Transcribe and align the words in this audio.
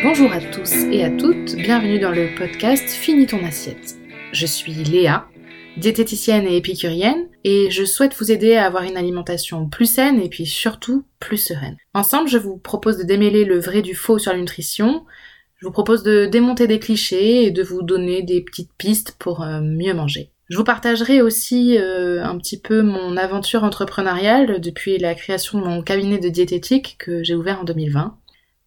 Bonjour 0.00 0.32
à 0.32 0.40
tous 0.40 0.72
et 0.92 1.02
à 1.02 1.10
toutes, 1.10 1.56
bienvenue 1.56 1.98
dans 1.98 2.12
le 2.12 2.28
podcast 2.36 2.88
Finis 2.88 3.26
ton 3.26 3.44
assiette. 3.44 3.96
Je 4.30 4.46
suis 4.46 4.72
Léa, 4.72 5.26
diététicienne 5.76 6.46
et 6.46 6.56
épicurienne, 6.56 7.26
et 7.42 7.68
je 7.72 7.84
souhaite 7.84 8.14
vous 8.14 8.30
aider 8.30 8.54
à 8.54 8.66
avoir 8.66 8.84
une 8.84 8.96
alimentation 8.96 9.68
plus 9.68 9.86
saine 9.86 10.20
et 10.20 10.28
puis 10.28 10.46
surtout 10.46 11.04
plus 11.18 11.36
sereine. 11.36 11.76
Ensemble, 11.94 12.28
je 12.28 12.38
vous 12.38 12.58
propose 12.58 12.96
de 12.96 13.02
démêler 13.02 13.44
le 13.44 13.58
vrai 13.58 13.82
du 13.82 13.96
faux 13.96 14.20
sur 14.20 14.32
la 14.32 14.38
nutrition, 14.38 15.04
je 15.56 15.66
vous 15.66 15.72
propose 15.72 16.04
de 16.04 16.26
démonter 16.26 16.68
des 16.68 16.78
clichés 16.78 17.46
et 17.46 17.50
de 17.50 17.64
vous 17.64 17.82
donner 17.82 18.22
des 18.22 18.40
petites 18.42 18.70
pistes 18.78 19.16
pour 19.18 19.42
euh, 19.42 19.60
mieux 19.60 19.94
manger. 19.94 20.30
Je 20.48 20.56
vous 20.56 20.64
partagerai 20.64 21.20
aussi 21.20 21.76
euh, 21.76 22.24
un 22.24 22.38
petit 22.38 22.60
peu 22.60 22.82
mon 22.82 23.16
aventure 23.16 23.64
entrepreneuriale 23.64 24.60
depuis 24.60 24.96
la 24.98 25.16
création 25.16 25.58
de 25.58 25.64
mon 25.64 25.82
cabinet 25.82 26.18
de 26.18 26.28
diététique 26.28 26.96
que 27.00 27.24
j'ai 27.24 27.34
ouvert 27.34 27.60
en 27.60 27.64
2020. 27.64 28.16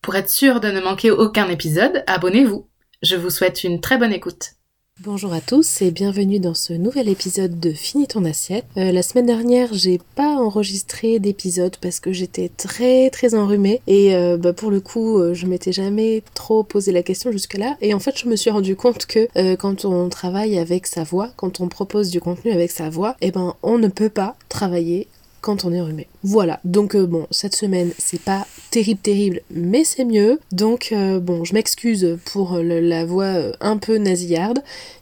Pour 0.02 0.16
être 0.16 0.32
sûr 0.32 0.60
de 0.60 0.72
ne 0.72 0.82
manquer 0.82 1.12
aucun 1.12 1.48
épisode, 1.48 2.04
abonnez-vous. 2.08 2.66
Je 3.04 3.16
vous 3.16 3.30
souhaite 3.30 3.64
une 3.64 3.80
très 3.80 4.00
bonne 4.00 4.12
écoute. 4.12 4.54
Bonjour 5.00 5.32
à 5.32 5.41
tous 5.41 5.84
et 5.84 5.91
bienvenue 5.91 6.40
dans 6.40 6.55
ce 6.55 6.74
nouvel 6.74 7.08
épisode 7.08 7.60
de 7.60 7.72
Finis 7.72 8.08
ton 8.08 8.26
assiette. 8.26 8.66
Euh, 8.77 8.91
la 8.91 9.04
semaine 9.04 9.27
dernière, 9.27 9.70
j'ai 9.74 10.02
pas 10.16 10.38
enregistré 10.38 11.20
d'épisode 11.20 11.77
parce 11.77 12.00
que 12.00 12.12
j'étais 12.12 12.50
très 12.50 13.12
très 13.12 13.36
enrhumée 13.36 13.82
et 13.86 14.16
euh, 14.16 14.38
bah, 14.38 14.54
pour 14.54 14.72
le 14.72 14.80
coup, 14.80 15.20
euh, 15.20 15.36
je 15.36 15.46
m'étais 15.46 15.72
jamais 15.72 16.24
trop 16.34 16.63
posé 16.63 16.91
la 16.91 17.04
question 17.04 17.32
jusque-là 17.32 17.77
et 17.80 17.94
en 17.94 17.99
fait, 17.99 18.18
je 18.18 18.27
me 18.27 18.36
suis 18.36 18.49
rendu 18.49 18.76
compte 18.76 19.05
que 19.05 19.27
quand 19.55 19.86
on 19.86 20.10
travaille 20.10 20.58
avec 20.58 20.88
sa 20.88 21.04
voix, 21.04 21.30
quand 21.36 21.60
on 21.60 21.68
propose 21.68 22.10
du 22.10 22.20
contenu 22.20 22.52
avec 22.52 22.72
sa 22.72 22.90
voix, 22.90 23.16
eh 23.22 23.30
ben 23.30 23.55
on 23.62 23.77
ne 23.77 23.88
peut 23.88 24.10
pas 24.10 24.36
travailler 24.49 25.08
quand 25.41 25.66
on 25.66 25.73
est 25.73 25.81
rhumé. 25.81 26.08
Voilà, 26.23 26.59
donc 26.63 26.95
bon, 26.95 27.27
cette 27.31 27.55
semaine, 27.55 27.91
c'est 27.98 28.22
pas 28.22 28.45
terrible 28.70 29.02
terrible, 29.02 29.41
mais 29.49 29.84
c'est 29.84 30.05
mieux. 30.05 30.40
Donc 30.52 30.94
bon, 31.22 31.44
je 31.44 31.54
m'excuse 31.54 32.18
pour 32.26 32.57
la 32.57 33.05
voix 33.05 33.51
un 33.60 33.77
peu 33.77 33.98
nasillarde, 33.98 34.62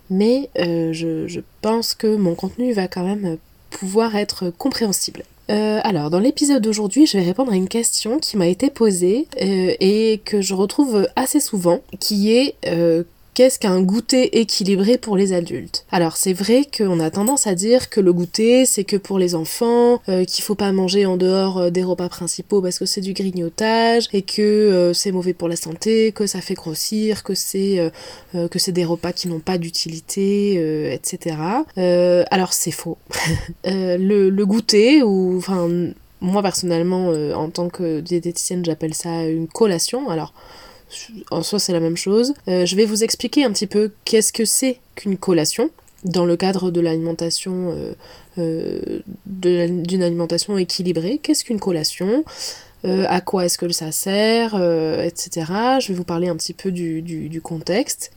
mais 0.10 0.50
euh, 0.58 0.92
je, 0.94 1.42
pense 1.62 1.94
que 1.94 2.16
mon 2.16 2.36
contenu 2.36 2.72
va 2.74 2.88
quand 2.88 3.04
même 3.04 3.38
pouvoir 3.70 4.16
être 4.16 4.50
compréhensible. 4.50 5.24
Euh, 5.50 5.80
alors, 5.84 6.10
dans 6.10 6.20
l'épisode 6.20 6.62
d'aujourd'hui, 6.62 7.06
je 7.06 7.18
vais 7.18 7.24
répondre 7.24 7.52
à 7.52 7.56
une 7.56 7.68
question 7.68 8.20
qui 8.20 8.38
m'a 8.38 8.48
été 8.48 8.70
posée 8.70 9.28
euh, 9.42 9.74
et 9.80 10.22
que 10.24 10.42
je 10.42 10.54
retrouve 10.54 11.08
assez 11.16 11.40
souvent, 11.40 11.82
qui 12.00 12.32
est 12.32 12.56
qu'est-ce 13.40 13.58
qu'un 13.58 13.82
goûter 13.82 14.42
équilibré 14.42 14.98
pour 14.98 15.16
les 15.16 15.32
adultes? 15.32 15.86
Alors 15.94 16.18
c'est 16.18 16.34
vrai 16.34 16.66
qu'on 16.78 17.00
a 17.00 17.10
tendance 17.10 17.48
à 17.48 17.56
dire 17.56 17.90
que 17.90 18.02
le 18.02 18.12
goûter 18.12 18.66
c'est 18.66 18.84
que 18.84 18.98
pour 18.98 19.18
les 19.18 19.34
enfants, 19.34 20.02
euh, 20.10 20.26
qu'il 20.26 20.44
faut 20.44 20.56
pas 20.56 20.74
manger 20.74 21.06
en 21.06 21.16
dehors 21.16 21.58
euh, 21.58 21.70
des 21.70 21.82
repas 21.82 22.10
principaux 22.10 22.62
parce 22.62 22.78
que 22.78 22.86
c'est 22.86 23.00
du 23.00 23.14
grignotage 23.14 24.10
et 24.12 24.24
que 24.24 24.42
euh, 24.42 24.94
c'est 24.94 25.14
mauvais 25.14 25.34
pour 25.34 25.48
la 25.48 25.56
santé, 25.56 26.12
que 26.12 26.28
ça 26.28 26.42
fait 26.42 26.54
grossir, 26.54 27.24
que 27.24 27.34
c'est 27.34 27.90
que 28.34 28.60
c'est 28.60 28.74
des 28.74 28.84
repas 28.84 29.14
qui 29.14 29.30
n'ont 29.30 29.40
pas 29.40 29.58
d'utilité, 29.58 30.92
etc. 30.92 31.38
alors 32.30 32.52
c'est 32.52 32.72
faux. 32.72 32.98
le, 33.64 34.30
le 34.30 34.46
goûter 34.46 35.02
ou 35.02 35.38
enfin 35.38 35.70
moi 36.20 36.42
personnellement 36.42 37.08
en 37.08 37.50
tant 37.50 37.70
que 37.70 38.02
diététicienne 38.02 38.66
j'appelle 38.66 38.94
ça 38.94 39.24
une 39.24 39.48
collation. 39.48 40.10
Alors 40.10 40.34
en 41.32 41.44
soi 41.44 41.60
c'est 41.60 41.74
la 41.74 41.80
même 41.80 41.98
chose. 41.98 42.34
Euh, 42.48 42.66
je 42.66 42.76
vais 42.76 42.86
vous 42.86 43.04
expliquer 43.04 43.44
un 43.44 43.52
petit 43.52 43.68
peu 43.68 43.92
qu'est-ce 44.06 44.34
que 44.34 44.46
c'est 44.46 44.80
qu'une 44.96 45.18
collation 45.18 45.70
dans 46.04 46.26
le 46.26 46.38
cadre 46.38 46.72
de 46.72 46.80
l'alimentation 46.80 47.74
euh, 47.76 47.94
euh, 48.38 49.00
d'une 49.26 50.04
alimentation 50.04 50.58
équilibrée. 50.58 51.20
Qu'est-ce 51.22 51.44
qu'une 51.44 51.60
collation? 51.60 52.24
À 52.86 53.20
quoi 53.20 53.44
est-ce 53.44 53.58
que 53.58 53.70
ça 53.74 53.92
sert, 53.92 54.56
etc. 54.56 55.52
Je 55.82 55.90
vais 55.90 55.94
vous 55.94 56.06
parler 56.06 56.30
un 56.30 56.38
petit 56.38 56.54
peu 56.54 56.72
du, 56.72 57.02
du 57.02 57.42
contexte. 57.42 58.10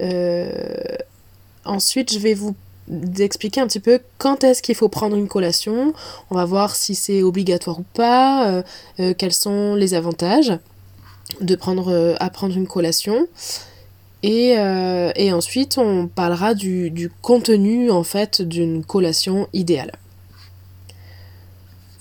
ensuite, 1.65 2.13
je 2.13 2.21
vais 2.21 2.35
vous 2.35 2.55
expliquer 3.19 3.61
un 3.61 3.67
petit 3.67 3.81
peu 3.81 3.99
quand 4.19 4.45
est-ce 4.45 4.63
qu'il 4.63 4.77
faut 4.77 4.89
prendre 4.89 5.17
une 5.17 5.27
collation. 5.27 5.93
On 6.31 6.37
va 6.37 6.45
voir 6.45 6.77
si 6.77 6.95
c'est 6.95 7.25
obligatoire 7.25 7.81
ou 7.81 7.85
pas, 7.93 8.63
quels 9.19 9.33
sont 9.33 9.75
les 9.75 9.95
avantages 9.95 10.53
de 11.41 11.55
prendre, 11.55 11.89
euh, 11.89 12.15
à 12.21 12.31
prendre 12.31 12.57
une 12.57 12.67
collation. 12.67 13.27
Et, 14.23 14.55
euh, 14.59 15.11
et 15.17 15.33
ensuite, 15.33 15.79
on 15.79 16.07
parlera 16.07 16.55
du, 16.55 16.91
du 16.91 17.11
contenu 17.11 17.91
en 17.91 18.05
fait 18.05 18.41
d'une 18.41 18.85
collation 18.85 19.49
idéale. 19.53 19.93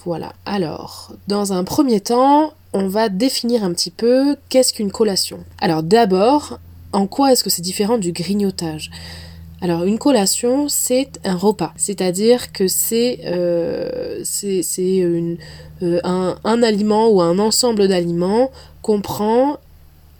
Voilà, 0.04 0.34
alors, 0.46 1.14
dans 1.28 1.54
un 1.54 1.64
premier 1.64 2.00
temps, 2.00 2.54
on 2.74 2.88
va 2.88 3.10
définir 3.10 3.64
un 3.64 3.72
petit 3.74 3.92
peu 3.92 4.36
qu'est-ce 4.50 4.74
qu'une 4.74 4.92
collation. 4.92 5.44
Alors 5.60 5.84
d'abord, 5.84 6.60
en 6.94 7.08
quoi 7.08 7.32
est-ce 7.32 7.44
que 7.44 7.50
c'est 7.50 7.62
différent 7.62 7.98
du 7.98 8.12
grignotage? 8.12 8.90
Alors 9.62 9.84
une 9.84 10.00
collation, 10.00 10.68
c'est 10.68 11.20
un 11.24 11.36
repas, 11.36 11.72
c'est-à-dire 11.78 12.52
que 12.52 12.68
c'est 12.68 13.20
euh, 13.26 14.24
un, 16.04 16.36
un, 16.44 16.64
aliment 16.64 17.10
ou 17.10 17.22
un 17.22 17.38
ensemble 17.38 17.88
d'aliments 17.88 18.50
comprend 18.82 19.60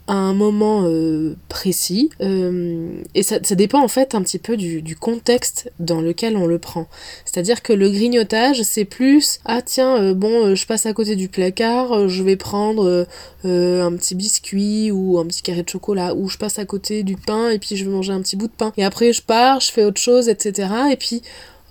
à 0.08 0.14
un 0.14 0.34
moment 0.34 0.82
euh, 0.84 1.36
précis 1.48 2.10
euh, 2.20 3.02
et 3.14 3.22
ça, 3.22 3.38
dépend 3.38 3.82
en 3.82 3.88
fait 3.88 4.14
un 4.14 4.22
petit 4.22 4.38
peu 4.38 4.56
du, 4.56 4.96
contexte 4.96 5.70
dans 5.78 6.00
lequel 6.00 6.36
on 6.36 6.46
le 6.46 6.58
prend. 6.58 6.86
C'est 7.24 7.38
à 7.38 7.42
dire 7.42 7.62
que 7.62 7.72
le 7.72 7.88
grignotage 7.88 8.62
c'est 8.62 8.84
plus 8.84 9.40
ah 9.44 9.62
tiens 9.62 9.96
euh, 10.00 10.14
bon 10.14 10.54
je 10.54 10.66
passe 10.66 10.86
à 10.86 10.92
côté 10.92 11.16
du 11.16 11.28
placard 11.28 12.08
je 12.08 12.22
vais 12.22 12.36
prendre 12.36 13.06
un 13.44 13.96
petit 13.96 14.14
biscuit 14.14 14.90
ou 14.90 15.18
un 15.18 15.26
petit 15.26 15.42
carré 15.42 15.62
de 15.62 15.68
chocolat 15.68 16.14
ou 16.14 16.28
je 16.28 16.38
passe 16.38 16.58
à 16.58 16.64
côté 16.64 17.02
du 17.02 17.16
pain 17.16 17.50
et 17.50 17.58
puis 17.58 17.76
je 17.76 17.84
vais 17.84 17.90
manger 17.90 18.12
un 18.12 18.20
petit 18.20 18.36
bout 18.36 18.48
de 18.48 18.52
pain. 18.52 18.72
Et 18.76 18.84
après 18.84 19.12
je 19.12 19.22
pars 19.22 19.60
je 19.60 19.70
fais 19.70 19.84
autre 19.84 20.00
chose 20.00 20.28
etc 20.28 20.68
et 20.90 20.96
puis 20.96 21.22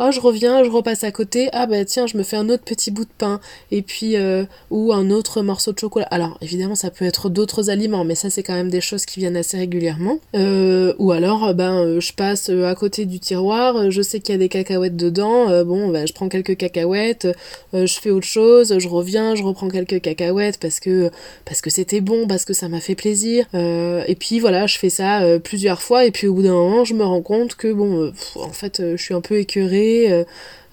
oh 0.03 0.11
je 0.11 0.19
reviens, 0.19 0.63
je 0.63 0.69
repasse 0.69 1.03
à 1.03 1.11
côté, 1.11 1.49
ah 1.53 1.67
bah 1.67 1.85
tiens, 1.85 2.07
je 2.07 2.17
me 2.17 2.23
fais 2.23 2.35
un 2.35 2.49
autre 2.49 2.63
petit 2.63 2.89
bout 2.89 3.05
de 3.05 3.11
pain, 3.17 3.39
et 3.69 3.83
puis, 3.83 4.17
euh, 4.17 4.45
ou 4.71 4.93
un 4.93 5.11
autre 5.11 5.43
morceau 5.43 5.73
de 5.73 5.79
chocolat. 5.79 6.07
Alors, 6.09 6.37
évidemment, 6.41 6.75
ça 6.75 6.89
peut 6.89 7.05
être 7.05 7.29
d'autres 7.29 7.69
aliments, 7.69 8.03
mais 8.03 8.15
ça, 8.15 8.29
c'est 8.31 8.41
quand 8.41 8.55
même 8.55 8.69
des 8.69 8.81
choses 8.81 9.05
qui 9.05 9.19
viennent 9.19 9.37
assez 9.37 9.57
régulièrement. 9.57 10.17
Euh, 10.35 10.93
ou 10.97 11.11
alors, 11.11 11.53
ben, 11.53 11.85
euh, 11.85 11.99
je 11.99 12.13
passe 12.13 12.49
à 12.49 12.73
côté 12.73 13.05
du 13.05 13.19
tiroir, 13.19 13.91
je 13.91 14.01
sais 14.01 14.19
qu'il 14.19 14.33
y 14.33 14.35
a 14.35 14.39
des 14.39 14.49
cacahuètes 14.49 14.95
dedans, 14.95 15.63
bon, 15.63 15.89
ben, 15.89 16.07
je 16.07 16.13
prends 16.13 16.29
quelques 16.29 16.57
cacahuètes, 16.57 17.27
je 17.73 17.99
fais 17.99 18.09
autre 18.09 18.25
chose, 18.25 18.77
je 18.79 18.87
reviens, 18.87 19.35
je 19.35 19.43
reprends 19.43 19.69
quelques 19.69 20.01
cacahuètes 20.01 20.57
parce 20.59 20.79
que, 20.79 21.11
parce 21.45 21.61
que 21.61 21.69
c'était 21.69 22.01
bon, 22.01 22.27
parce 22.27 22.45
que 22.45 22.53
ça 22.53 22.69
m'a 22.69 22.79
fait 22.79 22.95
plaisir, 22.95 23.45
et 23.53 24.15
puis 24.19 24.39
voilà, 24.39 24.65
je 24.65 24.79
fais 24.79 24.89
ça 24.89 25.21
plusieurs 25.43 25.81
fois, 25.81 26.05
et 26.05 26.11
puis 26.11 26.27
au 26.27 26.33
bout 26.33 26.43
d'un 26.43 26.53
moment, 26.53 26.85
je 26.85 26.95
me 26.95 27.03
rends 27.03 27.21
compte 27.21 27.55
que, 27.55 27.71
bon, 27.71 28.11
en 28.35 28.51
fait, 28.51 28.81
je 28.95 29.01
suis 29.01 29.13
un 29.13 29.21
peu 29.21 29.37
écœurée, 29.37 29.90
euh, 30.11 30.23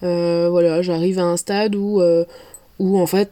euh, 0.02 0.48
voilà, 0.50 0.82
j'arrive 0.82 1.18
à 1.18 1.24
un 1.24 1.36
stade 1.36 1.74
où, 1.74 2.00
euh, 2.00 2.24
en 2.80 3.06
fait, 3.06 3.30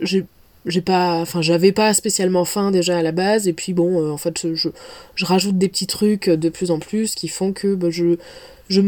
j'ai 0.00 0.24
j'ai 0.66 0.80
pas 0.80 1.20
enfin 1.20 1.42
j'avais 1.42 1.70
pas 1.70 1.94
spécialement 1.94 2.44
faim 2.44 2.72
déjà 2.72 2.98
à 2.98 3.02
la 3.02 3.12
base. 3.12 3.46
Et 3.46 3.52
puis 3.52 3.72
bon 3.72 4.10
en 4.10 4.16
fait 4.16 4.48
je, 4.52 4.68
je, 5.14 5.24
rajoute 5.24 5.58
des 5.58 5.68
petits 5.68 5.86
trucs 5.86 6.28
de 6.28 6.48
plus 6.48 6.72
en 6.72 6.80
plus 6.80 7.14
qui 7.14 7.28
font 7.28 7.52
que 7.52 7.76
bah, 7.76 7.88
je 7.90 8.16
je, 8.68 8.80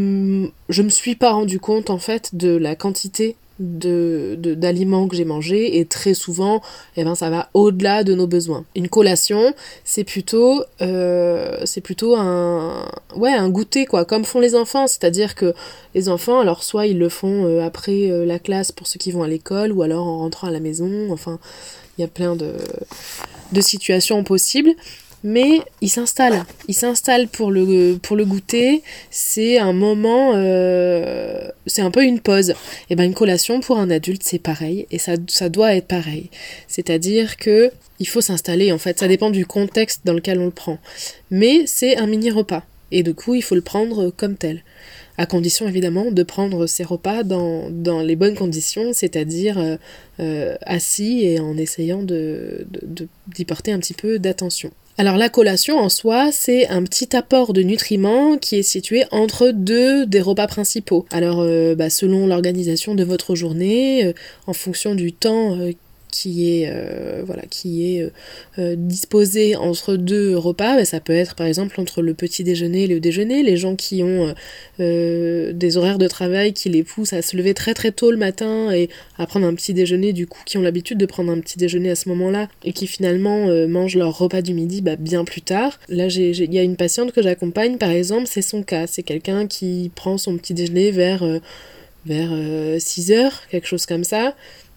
je 0.67 0.81
me 0.83 0.89
suis 0.89 1.15
pas 1.15 1.31
rendu 1.31 1.57
compte 1.59 1.89
en 1.89 1.97
fait 1.97 2.35
de 2.35 2.49
la 2.49 2.75
quantité 2.75 3.37
de, 3.59 4.35
d'aliments 4.55 5.07
que 5.07 5.15
j'ai 5.15 5.25
mangé 5.25 5.79
et 5.79 5.85
très 5.85 6.13
souvent 6.13 6.61
eh 6.95 7.03
ben, 7.03 7.15
ça 7.15 7.29
va 7.29 7.49
au-delà 7.53 8.03
de 8.03 8.15
nos 8.15 8.27
besoins. 8.27 8.65
Une 8.75 8.89
collation 8.89 9.53
c'est 9.83 10.03
plutôt 10.03 10.63
euh, 10.81 11.59
c'est 11.65 11.81
plutôt 11.81 12.15
un 12.15 12.89
ouais 13.15 13.33
un 13.33 13.49
goûter 13.49 13.85
quoi 13.85 14.05
comme 14.05 14.25
font 14.25 14.39
les 14.39 14.55
enfants. 14.55 14.87
C'est-à-dire 14.87 15.35
que 15.35 15.53
les 15.93 16.09
enfants 16.09 16.39
alors 16.39 16.63
soit 16.63 16.87
ils 16.87 16.97
le 16.97 17.09
font 17.09 17.45
euh, 17.45 17.61
après 17.61 18.09
euh, 18.09 18.25
la 18.25 18.39
classe 18.39 18.71
pour 18.71 18.87
ceux 18.87 18.97
qui 18.97 19.11
vont 19.11 19.23
à 19.23 19.27
l'école 19.27 19.71
ou 19.71 19.81
alors 19.81 20.07
en 20.07 20.19
rentrant 20.19 20.47
à 20.47 20.51
la 20.51 20.59
maison. 20.59 21.11
Enfin 21.11 21.39
il 21.97 22.01
y 22.01 22.05
a 22.05 22.07
plein 22.07 22.35
de 22.35 22.53
de 23.51 23.61
situations 23.61 24.23
possibles 24.23 24.71
mais 25.23 25.61
il 25.81 25.89
s'installe. 25.89 26.45
Il 26.67 26.73
s'installe 26.73 27.27
pour 27.27 27.51
le, 27.51 27.97
pour 28.01 28.15
le 28.15 28.25
goûter. 28.25 28.81
C'est 29.11 29.57
un 29.57 29.73
moment, 29.73 30.33
euh, 30.35 31.49
c'est 31.65 31.81
un 31.81 31.91
peu 31.91 32.03
une 32.03 32.19
pause. 32.19 32.53
Et 32.89 32.95
ben 32.95 33.03
une 33.03 33.13
collation 33.13 33.59
pour 33.59 33.77
un 33.77 33.89
adulte, 33.89 34.23
c'est 34.23 34.39
pareil. 34.39 34.87
Et 34.91 34.99
ça, 34.99 35.13
ça 35.27 35.49
doit 35.49 35.75
être 35.75 35.87
pareil. 35.87 36.29
C'est-à-dire 36.67 37.37
que 37.37 37.71
il 37.99 38.07
faut 38.07 38.21
s'installer, 38.21 38.71
en 38.71 38.77
fait. 38.77 38.99
Ça 38.99 39.07
dépend 39.07 39.29
du 39.29 39.45
contexte 39.45 40.01
dans 40.05 40.13
lequel 40.13 40.39
on 40.39 40.45
le 40.45 40.51
prend. 40.51 40.79
Mais 41.31 41.63
c'est 41.65 41.97
un 41.97 42.07
mini 42.07 42.31
repas. 42.31 42.63
Et 42.91 43.03
du 43.03 43.13
coup, 43.13 43.35
il 43.35 43.43
faut 43.43 43.55
le 43.55 43.61
prendre 43.61 44.09
comme 44.09 44.35
tel 44.35 44.63
à 45.19 45.25
condition 45.25 45.67
évidemment 45.67 46.11
de 46.11 46.23
prendre 46.23 46.65
ses 46.65 46.85
repas 46.85 47.23
dans, 47.23 47.69
dans 47.69 48.01
les 48.01 48.15
bonnes 48.15 48.35
conditions, 48.35 48.93
c'est-à-dire 48.93 49.59
euh, 49.59 49.75
euh, 50.21 50.55
assis 50.61 51.25
et 51.25 51.41
en 51.41 51.57
essayant 51.57 52.03
de, 52.03 52.65
d'y 53.27 53.43
porter 53.43 53.73
un 53.73 53.79
petit 53.79 53.93
peu 53.93 54.17
d'attention. 54.17 54.71
Alors 54.99 55.15
la 55.15 55.29
collation 55.29 55.77
en 55.77 55.87
soi, 55.87 56.29
c'est 56.33 56.67
un 56.67 56.83
petit 56.83 57.15
apport 57.15 57.53
de 57.53 57.61
nutriments 57.61 58.37
qui 58.37 58.57
est 58.57 58.63
situé 58.63 59.05
entre 59.11 59.51
deux 59.51 60.05
des 60.05 60.19
repas 60.19 60.45
principaux. 60.45 61.05
Alors 61.09 61.39
euh, 61.39 61.73
bah, 61.73 61.89
selon 61.89 62.27
l'organisation 62.27 62.95
de 62.95 63.05
votre 63.05 63.33
journée, 63.33 64.13
en 64.45 64.51
fonction 64.51 64.95
du 64.95 65.13
temps 65.13 65.57
qui 66.11 66.61
est 66.61 66.69
euh, 66.71 67.23
voilà 67.25 67.43
qui 67.49 67.95
est 67.95 68.01
euh, 68.01 68.09
euh, 68.57 68.75
disposé 68.77 69.55
entre 69.55 69.95
deux 69.95 70.37
repas. 70.37 70.75
Ben, 70.75 70.85
ça 70.85 70.99
peut 70.99 71.13
être 71.13 71.35
par 71.35 71.47
exemple 71.47 71.79
entre 71.79 72.01
le 72.01 72.13
petit 72.13 72.43
déjeuner 72.43 72.83
et 72.83 72.87
le 72.87 72.99
déjeuner. 72.99 73.43
Les 73.43 73.57
gens 73.57 73.75
qui 73.75 74.03
ont 74.03 74.33
des 74.77 75.77
horaires 75.77 75.97
de 75.97 76.07
travail 76.07 76.53
qui 76.53 76.69
les 76.69 76.83
poussent 76.83 77.13
à 77.13 77.21
se 77.21 77.35
lever 77.35 77.53
très 77.53 77.73
très 77.73 77.91
tôt 77.91 78.11
le 78.11 78.17
matin 78.17 78.71
et 78.71 78.89
à 79.17 79.25
prendre 79.25 79.45
un 79.45 79.53
petit 79.53 79.73
déjeuner 79.73 80.13
du 80.13 80.25
coup 80.25 80.41
qui 80.45 80.57
ont 80.57 80.61
l'habitude 80.61 80.97
de 80.97 81.05
prendre 81.05 81.31
un 81.31 81.39
petit 81.39 81.57
déjeuner 81.57 81.89
à 81.89 81.95
ce 81.95 82.09
moment-là 82.09 82.47
et 82.63 82.73
qui 82.73 82.87
finalement 82.87 83.47
mangent 83.67 83.97
leur 83.97 84.17
repas 84.17 84.41
du 84.41 84.53
midi 84.53 84.81
bah, 84.81 84.95
bien 84.95 85.25
plus 85.25 85.41
tard. 85.41 85.79
Là 85.89 86.07
il 86.07 86.53
y 86.53 86.59
a 86.59 86.63
une 86.63 86.75
patiente 86.75 87.11
que 87.11 87.21
j'accompagne 87.21 87.77
par 87.77 87.91
exemple 87.91 88.27
c'est 88.27 88.41
son 88.41 88.63
cas. 88.63 88.87
C'est 88.87 89.03
quelqu'un 89.03 89.47
qui 89.47 89.91
prend 89.95 90.17
son 90.17 90.37
petit 90.37 90.53
déjeuner 90.53 90.91
vers 90.91 91.23
vers 92.05 92.31
6 92.79 93.11
heures 93.11 93.41
quelque 93.49 93.67
chose 93.67 93.85
comme 93.85 94.03
ça 94.03 94.33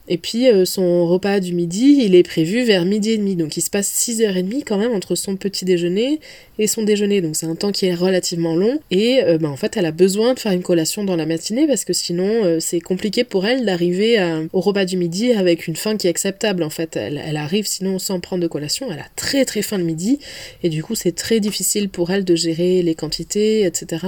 et 0.08 0.18
puis 0.18 0.48
euh, 0.48 0.64
son 0.64 1.06
repas 1.06 1.38
du 1.38 1.54
midi, 1.54 1.98
il 2.00 2.14
est 2.14 2.24
prévu 2.24 2.64
vers 2.64 2.84
midi 2.84 3.12
et 3.12 3.18
demi. 3.18 3.36
Donc 3.36 3.56
il 3.56 3.60
se 3.60 3.70
passe 3.70 3.88
6h30 3.88 4.64
quand 4.64 4.78
même 4.78 4.92
entre 4.92 5.14
son 5.14 5.36
petit 5.36 5.64
déjeuner 5.64 6.18
et 6.58 6.66
son 6.66 6.82
déjeuner. 6.82 7.20
Donc 7.20 7.36
c'est 7.36 7.46
un 7.46 7.54
temps 7.54 7.70
qui 7.70 7.86
est 7.86 7.94
relativement 7.94 8.56
long. 8.56 8.80
Et 8.90 9.22
euh, 9.22 9.38
bah, 9.38 9.48
en 9.48 9.56
fait, 9.56 9.76
elle 9.76 9.86
a 9.86 9.92
besoin 9.92 10.34
de 10.34 10.40
faire 10.40 10.52
une 10.52 10.62
collation 10.62 11.04
dans 11.04 11.16
la 11.16 11.24
matinée 11.24 11.66
parce 11.66 11.84
que 11.84 11.92
sinon 11.92 12.44
euh, 12.44 12.58
c'est 12.58 12.80
compliqué 12.80 13.22
pour 13.22 13.46
elle 13.46 13.64
d'arriver 13.64 14.18
au 14.52 14.60
repas 14.60 14.84
du 14.84 14.96
midi 14.96 15.32
avec 15.32 15.68
une 15.68 15.76
faim 15.76 15.96
qui 15.96 16.08
est 16.08 16.10
acceptable. 16.10 16.62
En 16.62 16.70
fait, 16.70 16.96
elle, 16.96 17.22
elle, 17.24 17.36
arrive 17.36 17.66
sinon 17.66 17.98
sans 17.98 18.18
prendre 18.18 18.42
de 18.42 18.48
collation. 18.48 18.88
Elle 18.90 18.98
a 18.98 19.08
très 19.14 19.44
très 19.44 19.62
faim 19.62 19.78
le 19.78 19.84
midi. 19.84 20.18
Et 20.62 20.68
du 20.68 20.82
coup, 20.82 20.94
c'est 20.94 21.12
très 21.12 21.38
difficile 21.38 21.88
pour 21.88 22.10
elle 22.10 22.24
de 22.24 22.34
gérer 22.34 22.82
les 22.82 22.94
quantités, 22.94 23.64
etc. 23.64 24.06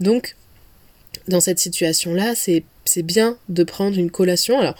Donc 0.00 0.36
dans 1.28 1.40
cette 1.40 1.58
situation-là, 1.58 2.34
c'est 2.34 3.02
bien 3.02 3.38
de 3.48 3.64
prendre 3.64 3.98
une 3.98 4.10
collation. 4.10 4.58
Alors, 4.58 4.74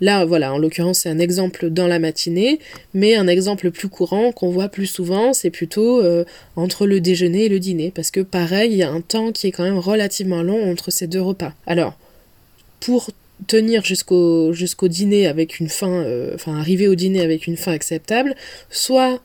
Là, 0.00 0.24
voilà, 0.24 0.52
en 0.52 0.58
l'occurrence, 0.58 1.00
c'est 1.00 1.08
un 1.08 1.18
exemple 1.18 1.70
dans 1.70 1.86
la 1.86 1.98
matinée, 1.98 2.60
mais 2.94 3.16
un 3.16 3.26
exemple 3.26 3.70
plus 3.70 3.88
courant 3.88 4.30
qu'on 4.32 4.50
voit 4.50 4.68
plus 4.68 4.86
souvent, 4.86 5.32
c'est 5.32 5.50
plutôt 5.50 6.00
euh, 6.00 6.24
entre 6.56 6.86
le 6.86 7.00
déjeuner 7.00 7.46
et 7.46 7.48
le 7.48 7.58
dîner, 7.58 7.90
parce 7.90 8.10
que 8.10 8.20
pareil, 8.20 8.72
il 8.72 8.78
y 8.78 8.82
a 8.82 8.90
un 8.90 9.00
temps 9.00 9.32
qui 9.32 9.48
est 9.48 9.52
quand 9.52 9.64
même 9.64 9.78
relativement 9.78 10.42
long 10.42 10.70
entre 10.70 10.90
ces 10.90 11.06
deux 11.06 11.20
repas. 11.20 11.52
Alors, 11.66 11.98
pour 12.80 13.10
tenir 13.46 13.84
jusqu'au 13.84 14.52
dîner 14.88 15.26
avec 15.26 15.60
une 15.60 15.68
faim, 15.68 16.02
euh, 16.04 16.32
enfin 16.34 16.58
arriver 16.58 16.88
au 16.88 16.94
dîner 16.94 17.20
avec 17.20 17.46
une 17.46 17.56
faim 17.56 17.72
acceptable, 17.72 18.34
soit 18.70 19.20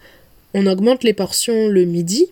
on 0.53 0.67
augmente 0.67 1.03
les 1.03 1.13
portions 1.13 1.67
le 1.67 1.85
midi, 1.85 2.27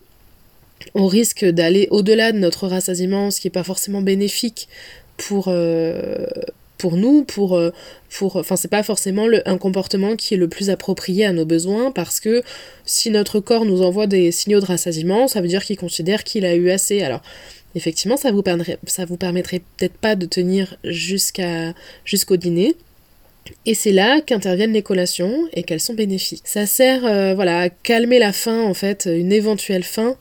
on 0.94 1.06
risque 1.06 1.44
d'aller 1.44 1.88
au-delà 1.90 2.32
de 2.32 2.38
notre 2.38 2.66
rassasiement, 2.66 3.30
ce 3.30 3.40
qui 3.40 3.46
n'est 3.46 3.52
pas 3.52 3.64
forcément 3.64 4.02
bénéfique 4.02 4.68
pour, 5.16 5.46
euh, 5.48 6.26
pour 6.82 6.96
nous, 6.96 7.22
pour, 7.22 7.56
euh, 7.56 7.70
pour, 8.10 8.34
enfin 8.34 8.56
c'est 8.56 8.66
pas 8.66 8.82
forcément 8.82 9.28
le, 9.28 9.48
un 9.48 9.56
comportement 9.56 10.16
qui 10.16 10.34
est 10.34 10.36
le 10.36 10.48
plus 10.48 10.68
approprié 10.68 11.24
à 11.24 11.32
nos 11.32 11.44
besoins 11.44 11.92
parce 11.92 12.18
que 12.18 12.42
si 12.84 13.08
notre 13.10 13.38
corps 13.38 13.64
nous 13.64 13.82
envoie 13.82 14.08
des 14.08 14.32
signaux 14.32 14.58
de 14.58 14.64
rassasiement, 14.64 15.28
ça 15.28 15.40
veut 15.40 15.46
dire 15.46 15.64
qu'il 15.64 15.76
considère 15.76 16.24
qu'il 16.24 16.44
a 16.44 16.56
eu 16.56 16.70
assez. 16.70 17.00
Alors 17.02 17.22
effectivement, 17.76 18.16
ça 18.16 18.32
vous 18.32 18.42
permettrait, 18.42 18.80
ça 18.84 19.04
vous 19.04 19.16
permettrait 19.16 19.62
peut-être 19.76 19.96
pas 19.96 20.16
de 20.16 20.26
tenir 20.26 20.76
jusqu'à 20.82 21.72
jusqu'au 22.04 22.36
dîner. 22.36 22.74
Et 23.64 23.74
c'est 23.74 23.92
là 23.92 24.20
qu'interviennent 24.20 24.72
les 24.72 24.82
collations 24.82 25.36
et 25.52 25.62
qu'elles 25.62 25.80
sont 25.80 25.94
bénéfiques. 25.94 26.42
Ça 26.44 26.66
sert 26.66 27.04
euh, 27.04 27.32
voilà, 27.34 27.60
à 27.60 27.68
calmer 27.68 28.18
la 28.18 28.32
faim, 28.32 28.62
en 28.62 28.74
fait, 28.74 29.08
une 29.12 29.32
éventuelle 29.32 29.82
faim, 29.84 30.16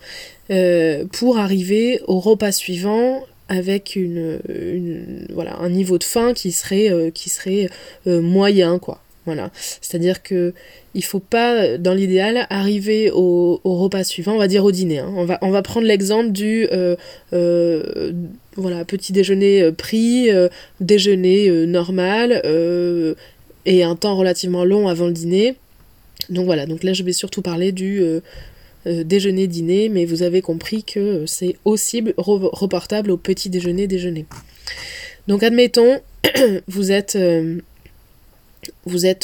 euh, 0.52 1.06
pour 1.12 1.40
arriver 1.40 2.02
au 2.08 2.20
repas 2.20 2.52
suivant 2.52 3.24
avec 3.52 3.98
une, 3.98 4.40
voilà, 5.34 5.58
un 5.60 5.70
niveau 5.70 5.98
de 5.98 6.06
faim 6.06 6.34
qui 6.34 6.54
serait, 6.54 6.90
euh, 6.90 7.12
qui 7.12 7.30
serait 7.30 7.70
euh, 8.08 8.22
moyen, 8.22 8.80
quoi. 8.80 9.02
Voilà. 9.26 9.52
C'est-à-dire 9.54 10.24
que 10.24 10.54
il 10.96 11.04
faut 11.04 11.20
pas, 11.20 11.78
dans 11.78 11.94
l'idéal, 11.94 12.48
arriver 12.50 13.12
au, 13.12 13.60
repas 13.64 14.06
suivant, 14.06 14.36
on 14.36 14.38
va 14.38 14.48
dire 14.48 14.64
au 14.64 14.72
dîner. 14.72 15.00
Hein. 15.00 15.14
On, 15.16 15.26
va, 15.26 15.38
on 15.42 15.52
va 15.52 15.62
prendre 15.62 15.86
l'exemple 15.86 16.32
du 16.32 16.68
euh, 16.72 16.96
voilà, 18.56 18.86
petit 18.86 19.12
déjeuner 19.12 19.72
pris, 19.74 20.30
déjeuner 20.80 21.52
normal, 21.68 22.42
et 23.66 23.84
un 23.84 23.96
temps 23.96 24.16
relativement 24.16 24.64
long 24.64 24.88
avant 24.88 25.08
le 25.08 25.14
dîner. 25.14 25.56
Donc 26.30 26.46
voilà, 26.46 26.66
donc 26.66 26.84
là 26.84 26.94
je 26.94 27.04
vais 27.04 27.14
surtout 27.14 27.42
parler 27.42 27.72
du 27.72 28.02
euh, 28.88 29.04
déjeuner-dîner, 29.04 29.90
mais 29.90 30.06
vous 30.06 30.24
avez 30.24 30.42
compris 30.42 30.84
que 30.84 31.26
c'est 31.28 31.56
aussi 31.66 32.04
reportable 32.18 33.12
au 33.12 33.18
petit 33.18 33.50
déjeuner-déjeuner. 33.50 34.26
Donc 35.28 35.44
admettons, 35.44 36.00
vous 36.68 36.92
êtes, 36.92 37.16
euh, 37.16 37.60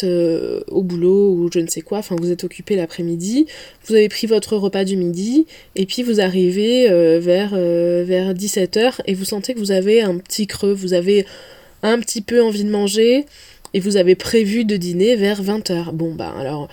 euh, 0.03 0.61
au 0.67 0.83
boulot 0.83 1.33
ou 1.33 1.49
je 1.51 1.59
ne 1.59 1.67
sais 1.67 1.81
quoi, 1.81 1.99
enfin 1.99 2.15
vous 2.19 2.31
êtes 2.31 2.43
occupé 2.43 2.75
l'après-midi, 2.75 3.47
vous 3.85 3.95
avez 3.95 4.09
pris 4.09 4.27
votre 4.27 4.57
repas 4.57 4.83
du 4.83 4.95
midi, 4.95 5.47
et 5.75 5.85
puis 5.85 6.03
vous 6.03 6.21
arrivez 6.21 6.87
vers, 7.19 7.55
vers 7.55 8.33
17h 8.33 9.01
et 9.05 9.15
vous 9.15 9.25
sentez 9.25 9.53
que 9.53 9.59
vous 9.59 9.71
avez 9.71 10.01
un 10.01 10.17
petit 10.17 10.45
creux, 10.45 10.73
vous 10.73 10.93
avez 10.93 11.25
un 11.83 11.99
petit 11.99 12.21
peu 12.21 12.43
envie 12.43 12.63
de 12.63 12.69
manger, 12.69 13.25
et 13.73 13.79
vous 13.79 13.97
avez 13.97 14.15
prévu 14.15 14.65
de 14.65 14.77
dîner 14.77 15.15
vers 15.15 15.41
20h. 15.43 15.91
Bon 15.91 16.13
bah 16.13 16.33
alors 16.37 16.67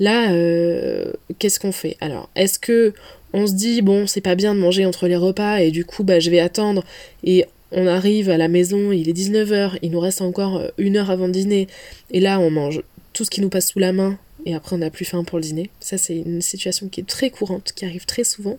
Là, 0.00 0.32
euh, 0.32 1.12
qu'est-ce 1.38 1.60
qu'on 1.60 1.72
fait? 1.72 1.96
Alors, 2.00 2.30
est-ce 2.34 2.58
que 2.58 2.94
on 3.32 3.46
se 3.46 3.52
dit 3.52 3.82
bon, 3.82 4.06
c'est 4.06 4.22
pas 4.22 4.34
bien 4.34 4.54
de 4.54 4.60
manger 4.60 4.86
entre 4.86 5.06
les 5.06 5.16
repas 5.16 5.58
et 5.58 5.70
du 5.70 5.84
coup, 5.84 6.02
bah, 6.02 6.18
je 6.18 6.30
vais 6.30 6.40
attendre 6.40 6.84
et 7.22 7.44
on 7.70 7.86
arrive 7.86 8.30
à 8.30 8.36
la 8.36 8.48
maison, 8.48 8.90
il 8.90 9.08
est 9.08 9.12
19h, 9.12 9.78
il 9.82 9.92
nous 9.92 10.00
reste 10.00 10.22
encore 10.22 10.56
euh, 10.56 10.68
une 10.78 10.96
heure 10.96 11.10
avant 11.10 11.28
dîner 11.28 11.68
et 12.10 12.18
là, 12.18 12.40
on 12.40 12.50
mange 12.50 12.82
tout 13.12 13.24
ce 13.24 13.30
qui 13.30 13.42
nous 13.42 13.50
passe 13.50 13.68
sous 13.68 13.78
la 13.78 13.92
main 13.92 14.18
et 14.46 14.54
après 14.54 14.74
on 14.74 14.78
n'a 14.78 14.90
plus 14.90 15.04
faim 15.04 15.22
pour 15.22 15.38
le 15.38 15.44
dîner. 15.44 15.70
Ça, 15.80 15.98
c'est 15.98 16.16
une 16.16 16.40
situation 16.40 16.88
qui 16.88 17.00
est 17.00 17.06
très 17.06 17.30
courante, 17.30 17.72
qui 17.76 17.84
arrive 17.84 18.06
très 18.06 18.24
souvent. 18.24 18.58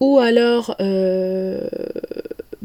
Ou 0.00 0.18
alors, 0.18 0.76
euh, 0.80 1.68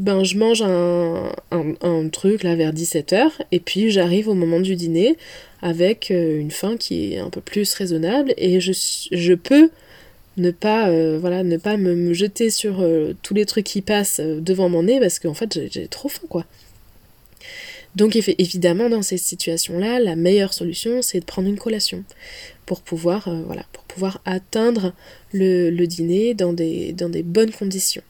ben 0.02 0.24
je 0.24 0.36
mange 0.36 0.62
un, 0.62 2.08
truc 2.08 2.42
là 2.42 2.56
vers 2.56 2.72
17h 2.72 3.30
et 3.52 3.60
puis 3.60 3.90
j'arrive 3.90 4.28
au 4.28 4.34
moment 4.34 4.58
du 4.58 4.74
dîner 4.74 5.16
avec 5.62 6.10
euh, 6.10 6.40
une 6.40 6.50
faim 6.50 6.76
qui 6.76 7.14
est 7.14 7.18
un 7.18 7.30
peu 7.30 7.40
plus 7.40 7.72
raisonnable 7.74 8.34
et 8.36 8.60
je, 8.60 8.72
je 9.12 9.32
peux 9.32 9.70
ne 10.36 10.50
pas 10.50 10.88
euh, 10.88 11.18
voilà 11.20 11.44
ne 11.44 11.56
pas 11.56 11.76
me, 11.76 12.12
jeter 12.14 12.50
sur 12.50 12.80
euh, 12.80 13.14
tous 13.22 13.32
les 13.32 13.46
trucs 13.46 13.64
qui 13.64 13.80
passent 13.80 14.20
devant 14.20 14.68
mon 14.68 14.82
nez 14.82 14.98
parce 14.98 15.20
qu'en 15.20 15.34
fait 15.34 15.70
j'ai 15.70 15.86
trop 15.86 16.08
faim 16.08 16.26
quoi. 16.28 16.44
Donc 17.94 18.16
évidemment 18.16 18.88
dans 18.88 19.02
ces 19.02 19.18
situations-là, 19.18 20.00
la 20.00 20.16
meilleure 20.16 20.52
solution 20.52 21.00
c'est 21.00 21.20
de 21.20 21.24
prendre 21.24 21.48
une 21.48 21.58
collation 21.58 22.02
pour 22.66 22.80
pouvoir 22.80 23.28
voilà 23.46 23.64
pour 23.72 23.84
pouvoir 23.84 24.20
atteindre 24.24 24.94
le, 25.32 25.70
le 25.70 25.86
dîner 25.86 26.34
dans 26.34 26.52
des, 26.52 26.92
dans 26.92 27.08
des 27.08 27.22
bonnes 27.22 27.52
conditions. 27.52 28.02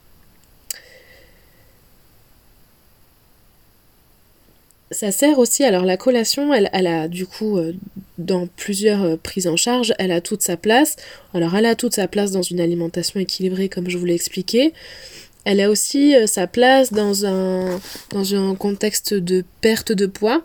Ça 4.92 5.10
sert 5.10 5.38
aussi, 5.38 5.64
alors 5.64 5.84
la 5.84 5.96
collation, 5.96 6.52
elle, 6.52 6.70
elle 6.72 6.86
a 6.86 7.08
du 7.08 7.26
coup, 7.26 7.58
euh, 7.58 7.74
dans 8.18 8.46
plusieurs 8.46 9.02
euh, 9.02 9.16
prises 9.16 9.46
en 9.46 9.56
charge, 9.56 9.94
elle 9.98 10.12
a 10.12 10.20
toute 10.20 10.42
sa 10.42 10.56
place. 10.56 10.96
Alors 11.34 11.54
elle 11.56 11.66
a 11.66 11.74
toute 11.74 11.94
sa 11.94 12.08
place 12.08 12.30
dans 12.30 12.42
une 12.42 12.60
alimentation 12.60 13.18
équilibrée, 13.20 13.68
comme 13.68 13.88
je 13.88 13.98
vous 13.98 14.04
l'ai 14.04 14.14
expliqué. 14.14 14.72
Elle 15.44 15.60
a 15.60 15.70
aussi 15.70 16.14
euh, 16.14 16.26
sa 16.26 16.46
place 16.46 16.92
dans 16.92 17.26
un, 17.26 17.80
dans 18.10 18.34
un 18.34 18.54
contexte 18.54 19.14
de 19.14 19.44
perte 19.60 19.92
de 19.92 20.06
poids. 20.06 20.42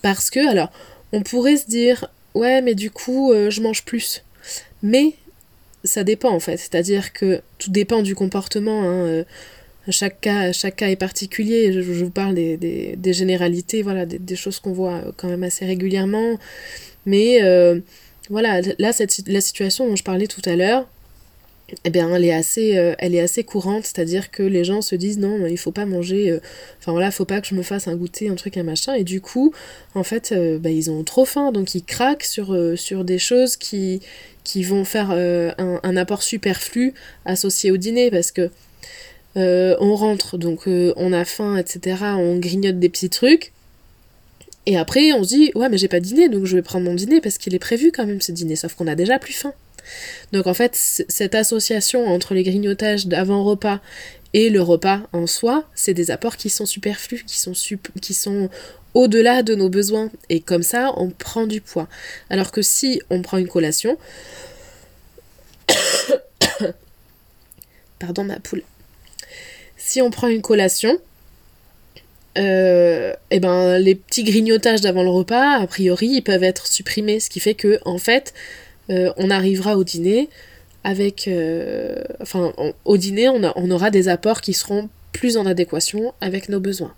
Parce 0.00 0.30
que, 0.30 0.48
alors, 0.48 0.72
on 1.12 1.22
pourrait 1.22 1.58
se 1.58 1.66
dire, 1.66 2.08
ouais, 2.34 2.62
mais 2.62 2.74
du 2.74 2.90
coup, 2.90 3.32
je 3.34 3.60
mange 3.60 3.84
plus. 3.84 4.24
Mais 4.82 5.16
ça 5.84 6.02
dépend 6.02 6.30
en 6.30 6.40
fait. 6.40 6.56
C'est-à-dire 6.56 7.12
que 7.12 7.42
tout 7.58 7.70
dépend 7.70 8.00
du 8.00 8.14
comportement. 8.14 8.84
Hein, 8.84 9.24
chaque 9.90 10.20
cas, 10.20 10.52
chaque 10.52 10.76
cas 10.76 10.88
est 10.88 10.96
particulier. 10.96 11.72
Je, 11.72 11.80
vous 11.80 12.10
parle 12.10 12.34
des, 12.34 13.12
généralités, 13.12 13.82
voilà, 13.82 14.06
des, 14.06 14.36
choses 14.36 14.60
qu'on 14.60 14.72
voit 14.72 15.02
quand 15.16 15.28
même 15.28 15.42
assez 15.42 15.64
régulièrement. 15.64 16.38
Mais 17.06 17.42
euh, 17.42 17.80
voilà, 18.30 18.60
là, 18.78 18.92
cette, 18.92 19.22
la 19.26 19.40
situation 19.40 19.88
dont 19.88 19.96
je 19.96 20.04
parlais 20.04 20.28
tout 20.28 20.42
à 20.44 20.54
l'heure, 20.54 20.86
eh 21.84 21.90
bien, 21.90 22.14
elle 22.14 22.24
est 22.24 22.32
assez, 22.32 22.76
euh, 22.76 22.94
elle 22.98 23.14
est 23.14 23.20
assez 23.20 23.44
courante, 23.44 23.84
c'est-à-dire 23.84 24.30
que 24.30 24.42
les 24.42 24.62
gens 24.62 24.82
se 24.82 24.94
disent 24.94 25.18
non, 25.18 25.46
il 25.46 25.56
faut 25.56 25.72
pas 25.72 25.86
manger, 25.86 26.30
euh, 26.30 26.38
enfin 26.78 26.92
voilà, 26.92 27.10
faut 27.10 27.24
pas 27.24 27.40
que 27.40 27.46
je 27.46 27.54
me 27.54 27.62
fasse 27.62 27.88
un 27.88 27.96
goûter, 27.96 28.28
un 28.28 28.34
truc, 28.34 28.58
un 28.58 28.62
machin, 28.62 28.92
et 28.94 29.04
du 29.04 29.22
coup, 29.22 29.54
en 29.94 30.04
fait, 30.04 30.34
bah, 30.60 30.70
ils 30.70 30.90
ont 30.90 31.02
trop 31.02 31.24
faim, 31.24 31.50
donc 31.50 31.74
ils 31.74 31.82
craquent 31.82 32.24
sur, 32.24 32.54
sur 32.76 33.04
des 33.04 33.18
choses 33.18 33.56
qui, 33.56 34.02
qui 34.44 34.62
vont 34.64 34.84
faire 34.84 35.12
un, 35.12 35.80
un 35.82 35.96
apport 35.96 36.22
superflu 36.22 36.92
associé 37.24 37.70
au 37.70 37.78
dîner, 37.78 38.10
parce 38.10 38.32
que 38.32 38.50
euh, 39.36 39.76
on 39.80 39.94
rentre, 39.94 40.38
donc 40.38 40.68
euh, 40.68 40.92
on 40.96 41.12
a 41.12 41.24
faim, 41.24 41.56
etc. 41.56 41.96
On 42.18 42.38
grignote 42.38 42.78
des 42.78 42.88
petits 42.88 43.10
trucs. 43.10 43.52
Et 44.66 44.76
après, 44.76 45.12
on 45.12 45.24
se 45.24 45.28
dit, 45.28 45.52
ouais, 45.54 45.68
mais 45.68 45.78
j'ai 45.78 45.88
pas 45.88 46.00
dîné, 46.00 46.28
donc 46.28 46.44
je 46.44 46.54
vais 46.54 46.62
prendre 46.62 46.84
mon 46.84 46.94
dîner 46.94 47.20
parce 47.20 47.36
qu'il 47.38 47.54
est 47.54 47.58
prévu 47.58 47.90
quand 47.90 48.06
même 48.06 48.20
ce 48.20 48.30
dîner, 48.30 48.54
sauf 48.54 48.74
qu'on 48.74 48.86
a 48.86 48.94
déjà 48.94 49.18
plus 49.18 49.32
faim. 49.32 49.52
Donc 50.32 50.46
en 50.46 50.54
fait, 50.54 50.76
cette 51.08 51.34
association 51.34 52.06
entre 52.06 52.34
les 52.34 52.44
grignotages 52.44 53.06
d'avant-repas 53.06 53.80
et 54.34 54.50
le 54.50 54.62
repas 54.62 55.00
en 55.12 55.26
soi, 55.26 55.64
c'est 55.74 55.94
des 55.94 56.12
apports 56.12 56.36
qui 56.36 56.48
sont 56.48 56.66
superflus, 56.66 57.24
qui 57.26 57.40
sont, 57.40 57.54
qui 58.00 58.14
sont 58.14 58.48
au-delà 58.94 59.42
de 59.42 59.56
nos 59.56 59.68
besoins. 59.68 60.10
Et 60.28 60.40
comme 60.40 60.62
ça, 60.62 60.92
on 60.96 61.10
prend 61.10 61.48
du 61.48 61.60
poids. 61.60 61.88
Alors 62.30 62.52
que 62.52 62.62
si 62.62 63.02
on 63.10 63.20
prend 63.22 63.38
une 63.38 63.48
collation... 63.48 63.98
Pardon 67.98 68.24
ma 68.24 68.38
poule. 68.40 68.62
Si 69.92 70.00
on 70.00 70.08
prend 70.08 70.28
une 70.28 70.40
collation, 70.40 70.98
euh, 72.38 73.12
et 73.30 73.36
eh 73.36 73.40
ben 73.40 73.78
les 73.78 73.94
petits 73.94 74.24
grignotages 74.24 74.80
d'avant 74.80 75.02
le 75.02 75.10
repas, 75.10 75.60
a 75.60 75.66
priori, 75.66 76.06
ils 76.06 76.22
peuvent 76.22 76.44
être 76.44 76.66
supprimés, 76.66 77.20
ce 77.20 77.28
qui 77.28 77.40
fait 77.40 77.52
que 77.52 77.78
en 77.84 77.98
fait, 77.98 78.32
euh, 78.88 79.12
on 79.18 79.28
arrivera 79.28 79.76
au 79.76 79.84
dîner 79.84 80.30
avec, 80.82 81.28
euh, 81.28 82.02
enfin, 82.22 82.54
au 82.86 82.96
dîner, 82.96 83.28
on, 83.28 83.70
aura 83.70 83.90
des 83.90 84.08
apports 84.08 84.40
qui 84.40 84.54
seront 84.54 84.88
plus 85.12 85.36
en 85.36 85.44
adéquation 85.44 86.14
avec 86.22 86.48
nos 86.48 86.58
besoins. 86.58 86.94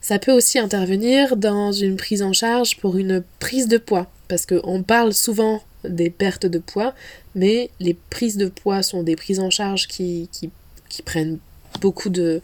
Ça 0.00 0.18
peut 0.18 0.32
aussi 0.32 0.58
intervenir 0.58 1.36
dans 1.36 1.70
une 1.70 1.94
prise 1.94 2.22
en 2.22 2.32
charge 2.32 2.76
pour 2.78 2.96
une 2.96 3.22
prise 3.38 3.68
de 3.68 3.78
poids, 3.78 4.10
parce 4.26 4.46
qu'on 4.46 4.82
parle 4.82 5.14
souvent 5.14 5.62
des 5.84 6.10
pertes 6.10 6.46
de 6.46 6.58
poids, 6.58 6.92
mais 7.36 7.70
les 7.78 7.94
prises 7.94 8.36
de 8.36 8.48
poids 8.48 8.82
sont 8.82 9.04
des 9.04 9.14
prises 9.14 9.38
en 9.38 9.50
charge 9.50 9.86
qui, 9.86 10.28
qui 10.32 11.02
prennent 11.02 11.38
beaucoup 11.80 12.10
de, 12.10 12.40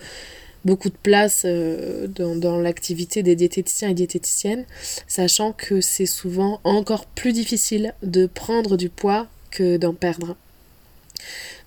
place 1.03 1.43
euh, 1.45 2.07
dans, 2.09 2.59
l'activité 2.59 3.23
des 3.23 3.37
diététiciens 3.37 3.91
et 3.91 3.95
diététiciennes, 3.95 4.65
sachant 5.07 5.53
que 5.53 5.81
c'est 5.81 6.07
souvent 6.07 6.61
encore 6.65 7.07
plus 7.07 7.33
difficile 7.33 7.95
de 8.03 8.27
prendre 8.27 8.77
du 8.77 8.89
poids 8.89 9.27
que 9.51 9.77
d'en 9.77 9.95
perdre. 9.95 10.37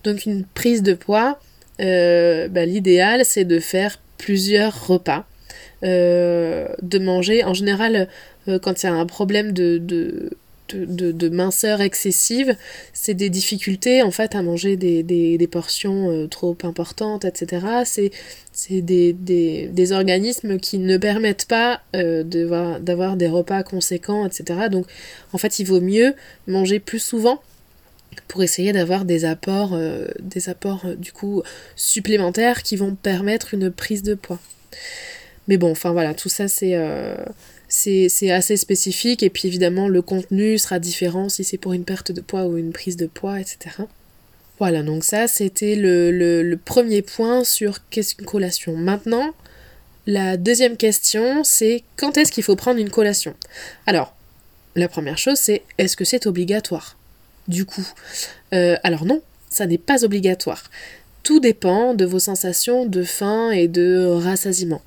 Donc 0.04 0.26
une 0.26 0.46
prise 0.46 0.84
de 0.84 0.94
poids, 0.94 1.40
euh, 1.80 2.48
bah, 2.48 2.66
l'idéal 2.66 3.24
c'est 3.26 3.46
de 3.46 3.60
faire 3.60 4.00
plusieurs 4.18 4.88
repas, 4.88 5.26
euh, 5.84 6.68
de 6.82 7.00
manger 7.00 7.44
en 7.44 7.54
général 7.54 8.10
quand 8.62 8.82
il 8.82 8.86
y 8.86 8.90
a 8.90 8.94
un 8.94 9.06
problème 9.06 9.52
de, 9.52 10.30
minceur 11.30 11.82
excessive, 11.82 12.56
c'est 12.94 13.14
des 13.14 13.30
difficultés 13.30 14.02
en 14.02 14.12
fait 14.12 14.36
à 14.36 14.42
manger 14.42 14.78
des, 14.78 15.50
portions 15.52 16.10
euh, 16.10 16.28
trop 16.28 16.58
importantes, 16.64 17.26
etc. 17.26 17.66
C'est 17.86 18.82
des, 18.82 19.92
organismes 19.92 20.60
qui 20.60 20.78
ne 20.80 20.98
permettent 20.98 21.46
pas 21.46 21.82
euh, 21.96 22.24
d'avoir 22.24 23.16
des 23.16 23.28
repas 23.28 23.64
conséquents, 23.64 24.26
etc. 24.26 24.68
Donc 24.70 24.86
en 25.34 25.38
fait 25.38 25.60
il 25.60 25.66
vaut 25.66 25.82
mieux 25.82 26.14
manger 26.48 26.80
plus 26.80 27.00
souvent 27.00 27.42
pour 28.28 28.44
essayer 28.44 28.74
d'avoir 28.74 29.06
des 29.06 29.26
apports, 29.26 29.74
euh, 29.74 30.08
des 30.20 30.50
apports 30.50 30.86
du 30.98 31.12
coup 31.12 31.44
supplémentaires 31.76 32.64
qui 32.64 32.76
vont 32.76 32.96
permettre 32.96 33.54
une 33.54 33.72
prise 33.72 34.04
de 34.04 34.16
poids. 34.16 34.40
Mais 35.48 35.58
bon, 35.58 35.72
enfin 35.72 35.92
voilà, 35.92 36.14
tout 36.14 36.30
ça 36.30 36.48
c'est 36.48 36.76
c'est 37.68 38.32
assez 38.32 38.56
spécifique 38.56 39.24
et 39.24 39.30
puis 39.30 39.48
évidemment 39.48 39.88
le 39.88 40.02
contenu 40.02 40.58
sera 40.58 40.80
différent 40.80 41.30
si 41.30 41.44
c'est 41.44 41.58
pour 41.58 41.74
une 41.74 41.84
perte 41.84 42.12
de 42.12 42.22
poids 42.22 42.46
ou 42.46 42.58
une 42.58 42.72
prise 42.72 42.98
de 42.98 43.08
poids, 43.08 43.40
etc. 43.40 43.84
Voilà, 44.60 44.84
donc 44.84 45.04
ça 45.04 45.28
c'était 45.28 45.76
le, 45.76 46.56
premier 46.64 47.02
point 47.02 47.44
sur 47.44 47.88
qu'est-ce 47.90 48.16
qu'une 48.16 48.26
collation. 48.26 48.76
Maintenant, 48.76 49.34
la 50.06 50.38
deuxième 50.38 50.78
question 50.78 51.44
c'est 51.44 51.84
quand 51.98 52.18
est-ce 52.18 52.32
qu'il 52.32 52.44
faut 52.44 52.56
prendre 52.56 52.80
une 52.80 52.90
collation? 52.90 53.36
Alors, 53.86 54.16
la 54.76 54.88
première 54.88 55.18
chose 55.18 55.38
c'est 55.38 55.64
est-ce 55.78 55.98
que 55.98 56.06
c'est 56.06 56.26
obligatoire? 56.26 56.98
Du 57.48 57.66
coup, 57.66 57.88
euh, 58.54 58.78
alors 58.84 59.06
non, 59.06 59.22
ça 59.50 59.66
n'est 59.66 59.78
pas 59.78 60.04
obligatoire. 60.04 60.64
Tout 61.24 61.40
dépend 61.40 61.94
de 61.94 62.06
vos 62.06 62.20
sensations 62.20 62.86
de 62.86 63.04
faim 63.04 63.52
et 63.52 63.68
de 63.68 64.06
rassasiement, 64.06 64.82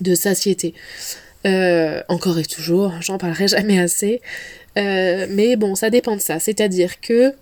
de 0.00 0.14
satiété. 0.14 0.74
Euh, 1.46 2.02
encore 2.08 2.38
et 2.38 2.44
toujours, 2.44 2.92
j'en 3.00 3.18
parlerai 3.18 3.48
jamais 3.48 3.78
assez. 3.78 4.20
Euh, 4.76 5.26
mais 5.30 5.56
bon, 5.56 5.74
ça 5.74 5.90
dépend 5.90 6.16
de 6.16 6.20
ça. 6.20 6.38
C'est-à-dire 6.40 7.00
que, 7.00 7.32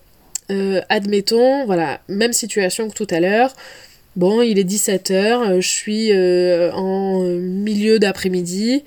euh, 0.50 0.80
admettons, 0.88 1.64
voilà, 1.66 2.00
même 2.08 2.32
situation 2.32 2.88
que 2.88 2.94
tout 2.94 3.06
à 3.10 3.20
l'heure. 3.20 3.54
Bon, 4.16 4.40
il 4.40 4.58
est 4.58 4.64
17h, 4.64 5.60
je 5.60 5.68
suis 5.68 6.10
en 6.72 7.20
milieu 7.20 7.98
d'après-midi. 7.98 8.82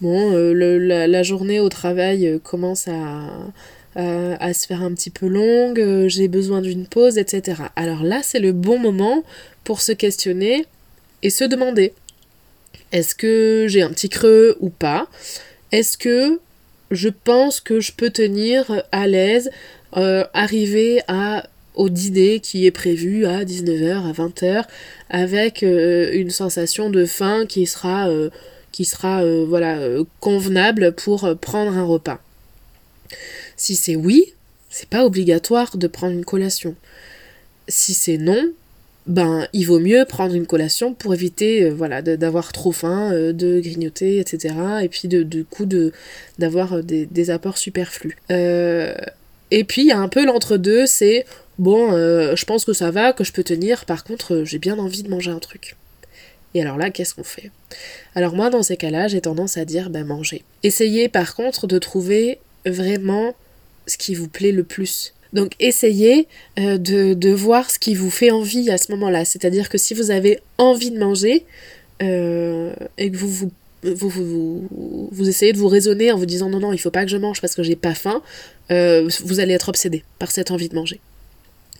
Bon, 0.00 0.32
la, 0.32 1.22
journée 1.22 1.60
au 1.60 1.68
travail 1.68 2.40
commence 2.42 2.88
à, 2.88 3.30
à, 3.94 4.52
se 4.52 4.66
faire 4.66 4.82
un 4.82 4.92
petit 4.92 5.10
peu 5.10 5.28
longue, 5.28 6.08
j'ai 6.08 6.26
besoin 6.26 6.60
d'une 6.60 6.86
pause, 6.86 7.18
etc. 7.18 7.62
Alors 7.76 8.02
là, 8.02 8.20
c'est 8.24 8.40
le 8.40 8.50
bon 8.50 8.80
moment 8.80 9.22
pour 9.62 9.80
se 9.80 9.92
questionner 9.92 10.66
et 11.22 11.30
se 11.30 11.44
demander 11.44 11.92
est-ce 12.94 13.16
que 13.16 13.66
j'ai 13.68 13.82
un 13.82 13.90
petit 13.90 14.08
creux 14.08 14.56
ou 14.60 14.70
pas? 14.70 15.08
Est-ce 15.72 15.98
que 15.98 16.38
je 16.92 17.08
pense 17.08 17.60
que 17.60 17.80
je 17.80 17.90
peux 17.90 18.10
tenir 18.10 18.84
à 18.92 19.08
l'aise, 19.08 19.50
euh, 19.96 20.24
arriver 20.32 21.00
à 21.08 21.48
au 21.74 21.88
dîner 21.88 22.38
qui 22.38 22.66
est 22.66 22.70
prévu 22.70 23.26
à 23.26 23.44
19h, 23.44 24.08
à 24.08 24.12
20h, 24.12 24.64
avec 25.10 25.64
euh, 25.64 26.12
une 26.12 26.30
sensation 26.30 26.88
de 26.88 27.04
faim 27.04 27.46
qui 27.48 27.66
sera, 27.66 28.08
euh, 28.08 28.30
qui 28.70 28.84
sera 28.84 29.24
voilà, 29.44 29.80
convenable 30.20 30.92
pour 30.92 31.28
prendre 31.40 31.76
un 31.76 31.84
repas? 31.84 32.20
Si 33.56 33.74
c'est 33.74 33.96
oui, 33.96 34.34
c'est 34.70 34.88
pas 34.88 35.04
obligatoire 35.04 35.76
de 35.76 35.88
prendre 35.88 36.12
une 36.12 36.24
collation. 36.24 36.76
Si 37.66 37.92
c'est 37.92 38.18
non, 38.18 38.52
ben 39.06 39.46
il 39.52 39.64
vaut 39.64 39.80
mieux 39.80 40.04
prendre 40.06 40.34
une 40.34 40.46
collation 40.46 40.94
pour 40.94 41.12
éviter 41.12 41.64
euh, 41.64 41.70
voilà 41.70 42.00
d'avoir 42.00 42.52
trop 42.52 42.72
faim, 42.72 43.12
euh, 43.12 43.32
de 43.32 43.60
grignoter, 43.60 44.18
etc. 44.18 44.54
Et 44.82 44.88
puis 44.88 45.08
de, 45.08 45.22
du 45.22 45.44
coup 45.44 45.66
de 45.66 45.92
d'avoir 46.38 46.74
euh, 46.74 46.82
des, 46.82 47.30
apports 47.30 47.58
superflus. 47.58 48.16
et 48.30 49.64
puis 49.64 49.82
il 49.82 49.88
y 49.88 49.92
a 49.92 49.98
un 49.98 50.08
peu 50.08 50.24
l'entre-deux, 50.24 50.86
c'est 50.86 51.26
bon, 51.58 51.92
je 51.92 52.44
pense 52.44 52.64
que 52.64 52.72
ça 52.72 52.90
va, 52.90 53.12
que 53.12 53.24
je 53.24 53.32
peux 53.32 53.44
tenir, 53.44 53.84
par 53.84 54.04
contre 54.04 54.42
j'ai 54.44 54.58
bien 54.58 54.78
envie 54.78 55.02
de 55.02 55.08
manger 55.08 55.30
un 55.30 55.38
truc. 55.38 55.76
Et 56.54 56.62
alors 56.62 56.76
là, 56.76 56.90
qu'est-ce 56.90 57.14
qu'on 57.14 57.24
fait? 57.24 57.50
Alors 58.14 58.34
moi, 58.34 58.48
dans 58.48 58.62
ces 58.62 58.76
cas-là, 58.76 59.08
j'ai 59.08 59.20
tendance 59.20 59.56
à 59.56 59.64
dire, 59.64 59.90
ben 59.90 60.04
manger. 60.04 60.44
Essayez 60.62 61.08
par 61.08 61.34
contre 61.34 61.66
de 61.66 61.78
trouver 61.78 62.38
vraiment 62.64 63.34
ce 63.86 63.96
qui 63.96 64.14
vous 64.14 64.28
plaît 64.28 64.52
le 64.52 64.64
plus. 64.64 65.14
Donc 65.34 65.52
essayez 65.58 66.28
euh, 66.58 66.78
de, 66.78 67.30
voir 67.30 67.70
ce 67.70 67.78
qui 67.78 67.94
vous 67.94 68.10
fait 68.10 68.30
envie 68.30 68.70
à 68.70 68.78
ce 68.78 68.90
moment-là. 68.92 69.24
C'est-à-dire 69.24 69.68
que 69.68 69.76
si 69.76 69.92
vous 69.92 70.10
avez 70.10 70.38
envie 70.56 70.90
de 70.90 70.98
manger 70.98 71.44
euh, 72.02 72.72
et 72.96 73.10
que 73.10 73.16
vous 73.16 73.50
essayez 75.28 75.52
de 75.52 75.58
vous 75.58 75.68
raisonner 75.68 76.12
en 76.12 76.16
vous 76.16 76.26
disant 76.26 76.48
non, 76.48 76.60
non, 76.60 76.72
il 76.72 76.78
faut 76.78 76.90
pas 76.90 77.04
que 77.04 77.10
je 77.10 77.16
mange 77.16 77.40
parce 77.40 77.54
que 77.54 77.62
j'ai 77.62 77.76
pas 77.76 77.94
faim, 77.94 78.22
euh, 78.70 79.08
vous 79.24 79.40
allez 79.40 79.52
être 79.52 79.68
obsédé 79.68 80.04
par 80.18 80.30
cette 80.30 80.50
envie 80.50 80.68
de 80.68 80.74
manger. 80.74 81.00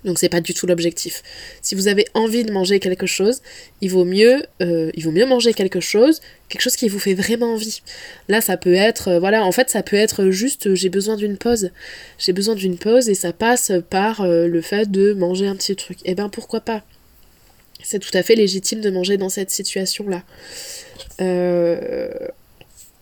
Donc 0.05 0.19
c'est 0.19 0.29
pas 0.29 0.41
du 0.41 0.53
tout 0.53 0.67
l'objectif. 0.67 1.23
Si 1.63 1.75
vous 1.75 1.89
avez 1.89 2.07
envie 2.15 2.45
de 2.45 2.53
manger 2.53 2.79
quelque 2.79 3.07
chose, 3.07 3.41
il 3.81 3.91
vaut 3.91 4.05
mieux, 4.05 4.43
euh, 4.61 4.91
manger 5.27 5.55
quelque 5.55 5.81
chose, 5.81 6.21
quelque 6.49 6.61
chose 6.63 6.77
qui 6.77 6.89
vous 6.89 6.99
fait 6.99 7.15
vraiment 7.15 7.55
envie. 7.55 7.81
Là, 8.29 8.41
ça 8.41 8.57
peut 8.57 8.75
être, 8.75 9.09
euh, 9.09 9.19
voilà, 9.19 9.45
en 9.45 9.53
fait, 9.53 9.71
ça 9.71 9.83
peut 9.83 9.97
être 9.97 10.31
juste, 10.31 10.67
euh, 10.67 10.75
j'ai 10.75 10.91
besoin 10.91 11.17
d'une 11.17 11.39
pause. 11.39 11.71
J'ai 12.19 12.33
besoin 12.33 12.55
d'une 12.55 12.77
pause 12.77 13.09
et 13.09 13.15
ça 13.15 13.33
passe 13.33 13.73
par 13.89 14.27
le 14.27 14.61
fait 14.61 14.91
de 14.91 15.15
manger 15.15 15.47
un 15.47 15.57
petit 15.57 15.75
truc. 15.75 15.99
Eh 16.05 16.15
ben 16.15 16.29
pourquoi 16.29 16.61
pas? 16.61 16.83
C'est 17.83 17.99
tout 17.99 18.11
à 18.15 18.23
fait 18.23 18.35
légitime 18.35 18.81
de 18.81 18.91
manger 18.91 19.17
dans 19.17 19.29
cette 19.29 19.51
situation-là. 19.51 20.23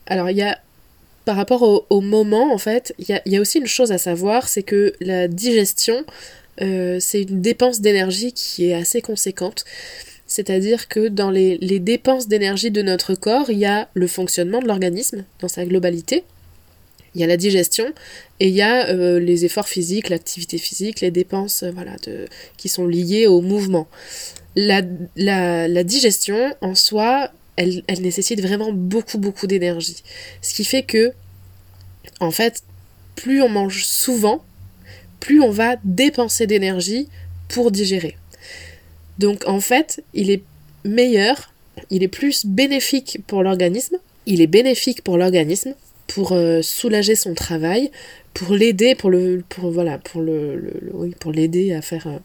Alors 0.06 0.30
il 0.30 0.37
y 0.37 0.42
a 0.42 0.59
par 1.25 1.37
rapport 1.37 1.87
au, 1.88 2.00
moment, 2.00 2.52
en 2.52 2.59
fait, 2.59 2.94
il 2.99 3.21
y 3.26 3.37
a, 3.37 3.40
aussi 3.40 3.59
une 3.59 3.66
chose 3.66 3.92
à 3.92 3.99
savoir, 3.99 4.49
c'est 4.49 4.64
que 4.64 4.92
la 5.00 5.28
digestion, 5.28 6.04
euh, 6.62 6.99
c'est 7.00 7.23
une 7.23 7.40
dépense 7.40 7.81
d'énergie 7.81 8.33
qui 8.33 8.66
est 8.66 8.75
assez 8.75 9.02
conséquente. 9.02 9.64
C'est-à-dire 10.26 10.88
que 10.88 11.09
dans 11.09 11.31
les, 11.31 11.59
dépenses 11.78 12.28
d'énergie 12.28 12.71
de 12.71 12.83
notre 12.83 13.14
corps, 13.14 13.50
il 13.50 13.59
y 13.59 13.66
a 13.66 13.88
le 13.95 14.07
fonctionnement 14.07 14.61
de 14.61 14.66
l'organisme 14.66 15.25
dans 15.40 15.49
sa 15.49 15.66
globalité, 15.66 16.25
il 17.14 17.21
y 17.21 17.25
a 17.25 17.26
la 17.26 17.37
digestion 17.37 17.92
et 18.40 18.49
il 18.49 18.54
y 18.54 18.62
a 18.62 18.88
euh, 18.88 19.21
les 19.21 19.45
efforts 19.45 19.69
physiques, 19.69 20.09
l'activité 20.09 20.57
physique, 20.57 21.02
les 21.02 21.11
dépenses 21.11 21.62
euh, 21.62 22.26
qui 22.57 22.71
sont 22.71 22.87
liées 22.87 23.26
au 23.26 23.42
mouvement. 23.42 23.88
La, 24.57 24.81
digestion 25.85 26.54
en 26.62 26.75
soi, 26.75 27.31
elle, 27.57 27.83
elle 27.87 28.00
nécessite 28.00 28.40
vraiment 28.40 28.73
beaucoup 28.73 29.19
beaucoup 29.19 29.47
d'énergie. 29.47 30.02
Ce 30.40 30.54
qui 30.54 30.64
fait 30.64 30.83
que, 30.83 31.12
en 32.21 32.31
fait, 32.31 32.62
plus 33.16 33.42
on 33.42 33.50
mange 33.50 33.85
souvent, 33.85 34.42
plus 35.23 35.41
on 35.41 35.50
va 35.50 35.76
dépenser 35.85 36.49
d'énergie 36.49 37.09
pour 37.49 37.71
digérer. 37.71 38.17
Donc 39.19 39.47
en 39.47 39.61
fait, 39.61 40.02
il 40.14 40.33
est 40.33 40.43
meilleur, 40.85 41.52
il 41.91 42.02
est 42.02 42.09
plus 42.09 42.45
bénéfique 42.45 43.21
pour 43.29 43.45
l'organisme, 43.45 43.99
il 44.26 44.41
est 44.41 44.49
bénéfique 44.49 45.02
pour 45.02 45.17
l'organisme 45.17 45.75
pour 46.09 46.33
euh, 46.33 46.61
soulager 46.61 47.14
son 47.14 47.35
travail, 47.35 47.93
pour 48.35 48.52
l'aider 48.55 48.97
pour 48.97 49.11
le 49.11 49.45
voilà, 49.59 49.99
pour 49.99 50.23
l'aider 51.33 51.73
à 51.73 51.83
faire 51.83 52.09
euh, 52.09 52.19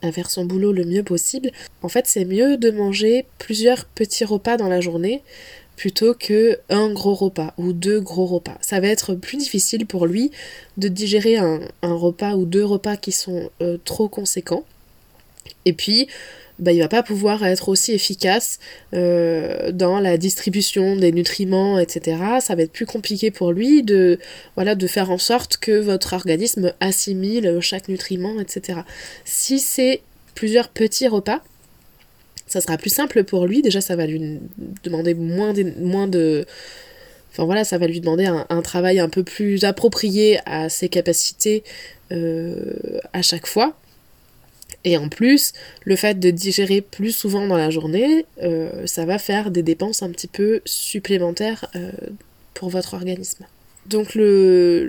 à 0.00 0.12
faire 0.12 0.30
son 0.30 0.44
boulot 0.44 0.72
le 0.72 0.84
mieux 0.84 1.02
possible. 1.02 1.50
En 1.82 1.88
fait, 1.88 2.06
c'est 2.06 2.24
mieux 2.24 2.56
de 2.56 2.70
manger 2.70 3.26
plusieurs 3.38 3.86
petits 3.86 4.24
repas 4.24 4.56
dans 4.56 4.68
la 4.68 4.80
journée 4.80 5.22
plutôt 5.78 6.12
que 6.12 6.58
un 6.68 6.92
gros 6.92 7.14
repas 7.14 7.54
ou 7.56 7.72
deux 7.72 8.00
gros 8.00 8.26
repas. 8.26 8.58
Ça 8.60 8.80
va 8.80 8.88
être 8.88 9.14
plus 9.14 9.38
difficile 9.38 9.86
pour 9.86 10.06
lui 10.06 10.32
de 10.76 10.88
digérer 10.88 11.36
un, 11.36 11.60
repas 11.82 12.34
ou 12.34 12.44
deux 12.44 12.64
repas 12.64 12.96
qui 12.96 13.12
sont 13.12 13.48
euh, 13.62 13.78
trop 13.84 14.08
conséquents. 14.08 14.64
Et 15.64 15.72
puis, 15.72 16.08
bah, 16.58 16.72
il 16.72 16.80
va 16.80 16.88
pas 16.88 17.04
pouvoir 17.04 17.46
être 17.46 17.68
aussi 17.68 17.92
efficace 17.92 18.58
euh, 18.92 19.70
dans 19.70 20.00
la 20.00 20.18
distribution 20.18 20.96
des 20.96 21.12
nutriments, 21.12 21.78
etc. 21.78 22.16
Ça 22.40 22.56
va 22.56 22.62
être 22.62 22.72
plus 22.72 22.86
compliqué 22.86 23.30
pour 23.30 23.52
lui 23.52 23.84
de, 23.84 24.18
voilà, 24.56 24.74
de 24.74 24.86
faire 24.88 25.12
en 25.12 25.18
sorte 25.18 25.58
que 25.58 25.78
votre 25.78 26.12
organisme 26.12 26.72
assimile 26.80 27.58
chaque 27.60 27.86
nutriment, 27.86 28.40
etc. 28.40 28.80
Si 29.24 29.60
c'est 29.60 30.02
plusieurs 30.34 30.68
petits 30.70 31.06
repas, 31.06 31.40
ça 32.48 32.60
sera 32.60 32.76
plus 32.76 32.90
simple 32.90 33.24
pour 33.24 33.46
lui. 33.46 33.62
Déjà, 33.62 33.80
ça 33.80 33.94
va 33.94 34.06
lui 34.06 34.40
demander 34.82 35.14
moins 35.14 35.52
de, 35.52 35.72
moins 35.78 36.08
de 36.08 36.46
Enfin 37.38 37.44
voilà, 37.44 37.62
ça 37.62 37.78
va 37.78 37.86
lui 37.86 38.00
demander 38.00 38.26
un, 38.26 38.62
travail 38.62 38.98
un 38.98 39.08
peu 39.08 39.22
plus 39.22 39.64
approprié 39.64 40.40
à 40.44 40.68
ses 40.68 40.88
capacités 40.88 41.62
euh, 42.10 42.72
à 43.12 43.22
chaque 43.22 43.46
fois. 43.46 43.76
Et 44.84 44.96
en 44.96 45.08
plus, 45.08 45.52
le 45.84 45.96
fait 45.96 46.18
de 46.18 46.30
digérer 46.30 46.80
plus 46.80 47.12
souvent 47.12 47.46
dans 47.46 47.56
la 47.56 47.70
journée, 47.70 48.26
euh, 48.42 48.86
ça 48.86 49.04
va 49.04 49.18
faire 49.18 49.50
des 49.50 49.62
dépenses 49.62 50.02
un 50.02 50.10
petit 50.10 50.26
peu 50.26 50.60
supplémentaires 50.64 51.66
euh, 51.76 51.92
pour 52.54 52.70
votre 52.70 52.94
organisme. 52.94 53.44
Donc 53.86 54.14
le, 54.14 54.84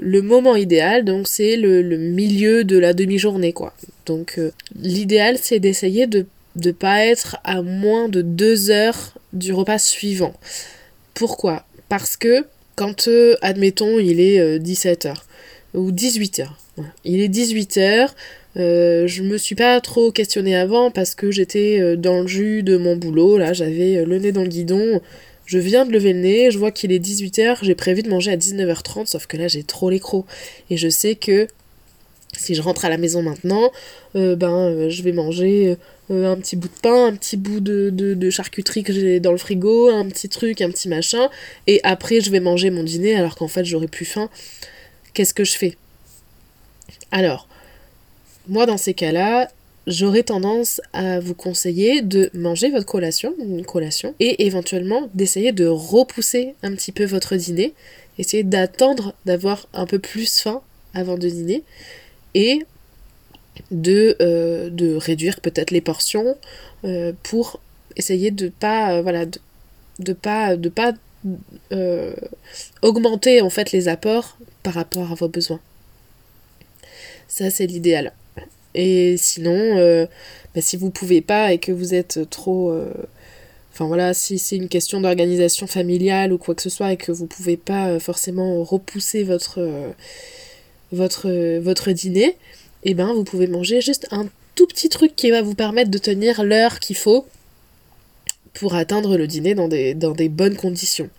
le, 0.00 0.22
moment 0.22 0.56
idéal, 0.56 1.04
donc 1.04 1.28
c'est 1.28 1.56
le, 1.56 1.82
milieu 1.96 2.64
de 2.64 2.78
la 2.78 2.92
demi-journée, 2.94 3.52
quoi. 3.52 3.72
Donc 4.06 4.40
l'idéal, 4.74 5.38
c'est 5.40 5.60
d'essayer 5.60 6.06
de 6.06 6.26
de 6.56 6.72
pas 6.72 7.04
être 7.04 7.36
à 7.44 7.62
moins 7.62 8.08
de 8.08 8.22
deux 8.22 8.70
heures 8.70 9.14
du 9.32 9.52
repas 9.52 9.78
suivant. 9.78 10.34
Pourquoi? 11.14 11.64
Parce 11.88 12.16
que 12.16 12.44
quand, 12.74 13.08
euh, 13.08 13.36
admettons, 13.42 13.98
il 13.98 14.20
est 14.20 14.58
17h 14.58 15.08
euh, 15.08 15.78
ou 15.78 15.92
18h, 15.92 16.46
il 17.04 17.20
est 17.20 17.28
18h, 17.28 18.08
euh, 18.58 19.06
je 19.06 19.22
me 19.22 19.38
suis 19.38 19.54
pas 19.54 19.80
trop 19.80 20.10
questionnée 20.10 20.56
avant 20.56 20.90
parce 20.90 21.14
que 21.14 21.30
j'étais 21.30 21.96
dans 21.96 22.22
le 22.22 22.26
jus 22.26 22.62
de 22.62 22.76
mon 22.76 22.96
boulot, 22.96 23.38
là 23.38 23.52
j'avais 23.52 24.04
le 24.04 24.18
nez 24.18 24.32
dans 24.32 24.42
le 24.42 24.48
guidon, 24.48 25.00
je 25.44 25.58
viens 25.58 25.84
de 25.86 25.92
lever 25.92 26.12
le 26.12 26.20
nez, 26.20 26.50
je 26.50 26.58
vois 26.58 26.70
qu'il 26.70 26.92
est 26.92 26.98
18h, 26.98 27.58
j'ai 27.62 27.74
prévu 27.74 28.02
de 28.02 28.08
manger 28.08 28.32
à 28.32 28.36
19h30, 28.36 29.06
sauf 29.06 29.26
que 29.26 29.36
là 29.36 29.48
j'ai 29.48 29.62
trop 29.62 29.90
les 29.90 30.00
crocs. 30.00 30.26
Et 30.70 30.76
je 30.76 30.88
sais 30.88 31.14
que 31.14 31.46
si 32.36 32.54
je 32.54 32.62
rentre 32.62 32.84
à 32.84 32.90
la 32.90 32.98
maison 32.98 33.22
maintenant, 33.22 33.70
ben 34.14 34.88
je 34.88 35.02
vais 35.02 35.12
manger 35.12 35.76
euh, 36.10 36.32
un 36.32 36.36
petit 36.36 36.56
bout 36.56 36.68
de 36.68 36.80
pain, 36.80 37.06
un 37.06 37.16
petit 37.16 37.36
bout 37.36 37.60
de, 37.60 37.90
de, 37.90 38.30
charcuterie 38.30 38.82
que 38.82 38.92
j'ai 38.92 39.20
dans 39.20 39.32
le 39.32 39.38
frigo, 39.38 39.88
un 39.88 40.08
petit 40.08 40.28
truc, 40.28 40.60
un 40.60 40.70
petit 40.70 40.88
machin, 40.88 41.28
et 41.66 41.80
après 41.82 42.20
je 42.20 42.30
vais 42.30 42.40
manger 42.40 42.70
mon 42.70 42.84
dîner 42.84 43.16
alors 43.16 43.34
qu'en 43.34 43.48
fait 43.48 43.64
j'aurais 43.64 43.88
plus 43.88 44.04
faim. 44.04 44.28
Qu'est-ce 45.14 45.34
que 45.34 45.44
je 45.44 45.56
fais? 45.56 45.76
Alors, 47.10 47.48
moi 48.48 48.66
dans 48.66 48.76
ces 48.76 48.94
cas-là, 48.94 49.48
j'aurais 49.86 50.22
tendance 50.22 50.80
à 50.92 51.20
vous 51.20 51.34
conseiller 51.34 52.02
de 52.02 52.30
manger 52.34 52.70
votre 52.70 52.86
collation, 52.86 53.34
une 53.38 53.64
collation, 53.64 54.14
et 54.20 54.46
éventuellement 54.46 55.08
d'essayer 55.14 55.52
de 55.52 55.66
repousser 55.66 56.54
un 56.62 56.72
petit 56.72 56.92
peu 56.92 57.04
votre 57.04 57.36
dîner, 57.36 57.72
essayer 58.18 58.42
d'attendre 58.42 59.14
d'avoir 59.24 59.66
un 59.72 59.86
peu 59.86 59.98
plus 59.98 60.40
faim 60.40 60.62
avant 60.94 61.16
de 61.16 61.28
dîner, 61.28 61.62
et 62.34 62.64
de, 63.70 64.16
euh, 64.20 64.70
de 64.70 64.94
réduire 64.94 65.40
peut-être 65.40 65.70
les 65.70 65.80
portions 65.80 66.36
euh, 66.84 67.12
pour 67.22 67.60
essayer 67.96 68.30
de 68.30 68.48
pas 68.48 68.94
euh, 68.94 69.02
voilà 69.02 69.24
de, 69.26 70.12
pas 70.12 70.56
de 70.56 70.68
pas 70.68 70.92
augmenter 72.82 73.40
en 73.40 73.50
fait 73.50 73.72
les 73.72 73.88
apports 73.88 74.38
par 74.62 74.74
rapport 74.74 75.10
à 75.10 75.14
vos 75.14 75.28
besoins. 75.28 75.60
Ça 77.28 77.50
c'est 77.50 77.66
l'idéal. 77.66 78.12
Et 78.74 79.16
sinon, 79.16 80.06
bah, 80.54 80.60
si 80.60 80.76
vous 80.76 80.90
pouvez 80.90 81.22
pas 81.22 81.52
et 81.52 81.58
que 81.58 81.72
vous 81.72 81.94
êtes 81.94 82.28
trop 82.30 82.72
Enfin 83.72 83.86
voilà, 83.86 84.14
si 84.14 84.38
c'est 84.38 84.56
une 84.56 84.68
question 84.68 85.00
d'organisation 85.00 85.66
familiale 85.66 86.32
ou 86.32 86.38
quoi 86.38 86.54
que 86.54 86.62
ce 86.62 86.70
soit 86.70 86.92
et 86.92 86.96
que 86.96 87.12
vous 87.12 87.26
pouvez 87.26 87.56
pas 87.56 87.98
forcément 87.98 88.62
repousser 88.62 89.22
votre, 89.22 89.60
votre, 90.92 91.58
votre 91.58 91.90
dîner, 91.90 92.36
et 92.86 92.90
eh 92.90 92.94
ben 92.94 93.12
vous 93.12 93.24
pouvez 93.24 93.48
manger 93.48 93.80
juste 93.80 94.06
un 94.12 94.28
tout 94.54 94.68
petit 94.68 94.88
truc 94.88 95.16
qui 95.16 95.32
va 95.32 95.42
vous 95.42 95.56
permettre 95.56 95.90
de 95.90 95.98
tenir 95.98 96.44
l'heure 96.44 96.78
qu'il 96.78 96.96
faut 96.96 97.26
pour 98.54 98.76
atteindre 98.76 99.16
le 99.16 99.26
dîner 99.26 99.56
dans 99.56 99.66
des, 99.66 99.92
dans 99.92 100.12
des 100.12 100.28
bonnes 100.28 100.54
conditions. 100.54 101.10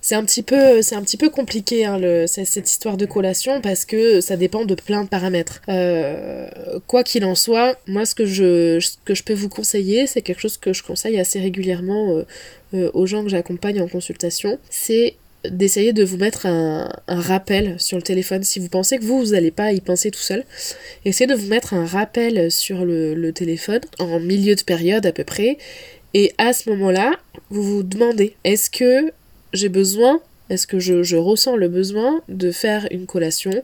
C'est 0.00 0.16
un 0.16 0.24
petit 0.24 0.42
peu, 0.42 0.78
un 0.78 1.02
petit 1.02 1.16
peu 1.16 1.30
compliqué 1.30 1.84
hein, 1.84 1.98
le, 1.98 2.26
cette 2.26 2.68
histoire 2.68 2.96
de 2.96 3.06
collation 3.06 3.60
parce 3.60 3.84
que 3.84 4.20
ça 4.20 4.36
dépend 4.36 4.64
de 4.64 4.74
plein 4.74 5.04
de 5.04 5.08
paramètres. 5.08 5.62
Euh, 5.68 6.48
quoi 6.88 7.04
qu'il 7.04 7.24
en 7.24 7.36
soit, 7.36 7.78
moi 7.86 8.04
ce 8.04 8.16
que 8.16 8.26
je, 8.26 8.84
que 9.04 9.14
je 9.14 9.22
peux 9.22 9.34
vous 9.34 9.48
conseiller, 9.48 10.08
c'est 10.08 10.22
quelque 10.22 10.40
chose 10.40 10.56
que 10.56 10.72
je 10.72 10.82
conseille 10.82 11.20
assez 11.20 11.38
régulièrement 11.38 12.10
euh, 12.10 12.24
euh, 12.74 12.90
aux 12.92 13.06
gens 13.06 13.22
que 13.22 13.28
j'accompagne 13.28 13.80
en 13.80 13.86
consultation, 13.86 14.58
c'est 14.68 15.14
d'essayer 15.44 15.92
de 15.92 16.04
vous 16.04 16.16
mettre 16.16 16.46
un, 16.46 16.88
rappel 17.06 17.76
sur 17.78 17.96
le 17.96 18.02
téléphone. 18.02 18.42
Si 18.42 18.58
vous 18.58 18.68
pensez 18.68 18.98
que 18.98 19.04
vous, 19.04 19.18
vous 19.18 19.32
n'allez 19.32 19.50
pas 19.50 19.72
y 19.72 19.80
penser 19.80 20.10
tout 20.10 20.20
seul, 20.20 20.44
essayez 21.04 21.26
de 21.26 21.34
vous 21.34 21.48
mettre 21.48 21.74
un 21.74 21.86
rappel 21.86 22.50
sur 22.50 22.84
le, 22.84 23.30
téléphone 23.32 23.80
en 23.98 24.20
milieu 24.20 24.54
de 24.54 24.62
période 24.62 25.06
à 25.06 25.12
peu 25.12 25.24
près. 25.24 25.58
Et 26.14 26.32
à 26.38 26.52
ce 26.52 26.70
moment-là, 26.70 27.12
vous 27.50 27.62
vous 27.62 27.82
demandez, 27.82 28.34
est-ce 28.44 28.70
que 28.70 29.12
j'ai 29.52 29.68
besoin, 29.68 30.20
est-ce 30.50 30.66
que 30.66 30.78
je, 30.78 31.02
je 31.02 31.16
ressens 31.16 31.56
le 31.56 31.68
besoin 31.68 32.22
de 32.28 32.50
faire 32.50 32.88
une 32.90 33.06
collation 33.06 33.62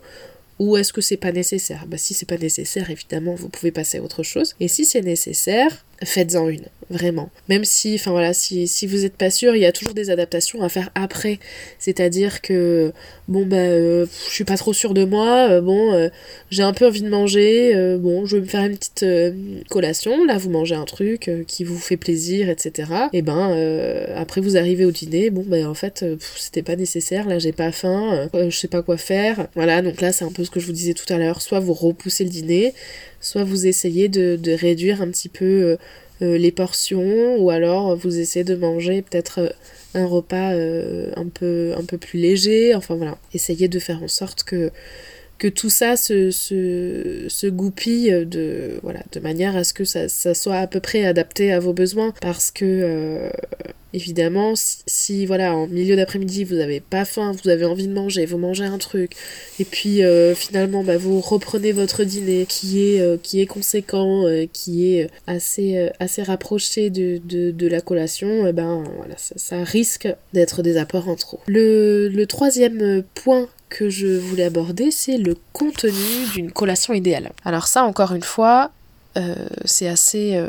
ou 0.59 0.77
est-ce 0.77 0.93
que 0.93 1.01
c'est 1.01 1.17
pas 1.17 1.33
nécessaire? 1.33 1.87
Bah 1.87 1.99
si 1.99 2.15
c'est 2.15 2.29
pas 2.29 2.39
nécessaire, 2.39 2.91
évidemment, 2.91 3.35
vous 3.35 3.49
pouvez 3.49 3.73
passer 3.73 3.99
à 3.99 4.03
autre 4.03 4.23
chose. 4.23 4.55
Et 4.61 4.69
si 4.69 4.85
c'est 4.85 5.03
nécessaire, 5.03 5.85
faites-en 6.03 6.49
une, 6.49 6.67
vraiment. 6.91 7.31
Même 7.49 7.65
si, 7.65 7.95
enfin 7.95 8.11
voilà, 8.11 8.35
si, 8.35 8.67
si 8.69 8.87
vous 8.87 8.99
n'êtes 8.99 9.17
pas 9.17 9.31
sûr, 9.31 9.55
il 9.57 9.63
y 9.63 9.67
a 9.67 9.73
toujours 9.73 9.95
des 9.95 10.11
adaptations 10.11 10.63
à 10.63 10.69
faire 10.69 10.91
après. 10.95 11.39
C'est-à-dire 11.79 12.43
que, 12.43 12.93
bon 13.29 13.47
bah, 13.47 13.57
euh, 13.57 14.07
je 14.29 14.35
suis 14.35 14.45
pas 14.45 14.57
trop 14.57 14.73
sûre 14.73 14.95
de 14.95 15.05
moi, 15.05 15.49
euh, 15.51 15.61
bon, 15.61 15.93
euh, 15.93 16.09
j'ai 16.51 16.63
un 16.63 16.73
peu 16.73 16.87
envie 16.87 17.03
de 17.03 17.09
manger, 17.09 17.75
bon, 17.99 18.27
je 18.27 18.37
vais 18.37 18.43
me 18.43 18.47
faire 18.47 18.65
une 18.65 18.77
petite 18.77 19.07
collation, 19.71 20.25
là 20.25 20.39
vous 20.39 20.51
mangez 20.51 20.75
un 20.75 20.85
truc 20.85 21.31
qui 21.47 21.65
vous 21.65 21.79
fait 21.79 21.97
plaisir, 21.97 22.49
etc. 22.49 22.91
Et 23.13 23.23
ben, 23.23 24.09
après 24.17 24.41
vous 24.41 24.57
arrivez 24.57 24.85
au 24.85 24.91
dîner, 24.91 25.31
bon 25.31 25.45
bah 25.47 25.69
en 25.69 25.75
fait, 25.75 26.05
c'était 26.37 26.63
pas 26.63 26.77
nécessaire, 26.77 27.29
là 27.29 27.39
j'ai 27.39 27.53
pas 27.53 27.73
faim, 27.73 28.29
je 28.35 28.57
sais 28.57 28.69
pas 28.69 28.83
quoi 28.83 28.97
faire. 28.97 29.49
Voilà, 29.55 29.83
donc 29.83 30.01
là 30.01 30.13
c'est 30.13 30.25
un 30.25 30.33
peu 30.33 30.44
ce 30.45 30.51
que 30.51 30.61
je 30.61 30.67
vous 30.67 30.73
disais 30.73 30.95
tout 30.95 31.11
à 31.13 31.19
l'heure, 31.19 31.43
soit 31.43 31.61
vous 31.61 31.75
repoussez 31.75 32.25
le 32.25 32.31
dîner, 32.31 32.75
soit 33.21 33.45
vous 33.45 33.67
essayez 33.67 34.09
de, 34.09 34.39
réduire 34.53 35.03
un 35.03 35.09
petit 35.09 35.29
peu 35.29 35.45
euh, 35.45 35.77
euh, 36.23 36.39
les 36.39 36.53
portions, 36.53 37.37
ou 37.37 37.51
alors 37.51 37.97
vous 37.97 38.19
essayez 38.19 38.45
de 38.45 38.55
manger 38.55 39.03
peut-être 39.03 39.41
euh, 39.41 39.49
un 39.95 40.07
repas 40.07 40.53
un, 40.53 41.29
peu, 41.33 41.73
un 41.77 41.85
peu 41.85 41.99
plus 41.99 42.19
léger, 42.19 42.75
enfin 42.75 42.97
voilà, 42.97 43.17
essayez 43.33 43.69
de 43.69 43.79
faire 43.79 44.03
en 44.03 44.09
sorte 44.09 44.43
que, 44.43 44.71
que 45.45 45.49
tout 45.51 45.69
ça 45.69 45.99
se, 45.99 46.31
se, 46.31 47.47
goupille 47.49 48.25
de, 48.25 48.79
voilà, 48.83 49.03
de 49.13 49.21
manière 49.21 49.57
à 49.57 49.63
ce 49.63 49.75
que 49.75 49.85
ça, 49.85 50.09
soit 50.09 50.57
à 50.57 50.67
peu 50.67 50.81
près 50.81 51.05
adapté 51.05 51.53
à 51.53 51.61
vos 51.61 51.75
besoins, 51.75 52.15
parce 52.23 52.51
que 52.51 53.31
Évidemment, 53.95 54.55
si, 54.57 55.25
voilà, 55.25 55.55
en 55.55 55.69
milieu 55.69 55.95
d'après-midi, 55.95 56.43
vous 56.43 56.57
n'avez 56.57 56.81
pas 56.81 57.05
faim, 57.05 57.31
vous 57.31 57.49
avez 57.49 57.65
envie 57.65 57.87
de 57.87 57.93
manger, 57.93 58.27
vous 58.27 58.39
mangez 58.39 58.65
un 58.65 58.79
truc, 58.79 59.13
et 59.61 59.65
puis 59.65 60.03
euh, 60.03 60.35
finalement, 60.35 60.83
bah, 60.83 60.97
vous 60.97 61.21
reprenez 61.21 61.71
votre 61.71 62.03
dîner 62.03 62.45
qui 62.45 62.97
est, 62.97 63.01
euh, 63.01 63.17
qui 63.17 63.41
est 63.41 63.47
conséquent, 63.47 64.27
euh, 64.27 64.47
qui 64.53 64.97
est 64.97 65.11
assez, 65.29 65.91
assez 66.01 66.25
rapproché 66.25 66.91
de, 66.91 67.21
de, 67.25 67.69
la 67.69 67.81
collation, 67.81 68.49
et 68.49 68.53
ben 68.53 68.83
voilà, 68.97 69.15
ça, 69.17 69.63
risque 69.63 70.09
d'être 70.33 70.63
des 70.63 70.77
apports 70.77 71.09
en 71.09 71.15
trop. 71.15 71.39
Le, 71.47 72.09
le 72.09 72.27
troisième 72.27 73.05
point 73.15 73.49
que 73.69 73.89
je 73.91 74.07
voulais 74.07 74.45
aborder, 74.45 74.91
c'est 74.91 75.17
le 75.17 75.37
contenu 75.53 76.27
d'une 76.35 76.53
collation 76.53 76.95
idéale. 76.95 77.33
Alors 77.45 77.67
ça, 77.67 77.85
encore 77.85 78.13
une 78.13 78.23
fois, 78.23 78.71
c'est 79.65 79.89
assez 79.89 80.41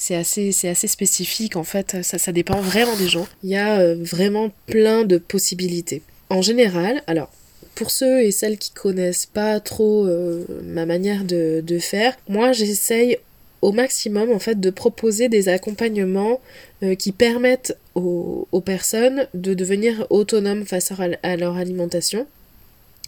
c'est 0.00 0.16
assez, 0.16 0.50
c'est 0.50 0.68
assez 0.68 0.88
spécifique 0.88 1.56
en 1.56 1.62
fait, 1.62 1.98
ça, 2.02 2.32
dépend 2.32 2.60
vraiment 2.60 2.96
des 2.96 3.06
gens. 3.06 3.28
Il 3.44 3.50
y 3.50 3.56
a 3.56 3.80
euh, 3.80 3.96
vraiment 4.00 4.50
plein 4.66 5.04
de 5.04 5.18
possibilités. 5.18 6.02
En 6.30 6.40
général, 6.40 7.02
alors 7.06 7.30
pour 7.74 7.90
ceux 7.90 8.22
et 8.22 8.30
celles 8.30 8.56
qui 8.56 8.70
connaissent 8.72 9.26
pas 9.26 9.60
trop 9.60 10.06
euh, 10.06 10.46
ma 10.64 10.86
manière 10.86 11.24
de, 11.24 11.78
faire, 11.80 12.16
moi 12.28 12.52
j'essaye 12.52 13.18
au 13.62 13.72
maximum 13.72 14.30
en 14.30 14.38
fait 14.38 14.58
de 14.58 14.70
proposer 14.70 15.28
des 15.28 15.48
accompagnements 15.48 16.40
euh, 16.82 16.94
qui 16.94 17.12
permettent 17.12 17.76
aux, 17.94 18.62
personnes 18.64 19.26
de 19.34 19.54
devenir 19.54 20.06
autonomes 20.10 20.64
face 20.64 20.92
à, 21.22 21.36
leur 21.36 21.56
alimentation. 21.56 22.26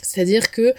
C'est-à-dire 0.03 0.51
que 0.51 0.75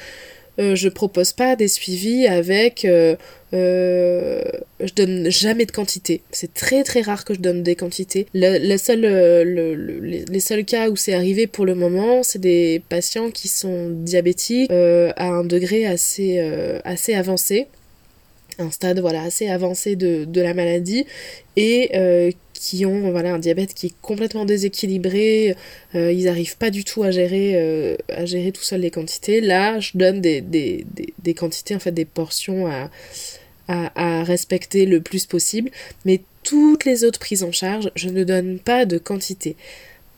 euh, 0.59 0.75
je 0.75 0.88
propose 0.88 1.33
pas 1.33 1.55
des 1.55 1.67
suivis 1.67 2.27
avec 2.27 2.86
euh, 2.86 3.15
euh, 3.53 4.43
je 4.79 4.93
donne 4.93 5.29
jamais 5.31 5.65
de 5.65 5.71
quantité. 5.71 6.21
C'est 6.31 6.53
très 6.53 6.83
très 6.83 7.01
rare 7.01 7.25
que 7.25 7.33
je 7.33 7.39
donne 7.39 7.63
des 7.63 7.75
quantités. 7.75 8.27
Le, 8.36 8.77
seul, 8.77 9.01
les 9.01 10.39
seuls 10.39 10.65
cas 10.65 10.89
où 10.89 10.95
c'est 10.95 11.13
arrivé 11.13 11.47
pour 11.47 11.65
le 11.65 11.73
moment, 11.73 12.21
c'est 12.21 12.39
des 12.39 12.83
patients 12.89 13.31
qui 13.31 13.47
sont 13.47 13.89
diabétiques 13.89 14.69
à 14.71 15.27
un 15.27 15.43
degré 15.43 15.86
assez, 15.86 16.39
assez 16.83 17.13
avancé 17.13 17.67
un 18.59 18.71
stade 18.71 18.99
voilà 18.99 19.23
assez 19.23 19.47
avancé 19.47 19.95
de, 19.95 20.41
la 20.41 20.53
maladie 20.53 21.05
et 21.55 21.91
qui 22.63 22.85
ont 22.85 23.11
voilà 23.11 23.33
un 23.33 23.39
diabète 23.39 23.73
qui 23.73 23.87
est 23.87 23.95
complètement 24.01 24.45
déséquilibré, 24.45 25.57
euh, 25.95 26.13
ils 26.13 26.23
n'arrivent 26.25 26.55
pas 26.55 26.69
du 26.69 26.85
tout 26.85 27.03
à 27.03 27.11
gérer 27.11 27.55
euh, 27.55 27.97
à 28.07 28.25
gérer 28.25 28.53
tout 28.53 28.61
seul 28.61 28.79
les 28.79 28.89
quantités. 28.89 29.41
Là, 29.41 29.81
je 29.81 29.91
donne 29.95 30.21
des, 30.21 30.85
quantités 31.35 31.75
en 31.75 31.79
fait 31.79 31.91
des 31.91 32.05
portions 32.05 32.67
à, 32.67 32.89
à, 33.67 34.19
à, 34.19 34.23
respecter 34.23 34.85
le 34.85 35.01
plus 35.01 35.25
possible, 35.25 35.71
mais 36.05 36.21
toutes 36.43 36.85
les 36.85 37.03
autres 37.03 37.19
prises 37.19 37.43
en 37.43 37.51
charge, 37.51 37.91
je 37.95 38.07
ne 38.07 38.23
donne 38.23 38.59
pas 38.59 38.85
de 38.85 38.97
quantité. 38.97 39.57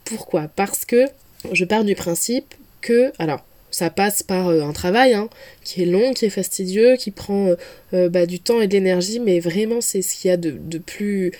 Pourquoi? 0.04 0.48
Parce 0.54 0.84
que 0.84 1.06
je 1.50 1.64
pars 1.64 1.82
du 1.82 1.96
principe 1.96 2.54
que 2.80 3.10
alors 3.18 3.44
ça 3.76 3.90
passe 3.90 4.22
par 4.22 4.48
euh, 4.48 4.62
un 4.62 4.72
travail 4.72 5.14
hein, 5.14 5.28
qui 5.64 5.82
est 5.82 5.86
long, 5.86 6.12
qui 6.12 6.24
est 6.24 6.30
fastidieux, 6.30 6.96
qui 6.96 7.10
prend 7.10 7.54
bah, 7.92 8.26
du 8.26 8.40
temps 8.40 8.60
et 8.60 8.66
de 8.66 8.72
l'énergie, 8.72 9.20
mais 9.20 9.40
vraiment 9.40 9.80
c'est 9.80 10.02
ce 10.02 10.14
qu'il 10.14 10.28
y 10.28 10.32
a 10.32 10.36
de, 10.36 10.50
de 10.50 10.78
plus 10.78 11.32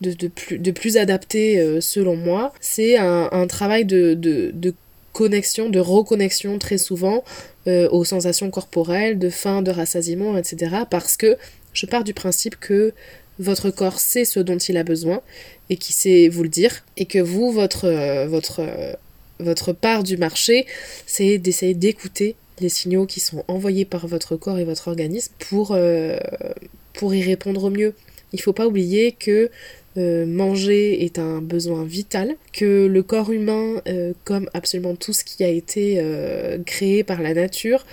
de, 0.00 0.12
de, 0.12 0.28
plus, 0.28 0.58
de 0.58 0.70
plus 0.70 0.96
adapté 0.96 1.58
euh, 1.58 1.80
selon 1.80 2.16
moi. 2.16 2.52
C'est 2.60 2.96
un, 2.96 3.46
travail 3.46 3.84
de, 3.84 4.14
de, 4.14 4.50
de, 4.54 4.74
connexion, 5.12 5.70
de 5.70 5.78
reconnexion 5.78 6.58
très 6.58 6.76
souvent 6.76 7.24
euh, 7.66 7.88
aux 7.90 8.04
sensations 8.04 8.50
corporelles, 8.50 9.18
de 9.18 9.30
faim, 9.30 9.62
de 9.62 9.70
rassasiement, 9.70 10.36
etc. 10.36 10.82
Parce 10.90 11.16
que 11.16 11.38
je 11.72 11.86
pars 11.86 12.04
du 12.04 12.12
principe 12.12 12.56
que 12.60 12.92
votre 13.38 13.70
corps 13.70 13.98
sait 13.98 14.26
ce 14.26 14.40
dont 14.40 14.58
il 14.58 14.76
a 14.76 14.84
besoin 14.84 15.22
et 15.70 15.76
qui 15.78 15.94
sait 15.94 16.28
vous 16.28 16.42
le 16.42 16.50
dire 16.50 16.84
et 16.98 17.06
que 17.06 17.18
vous, 17.18 17.50
votre, 17.50 17.86
euh, 17.86 18.26
votre, 18.26 18.60
votre 19.40 19.72
part 19.72 20.02
du 20.02 20.16
marché, 20.16 20.66
c'est 21.06 21.38
d'essayer 21.38 21.74
d'écouter 21.74 22.36
les 22.60 22.68
signaux 22.68 23.06
qui 23.06 23.20
sont 23.20 23.44
envoyés 23.48 23.84
par 23.84 24.06
votre 24.06 24.36
corps 24.36 24.58
et 24.58 24.64
votre 24.64 24.88
organisme 24.88 25.32
pour, 25.38 25.76
pour 26.94 27.14
y 27.14 27.22
répondre 27.22 27.64
au 27.64 27.70
mieux. 27.70 27.94
Il 28.32 28.36
ne 28.36 28.42
faut 28.42 28.52
pas 28.52 28.66
oublier 28.66 29.12
que 29.12 29.50
euh, 29.98 30.26
manger 30.26 31.04
est 31.04 31.18
un 31.18 31.40
besoin 31.40 31.84
vital, 31.84 32.36
que 32.52 32.86
le 32.86 33.02
corps 33.02 33.32
humain, 33.32 33.80
euh, 33.88 34.12
comme 34.24 34.50
absolument 34.52 34.94
tout 34.94 35.14
ce 35.14 35.24
qui 35.24 35.42
a 35.42 35.48
été 35.48 35.96
euh, 35.98 36.58
créé 36.66 37.02
par 37.02 37.22
la 37.22 37.32
nature, 37.32 37.86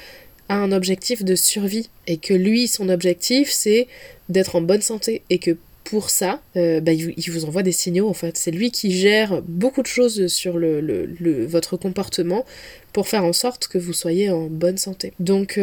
a 0.49 0.55
un 0.55 0.73
objectif 0.73 1.23
de 1.23 1.35
survie 1.35 1.89
et 2.07 2.17
que 2.17 2.33
lui, 2.33 2.67
son 2.67 2.89
objectif, 2.89 3.49
c'est 3.51 3.87
d'être 4.27 4.57
en 4.57 4.61
bonne 4.61 4.81
santé 4.81 5.21
et 5.29 5.39
que 5.39 5.55
pour 5.83 6.09
ça, 6.09 6.41
bah, 6.55 6.91
il, 6.91 7.31
vous 7.31 7.45
envoie 7.45 7.63
des 7.63 7.71
signaux 7.71 8.07
en 8.07 8.13
fait. 8.13 8.37
C'est 8.37 8.51
lui 8.51 8.71
qui 8.71 8.91
gère 8.91 9.41
beaucoup 9.43 9.81
de 9.81 9.87
choses 9.87 10.27
sur 10.27 10.57
votre 10.57 11.77
comportement 11.77 12.45
pour 12.93 13.07
faire 13.07 13.25
en 13.25 13.33
sorte 13.33 13.67
que 13.67 13.77
vous 13.77 13.93
soyez 13.93 14.29
en 14.29 14.47
bonne 14.47 14.77
santé. 14.77 15.13
Donc, 15.19 15.59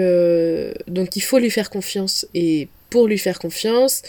donc 0.88 1.16
il 1.16 1.20
faut 1.20 1.38
lui 1.38 1.50
faire 1.50 1.70
confiance 1.70 2.26
et 2.34 2.68
pour 2.90 3.06
lui 3.06 3.18
faire 3.18 3.38
confiance, 3.38 4.02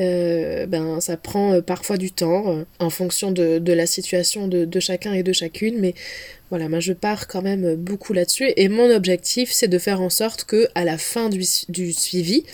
euh, 0.00 0.66
ben 0.66 1.00
ça 1.00 1.16
prend 1.16 1.52
euh, 1.52 1.60
parfois 1.60 1.96
du 1.96 2.10
temps 2.10 2.50
euh, 2.50 2.64
en 2.80 2.90
fonction 2.90 3.30
de, 3.30 3.72
la 3.72 3.86
situation 3.86 4.48
de, 4.48 4.80
chacun 4.80 5.12
et 5.12 5.22
de 5.22 5.32
chacune 5.32 5.78
mais 5.78 5.94
voilà 6.50 6.68
moi 6.68 6.80
je 6.80 6.92
pars 6.92 7.28
quand 7.28 7.42
même 7.42 7.76
beaucoup 7.76 8.12
là-dessus 8.12 8.52
et 8.56 8.68
mon 8.68 8.90
objectif 8.90 9.52
c'est 9.52 9.68
de 9.68 9.78
faire 9.78 10.00
en 10.00 10.10
sorte 10.10 10.44
que 10.44 10.66
à 10.74 10.84
la 10.84 10.98
fin 10.98 11.28
du 11.28 11.92
suivi 11.92 12.44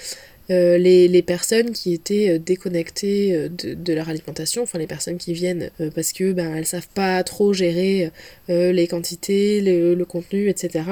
euh, 0.50 0.78
les, 0.78 1.06
les, 1.06 1.22
personnes 1.22 1.70
qui 1.70 1.94
étaient 1.94 2.30
euh, 2.30 2.38
déconnectées 2.38 3.34
euh, 3.34 3.48
de, 3.48 3.74
de, 3.74 3.92
leur 3.92 4.08
alimentation, 4.08 4.64
enfin 4.64 4.78
les 4.78 4.88
personnes 4.88 5.16
qui 5.16 5.32
viennent 5.32 5.70
parce 5.94 6.12
que 6.12 6.32
ben 6.32 6.56
elles 6.56 6.66
savent 6.66 6.88
pas 6.94 7.22
trop 7.22 7.52
gérer 7.52 8.10
les 8.48 8.86
quantités, 8.88 9.60
le, 9.60 9.94
le 9.94 10.04
contenu, 10.04 10.48
etc. 10.48 10.84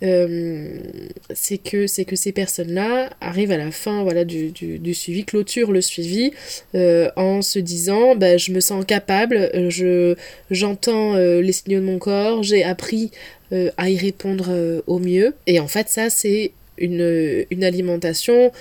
c'est 0.00 1.58
que 1.58 1.86
c'est 1.86 2.04
que 2.04 2.16
ces 2.16 2.32
personnes-là 2.32 3.10
arrivent 3.20 3.50
à 3.50 3.56
la 3.56 3.70
fin 3.70 4.02
voilà 4.02 4.24
du, 4.24 4.50
du, 4.50 4.78
du 4.78 4.94
suivi, 4.94 5.24
clôturent 5.24 5.72
le 5.72 5.82
suivi 5.82 6.32
en 6.74 7.42
se 7.42 7.58
disant 7.58 8.14
ben, 8.16 8.38
je 8.38 8.52
me 8.52 8.60
sens 8.60 8.84
capable, 8.84 9.50
je 9.68 10.14
j'entends 10.50 11.16
les 11.16 11.52
signaux 11.52 11.80
de 11.80 11.84
mon 11.84 11.98
corps, 11.98 12.42
j'ai 12.42 12.64
appris 12.64 13.10
à 13.50 13.90
y 13.90 13.96
répondre 13.96 14.82
au 14.86 14.98
mieux. 14.98 15.34
Et 15.46 15.60
en 15.60 15.68
fait 15.68 15.88
ça 15.88 16.08
c'est 16.08 16.52
une, 16.78 17.44
une 17.50 17.64
alimentation 17.64 18.52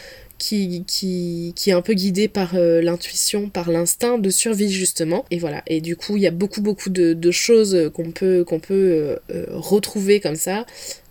qui, 0.45 1.53
est 1.67 1.71
un 1.71 1.81
peu 1.81 1.93
guidé 1.93 2.27
par 2.27 2.55
euh, 2.55 2.81
l'intuition, 2.81 3.49
par 3.49 3.71
l'instinct 3.71 4.17
de 4.17 4.29
survie 4.29 4.71
justement. 4.71 5.25
Et 5.31 5.39
voilà. 5.39 5.63
Et 5.67 5.81
du 5.81 5.95
coup, 5.95 6.17
il 6.17 6.23
y 6.23 6.27
a 6.27 6.31
beaucoup 6.31 6.61
beaucoup 6.61 6.89
de, 6.89 7.31
choses 7.31 7.91
qu'on 7.93 8.11
peut, 8.11 8.43
qu'on 8.45 8.59
peut 8.59 8.73
euh, 8.73 9.15
euh, 9.33 9.45
retrouver 9.49 10.19
comme 10.19 10.35
ça 10.35 10.65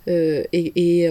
et, 0.07 1.09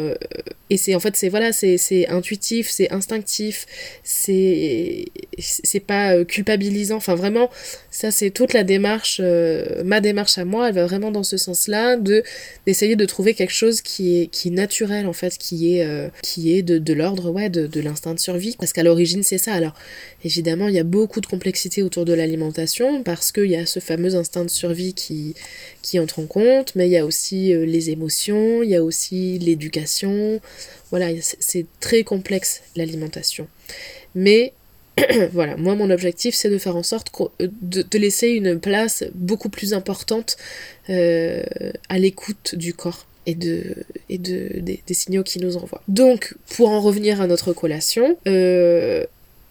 et 0.74 0.78
c'est 0.78 0.96
en 0.96 1.00
fait 1.00 1.16
c'est 1.16 1.30
voilà 1.30 1.54
c'est 1.54 2.08
intuitif 2.08 2.68
c'est 2.72 2.92
instinctif 2.92 3.68
c'est 4.04 5.06
c'est 5.38 5.80
pas 5.80 6.16
euh, 6.16 6.26
culpabilisant. 6.26 6.96
Enfin 6.96 7.14
vraiment 7.14 7.52
ça 7.92 8.10
c'est 8.10 8.32
toute 8.32 8.54
la 8.54 8.64
démarche 8.64 9.22
ma 9.86 10.02
démarche 10.02 10.38
à 10.40 10.46
moi. 10.46 10.70
Elle 10.70 10.76
va 10.76 10.86
vraiment 10.86 11.12
dans 11.12 11.22
ce 11.24 11.38
sens 11.38 11.68
là 11.68 11.96
de 11.96 12.24
d'essayer 12.66 12.96
de 12.96 13.06
trouver 13.06 13.36
quelque 13.36 13.54
chose 13.54 13.82
qui 13.82 14.20
est 14.20 14.28
qui 14.28 14.50
naturel 14.50 15.06
en 15.06 15.14
fait 15.14 15.38
qui 15.38 15.76
est 15.76 15.88
qui 16.24 16.56
est 16.56 16.64
de, 16.64 16.80
de 16.80 16.94
l'ordre 16.94 17.30
ouais 17.30 17.50
de, 17.50 17.68
de 17.68 17.80
l'instinct 17.80 18.16
de 18.16 18.20
survie. 18.20 18.56
Parce 18.60 18.74
qu'à 18.74 18.84
l'origine 18.84 19.22
c'est 19.22 19.38
ça. 19.38 19.54
Alors 19.54 19.76
évidemment 20.26 20.68
il 20.70 20.74
y 20.74 20.80
a 20.80 20.84
beaucoup 20.84 21.22
de 21.22 21.28
complexité 21.28 21.84
autour 21.84 22.06
de 22.06 22.14
l'alimentation 22.14 23.04
parce 23.04 23.32
qu'il 23.32 23.52
y 23.52 23.56
a 23.56 23.68
ce 23.68 23.80
fameux 23.80 24.16
instinct 24.16 24.46
de 24.46 24.50
survie 24.50 24.96
qui 24.96 25.36
qui 25.84 26.00
entre 26.00 26.18
en 26.20 26.26
compte 26.26 26.74
mais 26.76 26.88
il 26.88 26.92
y 26.92 26.98
a 26.98 27.06
aussi 27.06 27.54
les 27.54 27.92
émotions 27.92 28.64
il 28.64 28.70
y 28.72 28.76
a 28.76 28.84
aussi 28.84 29.38
l'éducation. 29.38 30.42
Voilà, 30.92 31.08
c'est 31.22 31.66
très 31.80 32.04
complexe 32.04 32.62
l'alimentation. 32.76 33.48
Mais 34.16 34.54
voilà, 35.32 35.58
moi 35.58 35.76
mon 35.76 35.90
objectif 35.90 36.36
c'est 36.36 36.50
de 36.50 36.58
faire 36.58 36.76
en 36.76 36.84
sorte 36.84 37.12
euh, 37.42 37.48
de, 37.62 37.98
laisser 37.98 38.30
une 38.30 38.60
place 38.60 39.04
beaucoup 39.16 39.50
plus 39.50 39.74
importante 39.74 40.38
euh, 40.90 41.44
à 41.90 41.98
l'écoute 41.98 42.56
du 42.56 42.74
corps 42.74 43.08
et 43.26 43.34
de 43.36 43.76
et 44.10 44.18
de 44.18 44.60
des, 44.60 44.82
signaux 44.92 45.24
qui 45.24 45.40
nous 45.40 45.58
envoient. 45.58 45.82
Donc 45.88 46.36
pour 46.56 46.70
en 46.70 46.80
revenir 46.80 47.22
à 47.22 47.28
notre 47.28 47.54
collation, 47.54 48.18
euh, 48.28 49.06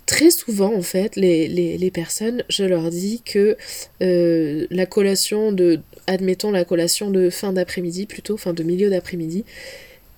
très 0.07 0.31
souvent 0.31 0.75
en 0.75 0.83
fait 0.83 1.17
les, 1.17 1.49
les, 1.49 1.91
personnes 1.91 2.45
je 2.49 2.65
leur 2.65 2.91
dis 2.91 3.23
que 3.25 3.57
la 4.01 4.87
collation 4.87 5.51
de 5.51 5.81
admettons 6.07 6.51
la 6.51 6.65
collation 6.65 7.11
de 7.11 7.31
fin 7.31 7.53
d'après-midi 7.53 8.07
plutôt, 8.07 8.37
fin 8.37 8.53
de 8.53 8.63
milieu 8.63 8.91
d'après-midi, 8.91 9.45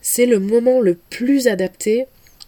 c'est 0.04 0.26
le 0.26 0.38
moment 0.38 0.82
le 0.82 0.96
plus 1.08 1.48
adapté 1.48 2.04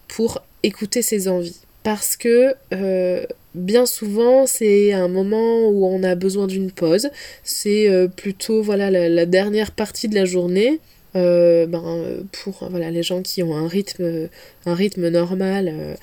pour 0.08 0.42
écouter 0.62 1.00
ses 1.00 1.26
envies. 1.26 1.58
Parce 1.82 2.16
que 2.16 2.54
euh, 2.74 3.24
bien 3.54 3.86
souvent 3.86 4.46
c'est 4.46 4.92
un 4.92 5.08
moment 5.08 5.66
où 5.68 5.86
on 5.86 6.02
a 6.02 6.14
besoin 6.14 6.46
d'une 6.46 6.70
pause, 6.70 7.08
c'est 7.44 7.88
euh, 7.88 8.08
plutôt 8.08 8.62
voilà 8.62 8.90
la, 8.90 9.26
dernière 9.26 9.72
partie 9.72 10.08
de 10.08 10.14
la 10.14 10.26
journée. 10.26 10.80
Euh, 11.14 11.64
ben, 11.64 12.04
pour 12.30 12.68
voilà, 12.68 12.90
les 12.90 13.02
gens 13.02 13.22
qui 13.22 13.42
ont 13.42 13.56
un 13.56 13.68
rythme, 13.68 14.28
un 14.66 14.74
rythme 14.74 15.08
normal, 15.08 15.96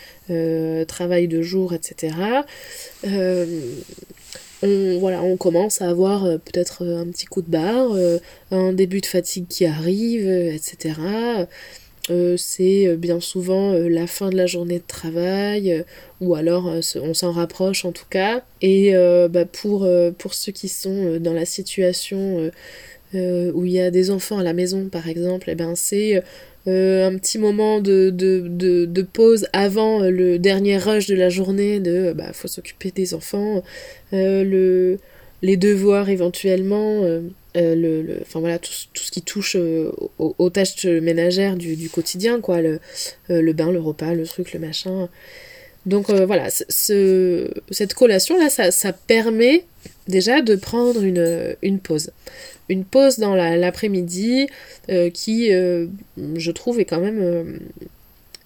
travail 0.87 1.27
de 1.27 1.43
jour, 1.43 1.75
etc 1.75 2.13
on, 4.63 4.97
voilà, 4.99 5.21
on 5.21 5.37
commence 5.37 5.81
à 5.81 5.89
avoir 5.89 6.25
euh, 6.25 6.37
peut-être 6.37 6.83
euh, 6.83 7.01
un 7.01 7.07
petit 7.07 7.25
coup 7.25 7.41
de 7.41 7.49
barre, 7.49 7.91
euh, 7.93 8.17
un 8.51 8.73
début 8.73 9.01
de 9.01 9.05
fatigue 9.05 9.47
qui 9.47 9.65
arrive, 9.65 10.27
etc. 10.27 10.93
c'est 12.37 12.97
bien 12.97 13.19
souvent 13.21 13.73
la 13.73 14.07
fin 14.07 14.29
de 14.29 14.35
la 14.35 14.45
journée 14.45 14.79
de 14.79 14.83
travail, 14.85 15.85
ou 16.19 16.35
alors 16.35 16.69
on 16.95 17.13
s'en 17.13 17.31
rapproche 17.31 17.85
en 17.85 17.93
tout 17.93 18.05
cas. 18.09 18.43
Et 18.61 18.93
bah, 19.29 19.45
pour, 19.45 19.87
pour 20.17 20.33
ceux 20.33 20.51
qui 20.51 20.67
sont 20.67 21.17
dans 21.19 21.33
la 21.33 21.45
situation 21.45 22.51
où 23.13 23.65
il 23.65 23.71
y 23.71 23.79
a 23.79 23.91
des 23.91 24.09
enfants 24.11 24.39
à 24.39 24.43
la 24.43 24.53
maison 24.53 24.89
par 24.89 25.07
exemple, 25.07 25.49
eh 25.49 25.55
ben 25.55 25.75
c'est 25.75 26.21
euh, 26.65 27.05
un 27.05 27.17
petit 27.17 27.39
moment 27.39 27.81
de, 27.81 28.09
de, 28.09 28.85
de, 28.85 29.01
pause 29.01 29.47
avant 29.51 30.01
euh, 30.01 30.09
le 30.09 30.39
dernier 30.39 30.77
rush 30.77 31.07
de 31.07 31.15
la 31.15 31.27
journée, 31.27 31.81
de 31.81 32.13
bah 32.13 32.31
faut 32.31 32.47
s'occuper 32.47 32.91
des 32.91 33.13
enfants, 33.13 33.61
euh, 34.13 34.45
le, 34.45 34.99
les 35.41 35.57
devoirs 35.57 36.07
éventuellement, 36.07 37.01
le, 37.01 37.31
le, 37.55 38.19
voilà, 38.33 38.59
tout, 38.59 38.71
tout, 38.93 39.03
ce 39.03 39.11
qui 39.11 39.21
touche 39.21 39.57
aux, 39.57 40.13
aux, 40.17 40.49
tâches 40.49 40.85
ménagères 40.85 41.57
du, 41.57 41.75
du 41.75 41.89
quotidien, 41.89 42.39
quoi, 42.39 42.61
le, 42.61 42.79
le 43.27 43.51
bain, 43.51 43.69
le 43.69 43.79
repas, 43.79 44.13
le 44.13 44.25
truc, 44.25 44.53
le 44.53 44.59
machin. 44.61 45.09
Donc 45.85 46.09
voilà, 46.09 46.49
cette 46.49 47.93
collation-là, 47.93 48.49
ça, 48.49 48.93
permet 48.93 49.65
déjà 50.07 50.41
de 50.41 50.55
prendre 50.55 51.03
une, 51.03 51.79
pause. 51.79 52.11
Une 52.69 52.85
pause 52.85 53.19
dans 53.19 53.35
l'après-midi 53.35 54.47
qui, 55.13 55.49
je 55.49 56.51
trouve, 56.51 56.79
est 56.79 56.85
quand 56.85 57.01
même 57.01 57.59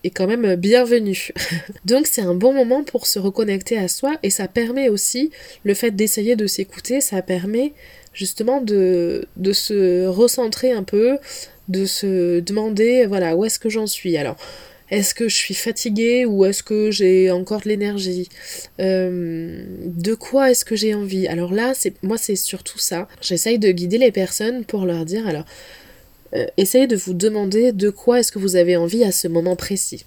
est 0.04 0.10
quand 0.10 0.28
même 0.28 0.56
bienvenue. 0.56 1.30
Donc 1.86 2.08
c'est 2.08 2.22
un 2.22 2.34
bon 2.34 2.54
moment 2.54 2.84
pour 2.84 3.08
se 3.08 3.20
reconnecter 3.20 3.78
à 3.78 3.88
soi 3.88 4.16
et 4.24 4.30
ça 4.30 4.48
permet 4.48 4.90
aussi, 4.90 5.32
le 5.64 5.74
fait 5.74 5.92
d'essayer 5.92 6.36
de 6.36 6.48
s'écouter, 6.48 7.02
ça 7.02 7.22
permet 7.22 7.74
justement 8.14 8.62
de, 8.62 9.28
de 9.36 9.54
se 9.54 10.08
recentrer 10.08 10.72
un 10.72 10.84
peu, 10.84 11.18
de 11.68 11.86
se 11.86 12.40
demander, 12.40 13.06
voilà, 13.06 13.36
où 13.36 13.46
est-ce 13.46 13.60
que 13.60 13.70
j'en 13.70 13.88
suis 13.88 14.18
Alors, 14.18 14.38
est-ce 14.90 15.14
que 15.14 15.28
je 15.28 15.36
suis 15.36 15.54
fatiguée 15.54 16.26
ou 16.26 16.46
est-ce 16.46 16.64
que 16.64 16.92
j'ai 16.92 17.30
encore 17.32 17.62
de 17.62 17.70
l'énergie 17.70 18.30
euh, 18.80 19.64
De 19.86 20.14
quoi 20.14 20.52
est-ce 20.52 20.64
que 20.64 20.76
j'ai 20.76 20.94
envie? 20.94 21.28
Alors 21.28 21.54
là, 21.54 21.74
c'est 21.74 22.02
moi, 22.04 22.18
c'est 22.18 22.38
surtout 22.38 22.80
ça. 22.80 23.08
J'essaye 23.22 23.60
de 23.60 23.70
guider 23.72 23.98
les 23.98 24.12
personnes 24.12 24.64
pour 24.64 24.86
leur 24.86 25.04
dire, 25.04 25.28
alors, 25.28 25.46
euh, 26.34 26.46
essayez 26.58 26.88
de 26.88 26.96
vous 26.96 27.14
demander 27.14 27.74
de 27.74 27.90
quoi 27.90 28.20
est-ce 28.20 28.32
que 28.32 28.40
vous 28.40 28.56
avez 28.56 28.78
envie 28.78 29.04
à 29.04 29.12
ce 29.12 29.28
moment 29.28 29.56
précis. 29.56 30.06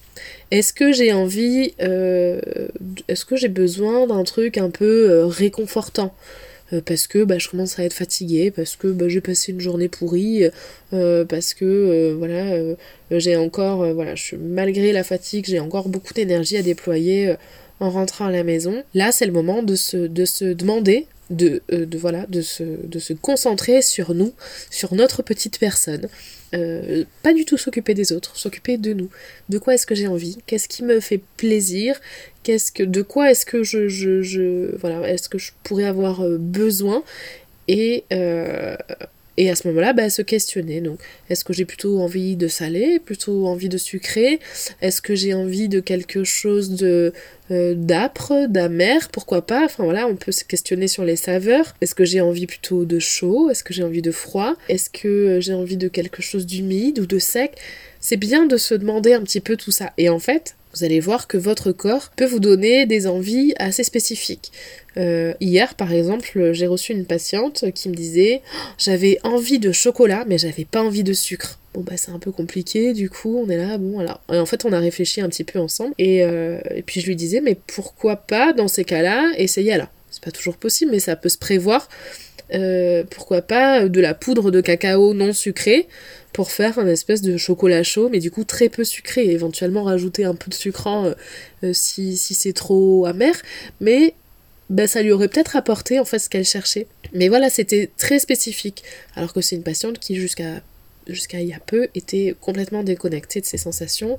Est-ce 0.50 0.72
que 0.72 0.92
j'ai 0.92 1.12
envie, 1.12 1.74
euh, 1.80 2.40
est-ce 3.08 3.24
que 3.24 3.36
j'ai 3.36 3.48
besoin 3.48 4.06
d'un 4.06 4.24
truc 4.24 4.56
un 4.56 4.70
peu 4.70 5.24
réconfortant? 5.24 6.14
Parce 6.86 7.06
que 7.06 7.24
bah, 7.24 7.38
je 7.38 7.48
commence 7.48 7.78
à 7.78 7.84
être 7.84 7.94
fatiguée, 7.94 8.50
parce 8.50 8.76
que 8.76 8.88
bah, 8.88 9.08
j'ai 9.08 9.20
passé 9.20 9.52
une 9.52 9.60
journée 9.60 9.88
pourrie, 9.88 10.44
parce 10.90 11.54
que 11.54 12.14
voilà, 12.18 12.76
j'ai 13.10 13.36
encore, 13.36 13.92
voilà, 13.92 14.14
malgré 14.38 14.92
la 14.92 15.04
fatigue, 15.04 15.46
j'ai 15.46 15.60
encore 15.60 15.88
beaucoup 15.88 16.14
d'énergie 16.14 16.56
à 16.56 16.62
déployer 16.62 17.34
en 17.80 17.90
rentrant 17.90 18.26
à 18.26 18.30
la 18.30 18.44
maison. 18.44 18.82
Là, 18.94 19.10
c'est 19.12 19.26
le 19.26 19.32
moment 19.32 19.62
de 19.62 19.74
se, 19.74 19.96
de 19.96 20.24
se 20.24 20.44
demander 20.44 21.06
de, 21.30 21.62
euh, 21.72 21.86
de, 21.86 21.98
voilà, 21.98 22.26
de, 22.26 22.42
se, 22.42 22.62
de 22.62 22.98
se 22.98 23.12
concentrer 23.12 23.82
sur 23.82 24.14
nous, 24.14 24.32
sur 24.70 24.94
notre 24.94 25.22
petite 25.22 25.58
personne. 25.58 26.08
Euh, 26.54 27.04
pas 27.22 27.32
du 27.32 27.44
tout 27.44 27.56
s'occuper 27.56 27.94
des 27.94 28.12
autres, 28.12 28.36
s'occuper 28.36 28.76
de 28.76 28.92
nous. 28.92 29.08
De 29.48 29.58
quoi 29.58 29.74
est-ce 29.74 29.86
que 29.86 29.94
j'ai 29.94 30.08
envie? 30.08 30.38
Qu'est-ce 30.46 30.68
qui 30.68 30.82
me 30.82 31.00
fait 31.00 31.20
plaisir? 31.36 32.00
Qu'est-ce 32.42 32.72
que, 32.72 32.82
de 32.82 33.02
quoi 33.02 33.30
est-ce 33.30 33.46
que 33.46 33.62
je, 33.62 33.88
je, 33.88 34.22
je 34.22 34.76
voilà, 34.76 35.08
est-ce 35.08 35.28
que 35.28 35.38
je 35.38 35.52
pourrais 35.62 35.84
avoir 35.84 36.22
euh, 36.22 36.38
besoin? 36.38 37.04
Et 37.68 38.04
et 39.36 39.50
à 39.50 39.56
ce 39.56 39.68
moment-là, 39.68 39.92
bah, 39.92 40.10
se 40.10 40.22
questionner. 40.22 40.80
Donc, 40.80 40.98
est-ce 41.28 41.44
que 41.44 41.52
j'ai 41.52 41.64
plutôt 41.64 42.00
envie 42.00 42.36
de 42.36 42.48
salé, 42.48 42.98
plutôt 42.98 43.46
envie 43.46 43.68
de 43.68 43.78
sucré? 43.78 44.40
Est-ce 44.82 45.00
que 45.00 45.14
j'ai 45.14 45.34
envie 45.34 45.68
de 45.68 45.80
quelque 45.80 46.24
chose 46.24 46.70
de 46.70 47.12
euh, 47.50 47.74
d'âpre, 47.74 48.46
d'amer? 48.48 49.08
Pourquoi 49.12 49.46
pas? 49.46 49.64
Enfin 49.64 49.84
voilà, 49.84 50.06
on 50.06 50.16
peut 50.16 50.32
se 50.32 50.44
questionner 50.44 50.88
sur 50.88 51.04
les 51.04 51.16
saveurs. 51.16 51.74
Est-ce 51.80 51.94
que 51.94 52.04
j'ai 52.04 52.20
envie 52.20 52.46
plutôt 52.46 52.84
de 52.84 52.98
chaud? 52.98 53.50
Est-ce 53.50 53.64
que 53.64 53.72
j'ai 53.72 53.82
envie 53.82 54.02
de 54.02 54.10
froid? 54.10 54.56
Est-ce 54.68 54.90
que 54.90 55.38
j'ai 55.40 55.54
envie 55.54 55.76
de 55.76 55.88
quelque 55.88 56.22
chose 56.22 56.46
d'humide 56.46 56.98
ou 56.98 57.06
de 57.06 57.18
sec? 57.18 57.52
C'est 58.00 58.16
bien 58.16 58.46
de 58.46 58.56
se 58.56 58.74
demander 58.74 59.12
un 59.12 59.22
petit 59.22 59.40
peu 59.40 59.56
tout 59.56 59.70
ça. 59.70 59.92
Et 59.98 60.08
en 60.08 60.18
fait, 60.18 60.56
vous 60.74 60.84
allez 60.84 61.00
voir 61.00 61.26
que 61.26 61.36
votre 61.36 61.72
corps 61.72 62.10
peut 62.16 62.24
vous 62.24 62.40
donner 62.40 62.86
des 62.86 63.06
envies 63.06 63.52
assez 63.58 63.84
spécifiques. 63.84 64.52
Euh, 64.96 65.34
hier, 65.40 65.74
par 65.74 65.92
exemple, 65.92 66.52
j'ai 66.52 66.66
reçu 66.66 66.92
une 66.92 67.06
patiente 67.06 67.70
qui 67.72 67.88
me 67.88 67.94
disait 67.94 68.42
j'avais 68.78 69.18
envie 69.24 69.58
de 69.58 69.72
chocolat, 69.72 70.24
mais 70.26 70.38
j'avais 70.38 70.64
pas 70.64 70.82
envie 70.82 71.04
de 71.04 71.12
sucre. 71.12 71.58
Bon 71.74 71.82
bah 71.82 71.92
c'est 71.96 72.10
un 72.10 72.18
peu 72.18 72.32
compliqué, 72.32 72.92
du 72.92 73.08
coup 73.08 73.38
on 73.38 73.48
est 73.48 73.56
là, 73.56 73.78
bon 73.78 74.00
alors. 74.00 74.20
Et 74.32 74.38
en 74.38 74.46
fait 74.46 74.64
on 74.64 74.72
a 74.72 74.78
réfléchi 74.80 75.20
un 75.20 75.28
petit 75.28 75.44
peu 75.44 75.60
ensemble 75.60 75.94
et, 75.98 76.24
euh, 76.24 76.58
et 76.74 76.82
puis 76.82 77.00
je 77.00 77.06
lui 77.06 77.14
disais 77.14 77.40
mais 77.40 77.56
pourquoi 77.68 78.16
pas 78.16 78.52
dans 78.52 78.66
ces 78.66 78.84
cas-là 78.84 79.32
essayer? 79.36 79.72
Alors. 79.72 79.88
C'est 80.12 80.24
pas 80.24 80.32
toujours 80.32 80.56
possible 80.56 80.90
mais 80.90 80.98
ça 80.98 81.14
peut 81.14 81.28
se 81.28 81.38
prévoir. 81.38 81.88
Euh, 82.54 83.04
pourquoi 83.08 83.42
pas 83.42 83.88
de 83.88 84.00
la 84.00 84.14
poudre 84.14 84.50
de 84.50 84.60
cacao 84.60 85.14
non 85.14 85.32
sucrée 85.32 85.86
pour 86.32 86.50
faire 86.50 86.78
un 86.78 86.86
espèce 86.86 87.22
de 87.22 87.36
chocolat 87.36 87.82
chaud, 87.82 88.08
mais 88.10 88.18
du 88.18 88.30
coup 88.30 88.44
très 88.44 88.68
peu 88.68 88.84
sucré, 88.84 89.26
éventuellement 89.26 89.84
rajouter 89.84 90.24
un 90.24 90.34
peu 90.34 90.48
de 90.48 90.54
sucrant 90.54 91.06
euh, 91.06 91.14
euh, 91.64 91.72
si, 91.72 92.16
si 92.16 92.34
c'est 92.34 92.52
trop 92.52 93.06
amer, 93.06 93.34
mais 93.80 94.14
ben, 94.68 94.86
ça 94.86 95.02
lui 95.02 95.10
aurait 95.10 95.28
peut-être 95.28 95.56
apporté 95.56 95.98
en 95.98 96.04
fait 96.04 96.20
ce 96.20 96.28
qu'elle 96.28 96.44
cherchait. 96.44 96.86
Mais 97.12 97.28
voilà, 97.28 97.50
c'était 97.50 97.90
très 97.96 98.20
spécifique, 98.20 98.84
alors 99.16 99.32
que 99.32 99.40
c'est 99.40 99.56
une 99.56 99.64
patiente 99.64 99.98
qui 99.98 100.14
jusqu'à 100.16 100.62
jusqu'à 101.12 101.40
il 101.40 101.48
y 101.48 101.52
a 101.52 101.60
peu 101.60 101.88
était 101.94 102.34
complètement 102.40 102.82
déconnectée 102.82 103.40
de 103.40 103.46
ses 103.46 103.58
sensations 103.58 104.18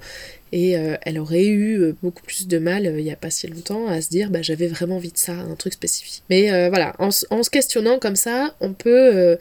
et 0.51 0.77
euh, 0.77 0.95
elle 1.04 1.17
aurait 1.17 1.45
eu 1.45 1.80
euh, 1.80 1.95
beaucoup 2.01 2.23
plus 2.23 2.47
de 2.47 2.58
mal 2.60 2.86
euh, 2.86 2.99
il 2.99 3.04
n'y 3.04 3.12
a 3.12 3.15
pas 3.15 3.30
si 3.30 3.47
longtemps 3.47 3.88
à 3.88 4.01
se 4.01 4.10
dire 4.10 4.30
bah 4.30 4.41
j'avais 4.41 4.67
vraiment 4.67 4.97
envie 4.97 5.12
de 5.12 5.17
ça, 5.17 5.34
un 5.34 5.56
truc 5.56 5.73
spécifique. 5.73 6.23
Mais 6.30 6.69
voilà, 6.69 6.95
en, 6.99 7.12
se 7.12 7.49
questionnant 7.49 7.99
comme 7.99 8.15
ça, 8.15 8.56
on 8.60 8.73
peut, 8.73 9.38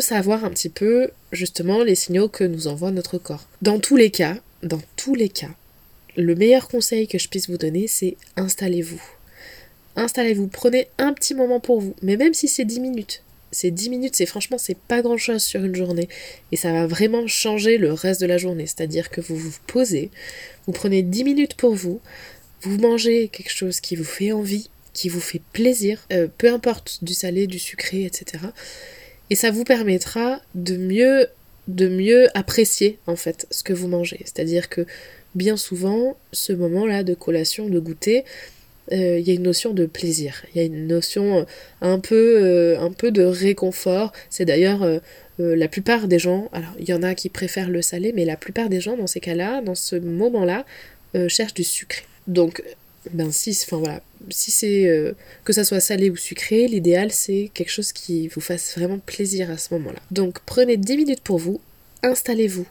savoir 0.00 0.44
un 0.44 0.50
petit 0.50 0.68
peu 0.68 1.10
justement 1.32 1.82
les 1.82 1.94
signaux 1.94 2.28
que 2.28 2.44
nous 2.44 2.66
envoie 2.66 2.90
notre 2.90 3.18
corps. 3.18 3.46
Dans 3.60 3.78
tous 3.78 3.96
les 3.96 4.10
cas, 4.10 4.36
dans 4.62 4.80
tous 4.96 5.14
les 5.14 5.28
cas, 5.28 5.50
le 6.16 6.34
meilleur 6.34 6.68
conseil 6.68 7.08
que 7.08 7.18
je 7.18 7.28
puisse 7.28 7.48
vous 7.48 7.58
donner, 7.58 7.86
c'est 7.86 8.16
installez-vous. 8.36 9.02
Installez-vous, 9.96 10.48
prenez 10.48 10.88
un 10.98 11.12
petit 11.12 11.34
moment 11.34 11.60
pour 11.60 11.80
vous, 11.80 11.94
mais 12.02 12.16
même 12.16 12.34
si 12.34 12.48
c'est 12.48 12.64
10 12.64 12.80
minutes, 12.80 13.22
c'est 13.52 13.70
10 13.70 13.90
minutes, 13.90 14.16
c'est 14.16 14.26
franchement, 14.26 14.58
c'est 14.58 14.76
pas 14.76 15.02
grand 15.02 15.18
chose 15.18 15.42
sur 15.42 15.62
une 15.62 15.76
journée. 15.76 16.08
Et 16.50 16.56
ça 16.56 16.72
va 16.72 16.86
vraiment 16.86 17.26
changer 17.26 17.78
le 17.78 17.92
reste 17.92 18.20
de 18.20 18.26
la 18.26 18.38
journée. 18.38 18.66
C'est-à-dire 18.66 19.10
que 19.10 19.20
vous 19.20 19.36
vous 19.36 19.52
posez, 19.66 20.10
vous 20.66 20.72
prenez 20.72 21.02
10 21.02 21.24
minutes 21.24 21.54
pour 21.54 21.74
vous, 21.74 22.00
vous 22.62 22.78
mangez 22.78 23.28
quelque 23.28 23.52
chose 23.52 23.80
qui 23.80 23.94
vous 23.94 24.04
fait 24.04 24.32
envie, 24.32 24.70
qui 24.94 25.08
vous 25.08 25.20
fait 25.20 25.42
plaisir, 25.52 26.06
euh, 26.12 26.28
peu 26.38 26.52
importe 26.52 26.98
du 27.02 27.14
salé, 27.14 27.46
du 27.46 27.58
sucré, 27.58 28.04
etc. 28.04 28.44
Et 29.30 29.34
ça 29.34 29.50
vous 29.50 29.64
permettra 29.64 30.40
de 30.54 30.76
mieux, 30.76 31.28
de 31.68 31.88
mieux 31.88 32.26
apprécier 32.36 32.98
en 33.06 33.16
fait 33.16 33.46
ce 33.50 33.62
que 33.62 33.72
vous 33.72 33.88
mangez. 33.88 34.20
C'est-à-dire 34.24 34.68
que 34.68 34.86
bien 35.34 35.56
souvent, 35.56 36.16
ce 36.32 36.52
moment-là 36.52 37.02
de 37.02 37.14
collation, 37.14 37.68
de 37.68 37.78
goûter, 37.78 38.24
euh, 38.90 39.18
il 39.18 39.26
y 39.26 39.30
a 39.30 39.34
une 39.34 39.42
notion 39.42 39.72
de 39.72 39.86
plaisir, 39.86 40.44
il 40.52 40.58
y 40.58 40.60
a 40.60 40.64
une 40.64 40.88
notion 40.88 41.38
euh, 41.38 41.44
un 41.80 42.00
peu, 42.00 42.36
euh, 42.42 42.80
un 42.80 42.90
peu 42.90 43.12
de 43.12 43.22
réconfort. 43.22 44.12
C'est 44.28 44.44
d'ailleurs 44.44 45.00
la 45.38 45.68
plupart 45.68 46.08
des 46.08 46.18
gens, 46.18 46.48
alors 46.52 46.74
il 46.78 46.88
y 46.88 46.92
en 46.92 47.02
a 47.02 47.14
qui 47.14 47.28
préfèrent 47.28 47.70
le 47.70 47.82
salé, 47.82 48.12
mais 48.14 48.24
la 48.24 48.36
plupart 48.36 48.68
des 48.68 48.80
gens 48.80 48.96
dans 48.96 49.06
ces 49.06 49.20
cas-là, 49.20 49.60
dans 49.60 49.74
ce 49.74 49.96
moment-là, 49.96 50.64
cherchent 51.28 51.54
du 51.54 51.64
sucré. 51.64 52.02
Donc, 52.28 52.62
ben 53.10 53.32
si, 53.32 53.58
enfin 53.64 53.78
voilà, 53.78 54.02
si 54.30 54.52
c'est 54.52 55.14
que 55.44 55.52
ça 55.52 55.64
soit 55.64 55.80
salé 55.80 56.10
ou 56.10 56.16
sucré, 56.16 56.68
l'idéal 56.68 57.10
c'est 57.10 57.50
quelque 57.54 57.70
chose 57.70 57.92
qui 57.92 58.28
vous 58.28 58.40
fasse 58.40 58.76
vraiment 58.78 58.98
plaisir 58.98 59.50
à 59.50 59.58
ce 59.58 59.74
moment-là. 59.74 59.98
Donc 60.12 60.38
prenez 60.46 60.76
10 60.76 60.96
minutes 60.96 61.22
pour 61.22 61.38
vous, 61.38 61.60
installez-vous 62.02 62.66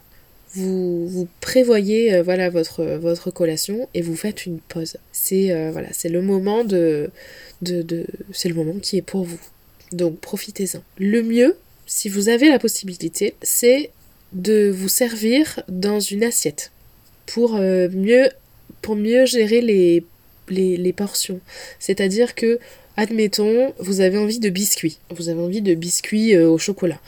vous, 0.54 1.08
vous 1.08 1.28
prévoyez 1.40 2.14
euh, 2.14 2.24
voilà 2.24 2.50
votre, 2.50 2.84
votre 2.84 3.32
collation 3.32 3.88
et 3.94 4.02
vous 4.02 4.16
faites 4.16 4.46
une 4.46 4.60
pause. 4.60 4.98
C'est 5.12 5.52
euh, 5.52 5.72
voilà, 5.72 5.90
c'est 5.94 6.10
le 6.10 6.22
moment 6.22 6.64
de, 6.64 7.10
de, 7.62 7.82
de 7.82 8.06
c'est 8.34 8.50
le 8.50 8.56
moment 8.56 8.80
qui 8.80 8.98
est 8.98 9.02
pour 9.02 9.24
vous. 9.24 9.40
Donc 9.92 10.20
profitez-en. 10.20 10.84
Le 10.98 11.24
mieux, 11.24 11.58
si 11.86 12.10
vous 12.10 12.30
avez 12.30 12.50
la 12.50 12.60
possibilité, 12.60 13.36
c'est 13.42 13.92
de 14.34 14.70
vous 14.70 14.90
servir 14.90 15.62
dans 15.68 16.00
une 16.00 16.24
assiette 16.24 16.72
pour 17.26 17.56
euh, 17.56 17.90
mieux 17.90 18.30
pour 18.82 18.96
mieux 18.96 19.26
gérer 19.26 19.62
les, 19.62 20.04
les, 20.50 20.76
les 20.76 20.94
portions. 20.94 21.40
C'est-à-dire 21.80 22.36
que 22.36 22.60
admettons, 22.98 23.74
vous 23.80 24.02
avez 24.02 24.18
envie 24.18 24.40
de 24.40 24.50
biscuits. 24.50 24.98
Vous 25.12 25.30
avez 25.30 25.40
envie 25.40 25.62
de 25.62 25.76
biscuits 25.76 26.38
au 26.38 26.58
chocolat. 26.58 27.00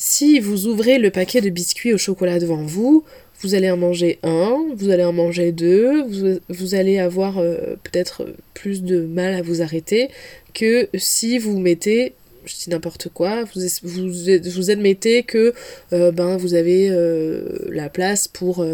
Si 0.00 0.38
vous 0.38 0.68
ouvrez 0.68 1.00
le 1.00 1.10
paquet 1.10 1.40
de 1.40 1.50
biscuits 1.50 1.92
au 1.92 1.98
chocolat 1.98 2.38
devant 2.38 2.62
vous, 2.62 3.02
vous 3.40 3.54
allez 3.54 3.68
en 3.68 3.76
manger 3.76 4.20
un, 4.22 4.64
vous 4.76 4.90
allez 4.90 5.02
en 5.02 5.12
manger 5.12 5.50
deux, 5.50 6.04
vous, 6.48 6.74
allez 6.76 7.00
avoir 7.00 7.38
euh, 7.38 7.74
peut-être 7.82 8.24
plus 8.54 8.84
de 8.84 9.00
mal 9.00 9.34
à 9.34 9.42
vous 9.42 9.60
arrêter 9.60 10.08
que 10.54 10.88
si 10.94 11.38
vous 11.38 11.58
mettez 11.58 12.14
je 12.44 12.54
dis 12.54 12.70
n'importe 12.70 13.08
quoi, 13.08 13.42
vous, 13.52 14.70
admettez 14.70 15.24
que 15.24 15.52
euh, 15.92 16.12
ben, 16.12 16.36
vous 16.36 16.54
avez 16.54 16.88
euh, 16.90 17.66
la 17.68 17.88
place 17.90 18.28
pour, 18.28 18.64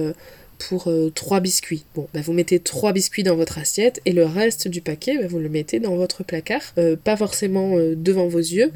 pour 0.58 0.92
trois 1.14 1.40
biscuits. 1.40 1.84
Bon, 1.94 2.06
ben, 2.12 2.20
vous 2.20 2.34
mettez 2.34 2.60
trois 2.60 2.92
biscuits 2.92 3.24
dans 3.24 3.34
votre 3.34 3.58
assiette 3.58 4.02
et 4.04 4.12
le 4.12 4.26
reste 4.26 4.68
du 4.68 4.82
paquet, 4.82 5.16
ben, 5.16 5.26
vous 5.26 5.38
le 5.38 5.48
mettez 5.48 5.80
dans 5.80 5.96
votre 5.96 6.22
placard, 6.22 6.74
pas 7.02 7.16
forcément 7.16 7.76
devant 7.96 8.28
vos 8.28 8.38
yeux. 8.38 8.70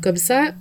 Comme 0.00 0.16
ça, 0.16 0.54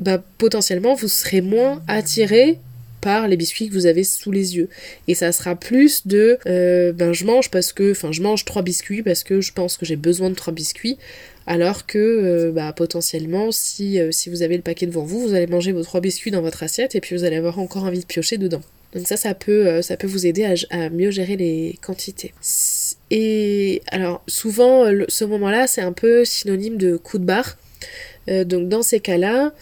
bah, 0.00 0.22
potentiellement 0.38 0.94
vous 0.94 1.08
serez 1.08 1.40
moins 1.40 1.82
attiré 1.88 2.58
par 3.00 3.28
les 3.28 3.36
biscuits 3.36 3.68
que 3.68 3.74
vous 3.74 3.86
avez 3.86 4.04
sous 4.04 4.32
les 4.32 4.56
yeux. 4.56 4.68
Et 5.06 5.14
ça 5.14 5.32
sera 5.32 5.54
plus 5.54 6.06
de 6.06 6.38
euh, 6.46 6.92
ben 6.92 7.12
je 7.12 7.24
mange 7.24 7.50
parce 7.50 7.72
que 7.72 7.92
enfin 7.92 8.12
je 8.12 8.22
mange 8.22 8.44
trois 8.44 8.62
biscuits 8.62 9.02
parce 9.02 9.24
que 9.24 9.40
je 9.40 9.52
pense 9.52 9.76
que 9.76 9.86
j'ai 9.86 9.96
besoin 9.96 10.30
de 10.30 10.34
trois 10.34 10.52
biscuits 10.52 10.98
alors 11.46 11.86
que 11.86 11.98
euh, 11.98 12.52
bah, 12.52 12.72
potentiellement 12.72 13.52
si, 13.52 13.98
euh, 13.98 14.10
si 14.10 14.30
vous 14.30 14.42
avez 14.42 14.56
le 14.56 14.62
paquet 14.62 14.86
devant 14.86 15.04
vous, 15.04 15.20
vous 15.20 15.34
allez 15.34 15.46
manger 15.46 15.72
vos 15.72 15.82
trois 15.82 16.00
biscuits 16.00 16.30
dans 16.30 16.42
votre 16.42 16.62
assiette 16.62 16.94
et 16.94 17.00
puis 17.00 17.16
vous 17.16 17.24
allez 17.24 17.36
avoir 17.36 17.58
encore 17.58 17.84
envie 17.84 18.00
de 18.00 18.06
piocher 18.06 18.36
dedans. 18.36 18.62
Donc 18.94 19.06
ça, 19.06 19.18
ça 19.18 19.34
peut, 19.34 19.82
ça 19.82 19.98
peut 19.98 20.06
vous 20.06 20.26
aider 20.26 20.54
à, 20.70 20.88
mieux 20.88 21.10
gérer 21.10 21.36
les 21.36 21.78
quantités. 21.82 22.32
Et 23.10 23.82
alors 23.88 24.22
souvent, 24.26 24.86
ce 25.08 25.24
moment-là, 25.26 25.66
c'est 25.66 25.82
un 25.82 25.92
peu 25.92 26.24
synonyme 26.24 26.78
de 26.78 26.96
coup 26.96 27.18
de 27.18 27.24
barre. 27.24 27.58
donc 28.46 28.70
dans 28.70 28.80
ces 28.80 29.00
cas-là, 29.00 29.52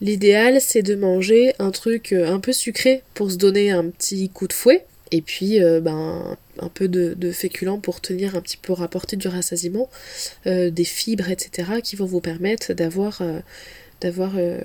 l'idéal, 0.00 0.60
c'est 0.60 0.82
de 0.82 0.94
manger 0.94 1.54
un 1.58 1.70
truc 1.70 2.12
un 2.12 2.40
peu 2.40 2.52
sucré 2.52 3.02
pour 3.14 3.30
se 3.30 3.36
donner 3.36 3.70
un 3.70 3.84
petit 3.90 4.28
coup 4.28 4.46
de 4.46 4.52
fouet. 4.52 4.84
Et 5.12 5.22
puis, 5.22 5.60
ben, 5.82 6.36
un 6.60 6.68
peu 6.68 6.88
de, 6.88 7.14
de 7.14 7.32
féculents 7.32 7.78
pour 7.78 8.00
tenir 8.00 8.36
un 8.36 8.40
petit 8.40 8.56
peu, 8.56 8.72
rapporter 8.72 9.16
du 9.16 9.28
rassasiement, 9.28 9.88
euh, 10.46 10.70
des 10.70 10.84
fibres, 10.84 11.30
etc., 11.30 11.80
qui 11.82 11.96
vont 11.96 12.06
vous 12.06 12.20
permettre 12.20 12.72
d'avoir 12.72 13.20
euh, 13.20 13.40
euh, 14.04 14.56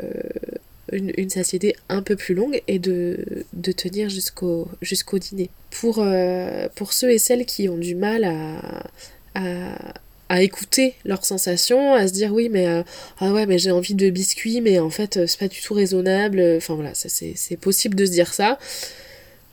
une, 0.92 1.30
satiété 1.30 1.76
un 1.90 2.02
peu 2.02 2.16
plus 2.16 2.36
longue 2.36 2.62
et 2.68 2.80
de, 2.80 3.46
de 3.54 3.72
tenir 3.72 4.10
jusqu'au 4.10 4.68
dîner. 5.20 5.50
Pour, 5.70 6.06
pour 6.76 6.94
ceux 6.94 7.12
et 7.12 7.18
celles 7.18 7.46
qui 7.46 7.70
ont 7.70 7.78
du 7.78 7.96
mal 7.96 8.26
à, 9.36 9.94
à 10.32 10.42
écouter 10.42 10.96
leurs 11.04 11.26
sensations, 11.26 11.94
à 11.94 12.08
se 12.08 12.14
dire 12.14 12.34
oui 12.34 12.48
mais 12.50 12.66
ah 13.20 13.34
ouais 13.34 13.46
mais 13.46 13.60
j'ai 13.60 13.72
envie 13.72 13.96
de 13.96 14.10
biscuits 14.10 14.62
mais 14.62 14.80
en 14.80 14.90
fait 14.90 15.26
c'est 15.28 15.38
pas 15.40 15.50
du 15.50 15.62
tout 15.62 15.74
raisonnable, 15.74 16.42
enfin 16.56 16.74
voilà, 16.74 16.94
c'est 16.94 17.58
possible 17.58 17.96
de 17.96 18.06
se 18.06 18.12
dire 18.12 18.34
ça. 18.34 18.58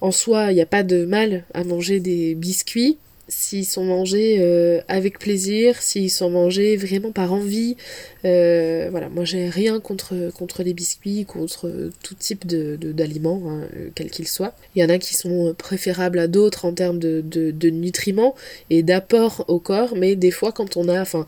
En 0.00 0.12
soi, 0.12 0.52
il 0.52 0.54
n'y 0.54 0.60
a 0.60 0.66
pas 0.66 0.84
de 0.84 1.04
mal 1.04 1.42
à 1.52 1.64
manger 1.64 1.98
des 1.98 2.36
biscuits 2.36 2.98
s'ils 3.28 3.66
sont 3.66 3.84
mangés 3.84 4.38
euh, 4.40 4.80
avec 4.88 5.18
plaisir, 5.18 5.80
s'ils 5.82 6.10
sont 6.10 6.30
mangés 6.30 6.76
vraiment 6.76 7.12
par 7.12 7.32
envie. 7.32 7.76
Euh, 8.24 8.88
voilà, 8.90 9.08
moi 9.08 9.24
j'ai 9.24 9.48
rien 9.48 9.80
contre, 9.80 10.14
les 10.62 10.74
biscuits, 10.74 11.24
contre 11.26 11.90
tout 12.02 12.14
type 12.14 12.46
de, 12.46 12.76
d'aliments, 12.76 13.42
hein, 13.46 13.68
euh, 13.76 13.90
quels 13.94 14.10
qu'ils 14.10 14.28
soient. 14.28 14.54
Il 14.74 14.82
y 14.82 14.84
en 14.84 14.88
a 14.88 14.98
qui 14.98 15.14
sont 15.14 15.54
préférables 15.56 16.18
à 16.18 16.26
d'autres 16.26 16.64
en 16.64 16.72
termes 16.72 16.98
de, 16.98 17.20
de, 17.22 17.70
nutriments 17.70 18.34
et 18.70 18.82
d'apport 18.82 19.44
au 19.48 19.58
corps, 19.58 19.94
mais 19.94 20.16
des 20.16 20.30
fois 20.30 20.52
quand 20.52 20.76
on 20.76 20.88
a, 20.88 21.00
enfin, 21.00 21.26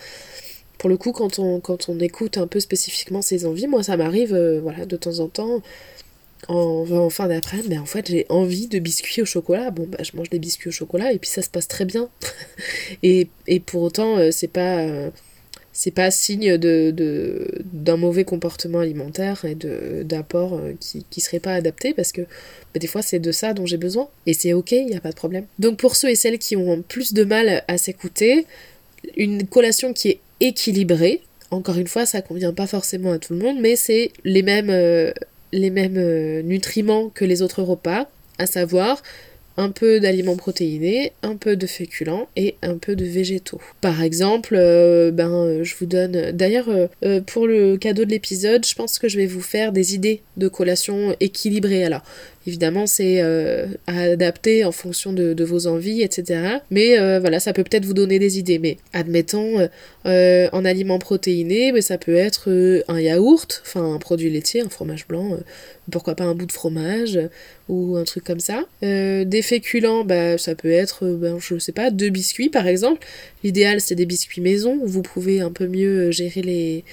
pour 0.79 0.89
le 0.89 0.97
coup, 0.97 1.13
quand 1.13 1.39
on, 1.39 1.61
quand 1.61 1.91
on 1.91 2.01
écoute 2.01 2.39
un 2.39 2.47
peu 2.47 2.61
spécifiquement 2.61 3.21
ses 3.21 3.45
envies, 3.45 3.67
moi 3.67 3.83
ça 3.83 3.99
m'arrive, 3.99 4.35
voilà, 4.63 4.87
de 4.87 4.97
temps 4.97 5.19
en 5.19 5.29
temps, 5.29 5.63
en, 6.49 7.11
fin 7.11 7.29
d'après-midi, 7.29 7.69
mais 7.69 7.79
en 7.79 7.87
fait 7.87 8.09
j'ai 8.09 8.27
envie 8.29 8.67
de 8.67 8.79
biscuits 8.79 9.23
au 9.23 9.25
chocolat. 9.25 9.71
Bon, 9.71 9.87
bah 9.87 9.99
je 10.03 10.17
mange 10.17 10.31
des 10.31 10.39
biscuits 10.39 10.69
au 10.69 10.73
chocolat 10.73 11.13
et 11.13 11.19
puis 11.19 11.31
ça 11.31 11.43
se 11.43 11.51
passe 11.51 11.69
très 11.69 11.85
bien. 11.85 12.09
et, 13.03 13.29
et, 13.47 13.61
pour 13.61 13.83
autant, 13.83 14.19
euh, 14.19 14.31
c'est 14.31 14.49
pas. 14.49 14.79
Euh, 14.79 15.11
c'est 15.73 15.93
pas 15.93 16.11
signe 16.11 16.59
de, 16.59 17.49
d'un 17.73 17.97
mauvais 17.97 18.25
comportement 18.25 18.81
alimentaire 18.81 19.45
et 19.45 19.55
de, 19.55 20.03
d'apport 20.03 20.55
euh, 20.55 20.73
qui, 20.81 21.07
qui 21.09 21.21
serait 21.21 21.39
pas 21.39 21.55
adapté 21.55 21.95
parce 21.95 22.11
que 22.11 22.23
bah, 22.23 22.81
des 22.81 22.89
fois 22.89 23.03
c'est 23.03 23.21
de 23.21 23.31
ça 23.31 23.55
dont 23.55 23.67
j'ai 23.67 23.77
besoin 23.77 24.09
et 24.27 24.35
c'est 24.35 24.53
ok, 24.53 24.73
il 24.73 24.87
n'y 24.87 24.97
a 24.97 25.01
pas 25.01 25.11
de 25.11 25.17
problème. 25.17 25.47
Donc 25.61 25.79
pour 25.79 25.95
ceux 25.95 26.11
et 26.11 26.17
celles 26.17 26.39
qui 26.39 26.57
ont 26.57 26.83
plus 26.83 27.13
de 27.15 27.23
mal 27.23 27.63
à 27.69 27.79
s'écouter, 27.79 28.47
une 29.17 29.47
collation 29.47 29.93
qui 29.93 30.09
est 30.09 30.21
équilibrée, 30.41 31.23
encore 31.53 31.79
une 31.79 31.87
fois 31.87 32.05
ça 32.05 32.21
convient 32.21 32.53
pas 32.53 32.67
forcément 32.67 33.13
à 33.13 33.19
tout 33.19 33.33
le 33.33 33.39
monde, 33.39 33.59
mais 33.61 33.77
c'est 33.77 34.11
les 34.25 34.43
mêmes, 34.43 34.71
les 35.53 35.71
mêmes 35.71 35.99
euh, 35.99 36.43
nutriments 36.43 37.09
que 37.09 37.25
les 37.25 37.43
autres 37.43 37.63
repas, 37.63 38.09
à 38.39 38.47
savoir 38.47 39.03
un 39.57 39.71
peu 39.71 40.01
d'aliments 40.01 40.37
protéinés, 40.37 41.13
un 41.23 41.37
peu 41.37 41.57
de 41.57 41.67
féculents 41.67 42.29
et 42.37 42.55
un 42.63 42.79
peu 42.79 42.97
de 42.97 43.05
végétaux. 43.05 43.61
Par 43.81 44.03
exemple, 44.03 44.55
euh, 44.57 45.11
ben 45.11 45.31
euh, 45.31 45.65
je 45.65 45.75
vous 45.79 45.87
donne 45.87 46.31
d'ailleurs 46.31 46.69
pour 47.27 47.47
le 47.47 47.77
cadeau 47.77 48.05
de 48.05 48.11
l'épisode, 48.11 48.65
je 48.65 48.75
pense 48.75 48.99
que 48.99 49.09
je 49.09 49.19
vais 49.19 49.27
vous 49.27 49.43
faire 49.43 49.73
des 49.73 49.95
idées 49.95 50.23
de 50.37 50.49
collation 50.49 51.15
équilibrées. 51.21 51.85
Alors, 51.85 52.03
Évidemment, 52.51 52.89
c'est 52.89 53.23
euh, 53.23 53.67
à 53.87 54.01
adapter 54.01 54.65
en 54.65 54.73
fonction 54.73 55.13
de, 55.13 55.45
vos 55.45 55.69
envies, 55.69 56.03
etc. 56.03 56.59
Mais 56.73 56.99
euh, 56.99 57.21
voilà, 57.21 57.39
ça 57.39 57.53
peut 57.53 57.63
peut-être 57.63 57.85
vous 57.85 57.95
donner 57.95 58.19
des 58.19 58.41
idées. 58.41 58.59
Mais 58.59 58.77
admettons, 58.93 59.69
euh, 60.05 60.49
en 60.51 60.65
aliments 60.65 60.99
protéinés, 60.99 61.71
mais 61.71 61.81
ça 61.81 61.97
peut 61.97 62.17
être 62.17 62.51
un 62.89 62.99
yaourt, 62.99 63.63
enfin 63.65 63.95
un 63.95 63.99
produit 63.99 64.31
laitier, 64.31 64.63
un 64.63 64.69
fromage 64.69 65.07
blanc, 65.07 65.39
pourquoi 65.93 66.17
pas 66.17 66.25
un 66.25 66.35
bout 66.35 66.47
de 66.47 66.51
fromage 66.51 67.21
ou 67.69 67.97
un 67.97 68.03
truc 68.03 68.25
comme 68.25 68.41
ça. 68.41 68.65
des 68.83 69.43
féculents, 69.43 70.03
bah, 70.03 70.37
ça 70.37 70.57
peut 70.57 70.73
être, 70.73 71.07
ben, 71.07 71.39
je 71.39 71.57
sais 71.61 71.71
pas, 71.71 71.93
deux 71.93 72.11
biscuits 72.11 72.49
par 72.49 72.67
exemple. 72.67 73.07
L'idéal, 73.45 73.81
c'est 73.81 73.95
des 73.95 74.07
biscuits 74.07 74.41
maison 74.41 74.77
où 74.83 74.89
vous 74.89 75.03
pouvez 75.03 75.41
un 75.41 75.53
peu 75.53 75.69
mieux 75.69 76.11
gérer 76.11 76.43
les, 76.43 76.85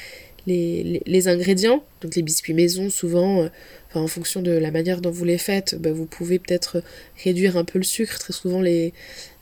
les, 0.45 1.01
les 1.03 1.27
ingrédients. 1.27 1.83
Donc 2.01 2.15
les 2.15 2.21
biscuits 2.21 2.53
maison, 2.53 2.91
souvent 2.91 3.49
en 3.93 4.07
fonction 4.07 4.41
de 4.41 4.51
la 4.51 4.71
manière 4.71 5.01
dont 5.01 5.11
vous 5.11 5.25
les 5.25 5.37
faites, 5.37 5.75
bah, 5.79 5.91
vous 5.91 6.05
pouvez 6.05 6.39
peut-être 6.39 6.83
réduire 7.23 7.57
un 7.57 7.63
peu 7.63 7.77
le 7.79 7.83
sucre. 7.83 8.19
Très 8.19 8.33
souvent, 8.33 8.61
les, 8.61 8.93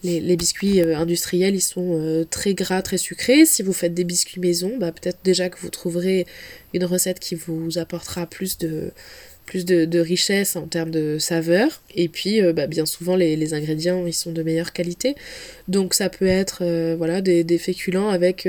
biscuits 0.04 0.82
euh, 0.82 0.98
industriels, 0.98 1.56
ils 1.56 1.62
sont 1.62 2.00
euh, 2.00 2.26
très 2.26 2.54
gras, 2.54 2.82
très 2.82 2.98
sucrés. 2.98 3.46
Si 3.46 3.64
vous 3.64 3.74
faites 3.74 3.94
des 3.94 4.04
biscuits 4.04 4.40
maison, 4.40 4.78
bah, 4.78 4.92
peut-être 4.92 5.20
déjà 5.24 5.50
que 5.50 5.60
vous 5.60 5.70
trouverez 5.70 6.26
une 6.74 6.86
recette 6.86 7.20
qui 7.20 7.36
vous 7.36 7.78
apportera 7.78 8.26
plus 8.28 8.58
de, 8.58 8.92
plus 9.46 9.66
de, 9.66 10.00
richesse 10.00 10.56
en 10.56 10.68
termes 10.68 10.92
de 10.92 11.18
saveur. 11.20 11.82
Et 11.94 12.10
puis, 12.10 12.42
euh, 12.42 12.54
bah, 12.54 12.68
bien 12.68 12.86
souvent, 12.86 13.16
les, 13.16 13.54
ingrédients, 13.54 14.06
ils 14.06 14.14
sont 14.14 14.32
de 14.32 14.44
meilleure 14.44 14.74
qualité. 14.74 15.16
Donc, 15.68 15.94
ça 15.94 16.10
peut 16.10 16.28
être 16.28 16.64
voilà, 16.98 17.22
des, 17.22 17.58
féculents 17.58 18.10
avec 18.10 18.48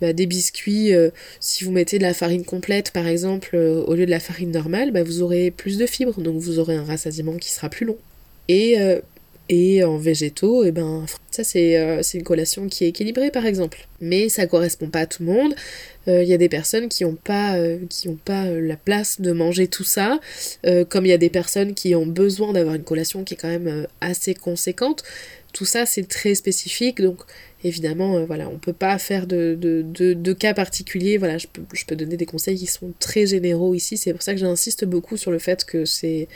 bah, 0.00 0.12
des 0.12 0.26
biscuits, 0.26 0.92
euh, 0.92 1.10
si 1.40 1.64
vous 1.64 1.70
mettez 1.70 1.98
de 1.98 2.02
la 2.02 2.14
farine 2.14 2.44
complète 2.44 2.90
par 2.90 3.06
exemple 3.06 3.50
euh, 3.54 3.82
au 3.84 3.94
lieu 3.94 4.04
de 4.06 4.10
la 4.10 4.20
farine 4.20 4.50
normale, 4.50 4.90
bah, 4.90 5.02
vous 5.02 5.22
aurez 5.22 5.50
plus 5.50 5.78
de 5.78 5.86
fibres, 5.86 6.20
donc 6.20 6.36
vous 6.36 6.58
aurez 6.58 6.74
un 6.74 6.84
rassasiement 6.84 7.36
qui 7.36 7.50
sera 7.50 7.68
plus 7.68 7.86
long. 7.86 7.96
Et, 8.48 8.78
euh, 8.80 9.00
et 9.48 9.84
en 9.84 9.98
végétaux, 9.98 10.64
et 10.64 10.68
eh 10.68 10.72
ben, 10.72 11.04
ça 11.30 11.44
c'est 11.44 12.02
une 12.14 12.22
collation 12.22 12.68
qui 12.68 12.84
est 12.84 12.88
équilibrée 12.88 13.30
par 13.30 13.46
exemple. 13.46 13.86
Mais 14.00 14.28
ça 14.28 14.46
correspond 14.46 14.88
pas 14.88 15.00
à 15.00 15.06
tout 15.06 15.22
le 15.22 15.32
monde. 15.32 15.54
Il 16.06 16.24
y 16.24 16.34
a 16.34 16.38
des 16.38 16.48
personnes 16.48 16.88
qui 16.88 17.04
n'ont 17.04 17.14
pas, 17.16 17.56
qui 17.88 18.08
ont 18.08 18.18
pas 18.22 18.46
la 18.46 18.76
place 18.76 19.20
de 19.20 19.32
manger 19.32 19.68
tout 19.68 19.84
ça, 19.84 20.18
comme 20.88 21.06
il 21.06 21.08
y 21.08 21.12
a 21.12 21.18
des 21.18 21.30
personnes 21.30 21.74
qui 21.74 21.94
ont 21.94 22.06
besoin 22.06 22.52
d'avoir 22.52 22.74
une 22.74 22.84
collation 22.84 23.24
qui 23.24 23.34
est 23.34 23.36
quand 23.38 23.48
même 23.48 23.86
assez 24.00 24.34
conséquente. 24.34 25.02
Tout 25.54 25.64
ça 25.64 25.86
c'est 25.86 26.06
très 26.06 26.34
spécifique, 26.34 27.00
donc 27.00 27.24
Évidemment, 27.64 28.18
euh, 28.18 28.26
voilà, 28.26 28.50
on 28.50 28.58
peut 28.58 28.74
pas 28.74 28.98
faire 28.98 29.26
de, 29.26 29.56
de, 29.58 30.32
cas 30.34 30.52
particuliers. 30.52 31.16
Voilà, 31.16 31.38
je 31.38 31.46
peux, 31.46 31.96
donner 31.96 32.18
des 32.18 32.26
conseils 32.26 32.58
qui 32.58 32.66
sont 32.66 32.92
très 32.98 33.26
généraux 33.26 33.74
ici. 33.74 33.96
C'est 33.96 34.12
pour 34.12 34.20
ça 34.20 34.34
que 34.34 34.38
j'insiste 34.38 34.84
beaucoup 34.84 35.16
sur 35.16 35.30
le 35.30 35.38
fait 35.38 35.64
que 35.64 35.86
c'est 35.86 36.28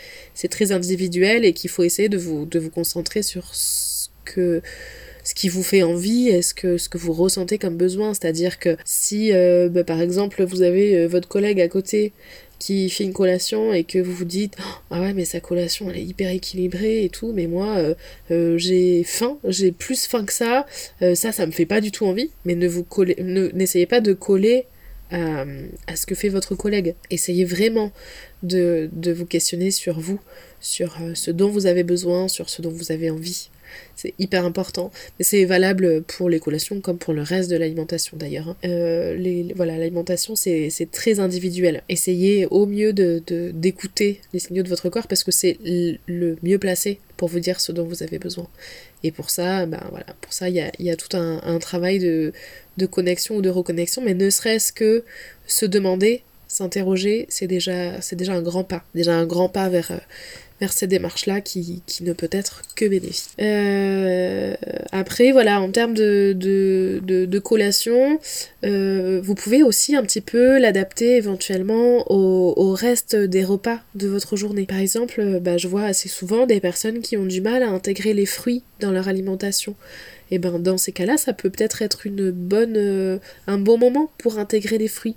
très 0.50 0.72
individuel 0.72 1.44
et 1.44 1.52
qu'il 1.52 1.68
faut 1.68 1.84
essayer 1.84 2.08
de 2.08 2.16
vous, 2.16 2.48
concentrer 2.70 3.22
sur 3.22 3.54
ce 3.54 4.08
que 4.24 4.62
ce 5.22 5.34
qui 5.34 5.50
vous 5.50 5.62
fait 5.62 5.82
envie, 5.82 6.28
est-ce 6.28 6.54
que 6.54 6.78
ce 6.78 6.88
que 6.88 6.96
vous 6.96 7.12
ressentez 7.12 7.58
comme 7.58 7.76
besoin, 7.76 8.14
c'est-à-dire 8.14 8.58
que 8.58 8.78
si 8.86 9.30
euh, 9.34 9.68
bah, 9.68 9.84
par 9.84 10.00
exemple 10.00 10.42
vous 10.42 10.62
avez 10.62 10.96
euh, 10.96 11.06
votre 11.06 11.28
collègue 11.28 11.60
à 11.60 11.68
côté 11.68 12.14
qui 12.58 12.90
fait 12.90 13.04
une 13.04 13.12
collation 13.12 13.72
et 13.72 13.84
que 13.84 13.98
vous 13.98 14.12
vous 14.12 14.24
dites 14.24 14.54
ah 14.90 15.00
ouais 15.00 15.12
mais 15.12 15.24
sa 15.24 15.40
collation 15.40 15.90
elle 15.90 15.98
est 15.98 16.04
hyper 16.04 16.30
équilibrée 16.30 17.04
et 17.04 17.08
tout 17.08 17.32
mais 17.32 17.46
moi 17.46 17.76
euh, 17.76 17.94
euh, 18.30 18.58
j'ai 18.58 19.04
faim 19.04 19.38
j'ai 19.44 19.72
plus 19.72 20.06
faim 20.06 20.24
que 20.24 20.32
ça 20.32 20.66
euh, 21.02 21.14
ça 21.14 21.32
ça 21.32 21.46
me 21.46 21.52
fait 21.52 21.66
pas 21.66 21.80
du 21.80 21.90
tout 21.90 22.06
envie 22.06 22.30
mais 22.44 22.54
ne 22.54 22.68
vous 22.68 22.84
collez 22.84 23.16
n'essayez 23.54 23.86
pas 23.86 24.00
de 24.00 24.12
coller 24.12 24.66
à, 25.10 25.46
ce 25.96 26.04
que 26.04 26.14
fait 26.14 26.28
votre 26.28 26.54
collègue. 26.54 26.94
Essayez 27.08 27.46
vraiment 27.46 27.92
de 28.42 28.90
vous 29.10 29.24
questionner 29.24 29.70
sur 29.70 29.98
vous 29.98 30.20
sur 30.60 30.98
ce 31.14 31.30
dont 31.30 31.48
vous 31.48 31.64
avez 31.64 31.82
besoin 31.82 32.28
sur 32.28 32.50
ce 32.50 32.60
dont 32.60 32.70
vous 32.70 32.92
avez 32.92 33.08
envie 33.08 33.48
c'est 33.96 34.14
hyper 34.18 34.44
important. 34.44 34.90
Mais 35.18 35.24
c'est 35.24 35.44
valable 35.44 36.02
pour 36.02 36.28
les 36.30 36.40
collations 36.40 36.80
comme 36.80 36.98
pour 36.98 37.14
le 37.14 37.22
reste 37.22 37.50
de 37.50 37.56
l'alimentation 37.56 38.16
d'ailleurs. 38.16 38.48
Hein. 38.48 38.56
Euh, 38.64 39.52
voilà, 39.56 39.76
l'alimentation 39.76 40.36
c'est 40.36 40.88
très 40.92 41.20
individuel. 41.20 41.82
Essayez 41.88 42.46
au 42.46 42.66
mieux 42.66 42.92
de, 42.92 43.22
d'écouter 43.52 44.20
les 44.32 44.38
signaux 44.38 44.62
de 44.62 44.68
votre 44.68 44.88
corps 44.88 45.08
parce 45.08 45.24
que 45.24 45.32
c'est 45.32 45.58
le 45.62 46.36
mieux 46.42 46.58
placé 46.58 47.00
pour 47.16 47.28
vous 47.28 47.40
dire 47.40 47.60
ce 47.60 47.72
dont 47.72 47.84
vous 47.84 48.02
avez 48.02 48.18
besoin. 48.18 48.46
Et 49.02 49.10
pour 49.10 49.30
ça, 49.30 49.66
ben 49.66 49.80
pour 50.20 50.32
ça 50.32 50.48
il 50.48 50.54
y 50.54 50.90
a, 50.90 50.96
tout 50.96 51.16
un, 51.16 51.58
travail 51.58 51.98
de, 51.98 52.32
de 52.76 52.86
connexion 52.86 53.36
ou 53.36 53.42
de 53.42 53.50
reconnexion, 53.50 54.02
mais 54.02 54.14
ne 54.14 54.30
serait-ce 54.30 54.72
que 54.72 55.04
se 55.46 55.66
demander 55.66 56.22
s'interroger, 56.48 57.26
c'est 57.28 57.46
déjà, 57.46 58.00
c'est 58.00 58.16
déjà 58.16 58.32
un 58.32 58.42
grand 58.42 58.64
pas, 58.64 58.82
déjà 58.94 59.14
un 59.14 59.26
grand 59.26 59.48
pas 59.48 59.68
vers, 59.68 60.00
vers 60.60 60.72
cette 60.72 60.90
démarche-là 60.90 61.40
qui, 61.40 61.82
ne 62.00 62.12
peut 62.12 62.28
être 62.32 62.62
que 62.74 62.84
bénéfique. 62.86 63.30
Euh, 63.40 64.54
après, 64.92 65.32
voilà, 65.32 65.60
en 65.60 65.70
termes 65.70 65.94
de, 65.94 66.32
de, 66.32 67.38
collation, 67.38 68.18
euh, 68.64 69.20
vous 69.22 69.34
pouvez 69.34 69.62
aussi 69.62 69.94
un 69.94 70.02
petit 70.02 70.20
peu 70.20 70.58
l'adapter 70.58 71.16
éventuellement 71.16 72.04
au, 72.10 72.72
reste 72.72 73.16
des 73.16 73.44
repas 73.44 73.80
de 73.94 74.08
votre 74.08 74.36
journée. 74.36 74.66
Par 74.66 74.78
exemple, 74.78 75.40
bah, 75.40 75.56
je 75.56 75.68
vois 75.68 75.84
assez 75.84 76.08
souvent 76.08 76.46
des 76.46 76.60
personnes 76.60 77.00
qui 77.00 77.16
ont 77.16 77.26
du 77.26 77.40
mal 77.40 77.62
à 77.62 77.68
intégrer 77.68 78.14
les 78.14 78.26
fruits 78.26 78.62
dans 78.80 78.90
leur 78.90 79.08
alimentation. 79.08 79.74
Et 80.30 80.38
ben 80.38 80.58
dans 80.58 80.76
ces 80.76 80.92
cas-là, 80.92 81.16
ça 81.16 81.32
peut 81.32 81.50
peut-être 81.50 81.82
être 81.82 82.02
euh, 82.06 83.18
un 83.46 83.58
bon 83.58 83.78
moment 83.78 84.10
pour 84.18 84.38
intégrer 84.38 84.78
les 84.78 84.88
fruits. 84.88 85.16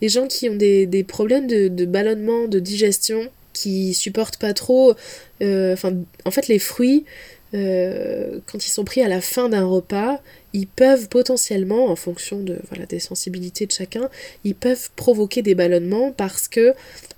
Des 0.00 0.08
gens 0.08 0.26
qui 0.26 0.48
ont 0.48 0.56
des, 0.56 1.04
problèmes 1.06 1.46
de, 1.46 1.68
de 1.68 1.84
ballonnement, 1.84 2.48
de 2.48 2.58
digestion, 2.58 3.28
qui 3.52 3.94
supportent 3.94 4.38
pas 4.38 4.54
trop. 4.54 4.94
Enfin, 5.42 5.94
en 6.24 6.30
fait, 6.30 6.48
les 6.48 6.58
fruits, 6.58 7.04
quand 7.52 8.66
ils 8.66 8.70
sont 8.70 8.84
pris 8.84 9.02
à 9.02 9.08
la 9.08 9.20
fin 9.20 9.48
d'un 9.48 9.64
repas, 9.64 10.20
ils 10.52 10.66
peuvent 10.66 11.08
potentiellement, 11.08 11.86
en 11.90 11.96
fonction 11.96 12.40
de 12.40 12.58
voilà 12.70 12.86
des 12.86 13.00
sensibilités 13.00 13.66
de 13.66 13.72
chacun, 13.72 14.08
ils 14.44 14.54
peuvent 14.54 14.90
provoquer 14.96 15.42
des 15.42 15.54
ballonnements 15.54 16.12
parce 16.12 16.48
que 16.48 16.74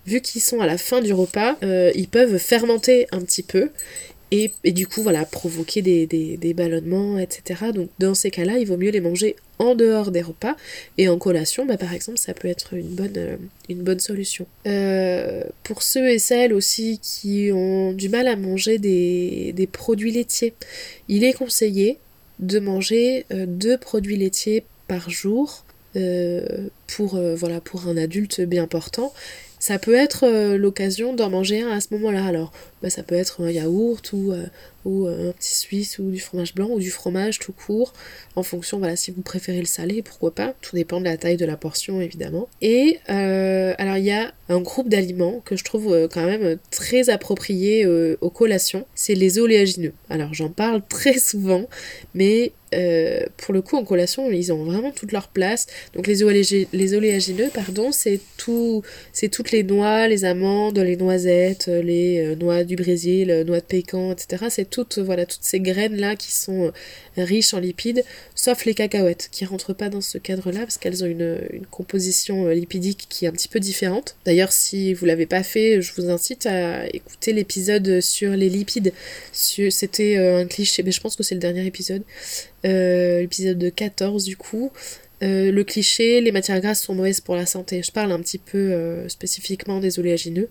vu 0.07 0.21
qu'ils 0.21 0.43
sont 0.43 0.61
à 0.61 0.67
la 0.67 0.79
fin 0.79 1.01
du 1.01 1.13
repas, 1.13 1.57
ils 1.63 2.09
peuvent 2.09 2.39
fermenter 2.39 3.07
un 3.13 3.21
petit 3.21 3.43
peu 3.43 3.71
et, 4.33 4.53
du 4.65 4.87
coup 4.87 5.03
voilà 5.03 5.25
provoquer 5.25 5.83
des, 5.83 6.55
ballonnements 6.55 7.19
etc 7.19 7.73
donc 7.75 7.89
dans 7.99 8.15
ces 8.15 8.31
cas 8.31 8.45
là 8.45 8.59
il 8.59 8.67
vaut 8.67 8.77
mieux 8.77 8.91
les 8.91 9.01
manger 9.01 9.37
en 9.61 9.75
dehors 9.75 10.11
des 10.11 10.23
repas. 10.23 10.57
Et 10.99 11.09
en 11.09 11.19
collation 11.19 11.67
bah, 11.67 11.77
par 11.77 11.93
exemple 11.93 12.19
ça 12.19 12.35
peut 12.35 12.49
être 12.49 12.75
une 12.75 12.89
bonne, 12.89 13.13
euh, 13.17 13.99
solution. 13.99 14.47
Euh, 14.67 15.45
pour 15.63 15.83
ceux 15.83 16.09
et 16.09 16.19
celles 16.19 16.53
aussi 16.53 16.99
qui 17.03 17.51
ont 17.53 17.93
du 17.93 18.09
mal 18.09 18.27
à 18.27 18.37
manger 18.37 18.79
des, 18.79 19.69
produits 19.71 20.13
laitiers 20.13 20.55
il 21.09 21.23
est 21.23 21.35
conseillé 21.35 21.99
de 22.39 22.59
manger 22.59 23.27
euh, 23.33 23.45
deux 23.47 23.77
produits 23.77 24.17
laitiers 24.17 24.65
par 24.89 25.11
jour 25.11 25.65
pour, 26.87 27.21
voilà, 27.37 27.61
pour 27.61 27.89
un 27.89 27.97
adulte 27.97 28.41
bien 28.43 28.69
portant. 28.69 29.13
Ça 29.59 29.81
peut 29.81 29.95
être 29.95 30.55
l'occasion 30.55 31.15
d'en 31.15 31.31
manger 31.31 31.63
un 31.63 31.71
à 31.71 31.81
ce 31.81 31.89
moment-là. 31.95 32.25
Alors, 32.25 32.53
bah, 32.83 32.91
ça 32.91 33.03
peut 33.03 33.15
être 33.15 33.43
un 33.43 33.51
yaourt 33.51 34.13
ou, 34.13 34.33
euh, 34.33 34.47
ou 34.85 35.07
euh, 35.07 35.31
un 35.31 35.33
petit 35.33 35.55
suisse 35.55 35.99
ou 35.99 36.11
du 36.11 36.21
fromage 36.21 36.55
blanc 36.55 36.69
ou 36.71 36.81
du 36.81 36.91
fromage 36.91 37.39
tout 37.39 37.53
court, 37.53 37.93
en 38.37 38.43
fonction, 38.43 38.79
voilà, 38.79 38.97
si 38.97 39.11
vous 39.11 39.23
préférez 39.23 39.61
le 39.61 39.67
salé, 39.67 40.03
pourquoi 40.03 40.35
pas. 40.35 40.55
Tout 40.61 40.77
dépend 40.77 41.01
de 41.01 41.05
la 41.05 41.17
taille 41.17 41.37
de 41.37 41.45
la 41.45 41.57
portion, 41.57 42.01
évidemment. 42.01 42.49
Et 42.63 42.99
alors, 43.07 43.97
il 43.97 44.05
y 44.05 44.13
a 44.13 44.33
un 44.49 44.61
groupe 44.61 44.89
d'aliments 44.89 45.41
que 45.45 45.57
je 45.57 45.65
trouve 45.65 46.09
quand 46.13 46.25
même 46.25 46.59
très 46.71 47.11
approprié 47.11 47.87
aux 47.87 48.31
collations, 48.31 48.87
c'est 48.95 49.15
les 49.15 49.39
oléagineux. 49.39 49.93
Alors, 50.09 50.33
j'en 50.35 50.51
parle 50.51 50.83
très 50.89 51.19
souvent, 51.19 51.67
mais 52.15 52.53
euh, 52.75 53.25
pour 53.37 53.53
le 53.53 53.63
coup, 53.63 53.77
en 53.77 53.85
collation, 53.85 54.31
ils 54.31 54.53
ont 54.53 54.65
vraiment 54.65 54.91
toute 54.91 55.13
leur 55.13 55.29
place. 55.29 55.67
Donc 55.95 56.07
les, 56.07 56.23
les 56.73 56.95
oléagineux, 56.95 57.49
pardon, 57.53 57.93
c'est 57.93 58.21
tout, 58.37 58.83
c'est 59.13 59.29
toutes 59.29 59.51
les 59.51 59.63
noix, 59.63 60.09
les 60.09 60.25
amandes, 60.25 60.79
les 60.79 60.97
noisettes, 60.97 61.67
les 61.67 62.21
euh, 62.21 62.37
noix 62.37 62.65
du 62.71 62.77
Brésil, 62.77 63.31
euh, 63.31 63.45
noix 63.45 63.61
de 63.61 63.65
pécan, 63.65 64.13
etc. 64.13 64.47
C'est 64.49 64.71
toutes, 64.71 64.99
voilà, 64.99 65.27
toutes 65.27 65.43
ces 65.43 65.61
graines 65.61 65.97
là 65.97 66.17
qui 66.17 66.33
sont 66.33 66.73
riches 67.17 67.53
en 67.53 67.59
lipides, 67.59 68.05
sauf 68.35 68.65
les 68.65 68.75
cacahuètes, 68.75 69.29
qui 69.31 69.45
rentrent 69.45 69.75
pas 69.75 69.89
dans 69.89 70.01
ce 70.01 70.19
cadre-là 70.19 70.61
parce 70.61 70.79
qu'elles 70.79 71.05
ont 71.05 71.07
une, 71.07 71.39
composition 71.71 72.49
lipidique 72.49 73.07
qui 73.09 73.25
est 73.25 73.29
un 73.29 73.33
petit 73.33 73.49
peu 73.49 73.61
différente. 73.61 74.17
D'ailleurs, 74.25 74.53
si 74.53 74.95
vous 74.95 75.07
l'avez 75.07 75.27
pas 75.27 75.43
fait, 75.43 75.81
je 75.83 75.93
vous 75.95 76.11
incite 76.11 76.47
à 76.47 76.87
écouter 76.95 77.33
l'épisode 77.33 78.01
sur 78.01 78.31
les 78.31 78.49
lipides. 78.49 78.93
C'était 79.33 80.17
un 80.17 80.47
cliché, 80.47 80.83
mais 80.83 80.93
je 80.93 81.01
pense 81.01 81.17
que 81.17 81.23
c'est 81.23 81.35
le 81.35 81.41
dernier 81.41 81.67
épisode. 81.67 82.03
Euh, 82.65 83.21
l'épisode 83.21 83.73
14 83.75 84.25
du 84.25 84.37
coup. 84.37 84.71
Euh, 85.23 85.53
le 85.53 85.65
cliché, 85.65 86.21
les 86.21 86.33
matières 86.33 86.61
grasses 86.61 86.83
sont 86.83 86.95
mauvaises 86.95 87.21
pour 87.21 87.37
la 87.37 87.47
santé. 87.47 87.83
Je 87.83 87.93
parle 87.93 88.13
un 88.13 88.21
petit 88.21 88.39
peu 88.39 88.59
euh, 88.59 89.09
spécifiquement 89.09 89.79
des 89.81 89.99
oléagineux. 89.99 90.49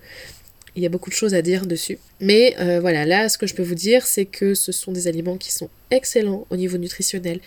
Il 0.75 0.83
y 0.83 0.85
a 0.85 0.89
beaucoup 0.89 1.09
de 1.09 1.15
choses 1.15 1.33
à 1.33 1.41
dire 1.41 1.65
dessus. 1.65 1.97
Mais 2.21 2.55
voilà, 2.79 3.05
là, 3.05 3.29
ce 3.29 3.37
que 3.37 3.47
je 3.47 3.53
peux 3.53 3.63
vous 3.63 3.75
dire, 3.75 4.05
c'est 4.05 4.25
que 4.25 4.53
ce 4.53 4.71
sont 4.71 4.91
des 4.91 5.07
aliments 5.07 5.37
qui 5.37 5.51
sont 5.51 5.69
excellents 5.91 6.45
au 6.49 6.55
niveau 6.55 6.77
nutritionnel. 6.77 7.39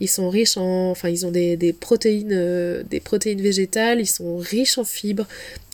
Ils 0.00 0.08
sont 0.08 0.28
riches 0.28 0.56
en, 0.56 0.90
enfin, 0.90 1.08
ils 1.08 1.26
ont 1.26 1.30
des, 1.30 1.74
protéines, 1.78 2.84
des 2.88 3.00
protéines 3.00 3.40
végétales. 3.40 4.00
Ils 4.00 4.06
sont 4.06 4.36
riches 4.36 4.78
en 4.78 4.84
fibres. 4.84 5.26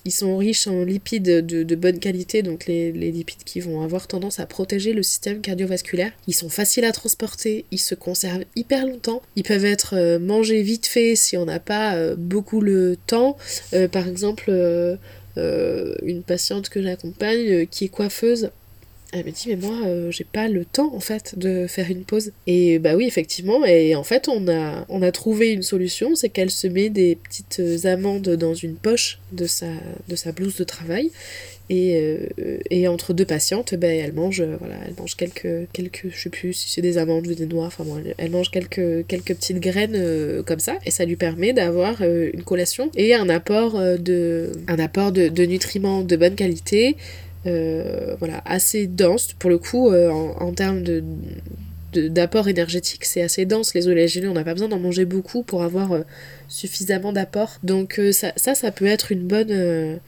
Ils 0.06 0.12
sont 0.12 0.36
riches 0.36 0.66
en 0.66 0.84
lipides 0.84 1.46
de, 1.46 1.74
bonne 1.74 1.98
qualité, 1.98 2.42
donc 2.42 2.66
les, 2.66 2.92
lipides 2.92 3.42
qui 3.44 3.60
vont 3.60 3.80
avoir 3.80 4.06
tendance 4.06 4.38
à 4.38 4.44
protéger 4.44 4.92
le 4.92 5.02
système 5.02 5.40
cardiovasculaire. 5.40 6.12
Ils 6.26 6.34
sont 6.34 6.50
faciles 6.50 6.84
à 6.84 6.92
transporter, 6.92 7.64
ils 7.70 7.78
se 7.78 7.94
conservent 7.94 8.44
hyper 8.54 8.86
longtemps. 8.86 9.22
Ils 9.36 9.44
peuvent 9.44 9.64
être 9.64 9.94
euh, 9.96 10.18
mangés 10.18 10.62
vite 10.62 10.86
fait 10.86 11.16
si 11.16 11.38
on 11.38 11.46
n'a 11.46 11.58
pas 11.58 11.94
euh, 11.94 12.16
beaucoup 12.18 12.60
le 12.60 12.98
temps. 13.06 13.38
Euh, 13.72 13.88
par 13.88 14.06
exemple, 14.06 14.50
une 15.36 16.22
patiente 16.22 16.68
que 16.68 16.82
j'accompagne 16.82 17.66
qui 17.66 17.86
est 17.86 17.88
coiffeuse 17.88 18.50
elle 19.14 19.24
me 19.24 19.30
dit 19.30 19.44
mais 19.48 19.56
moi 19.56 19.78
euh, 19.84 20.10
j'ai 20.10 20.24
pas 20.24 20.48
le 20.48 20.64
temps 20.64 20.92
en 20.94 21.00
fait 21.00 21.38
de 21.38 21.66
faire 21.66 21.90
une 21.90 22.04
pause. 22.04 22.32
Et 22.46 22.78
bah 22.78 22.96
oui 22.96 23.06
effectivement. 23.06 23.64
Et 23.64 23.94
en 23.94 24.04
fait 24.04 24.28
on 24.28 24.48
a 24.48 24.84
on 24.88 25.02
a 25.02 25.12
trouvé 25.12 25.52
une 25.52 25.62
solution, 25.62 26.14
c'est 26.14 26.28
qu'elle 26.28 26.50
se 26.50 26.66
met 26.66 26.90
des 26.90 27.16
petites 27.16 27.86
amandes 27.86 28.28
dans 28.28 28.54
une 28.54 28.74
poche 28.74 29.18
de 29.32 29.46
sa 29.46 29.66
de 30.08 30.16
sa 30.16 30.32
blouse 30.32 30.56
de 30.56 30.64
travail. 30.64 31.10
Et, 31.70 31.98
euh, 31.98 32.58
et 32.68 32.88
entre 32.88 33.14
deux 33.14 33.24
patientes 33.24 33.74
bah, 33.74 33.86
elle 33.86 34.12
mange 34.12 34.42
voilà 34.42 34.74
elle 34.86 34.92
mange 34.98 35.16
quelques 35.16 35.66
quelques 35.72 36.08
je 36.10 36.24
sais 36.24 36.28
plus 36.28 36.52
si 36.52 36.68
c'est 36.68 36.82
des 36.82 36.98
amandes 36.98 37.26
ou 37.26 37.34
des 37.34 37.46
noix 37.46 37.64
enfin 37.64 37.84
bon 37.84 38.02
elle, 38.18 38.30
mange 38.30 38.50
quelques 38.50 39.06
quelques 39.06 39.34
petites 39.34 39.60
graines 39.60 39.94
euh, 39.94 40.42
comme 40.42 40.58
ça. 40.58 40.76
Et 40.84 40.90
ça 40.90 41.06
lui 41.06 41.16
permet 41.16 41.54
d'avoir 41.54 42.02
une 42.02 42.42
collation 42.42 42.90
et 42.96 43.14
un 43.14 43.30
apport 43.30 43.80
de 43.98 44.52
un 44.68 44.78
apport 44.78 45.12
de 45.12 45.44
nutriments 45.44 46.02
de 46.02 46.16
bonne 46.16 46.34
qualité 46.34 46.96
euh, 47.46 48.16
voilà, 48.18 48.42
assez 48.46 48.86
dense. 48.86 49.34
Pour 49.38 49.50
le 49.50 49.58
coup, 49.58 49.90
euh, 49.90 50.10
en, 50.10 50.52
termes 50.52 50.82
de, 50.82 51.02
d'apport 51.92 52.48
énergétique, 52.48 53.04
c'est 53.04 53.22
assez 53.22 53.44
dense. 53.44 53.74
Les 53.74 53.88
oléagineux, 53.88 54.30
on 54.30 54.34
n'a 54.34 54.44
pas 54.44 54.54
besoin 54.54 54.68
d'en 54.68 54.78
manger 54.78 55.04
beaucoup 55.04 55.42
pour 55.42 55.62
avoir 55.62 55.92
euh, 55.92 56.00
suffisamment 56.48 57.12
d'apport. 57.12 57.58
Donc 57.62 58.00
ça, 58.12 58.32
ça, 58.36 58.70
peut 58.70 58.86
être 58.86 59.12
une 59.12 59.26
bonne, 59.26 60.00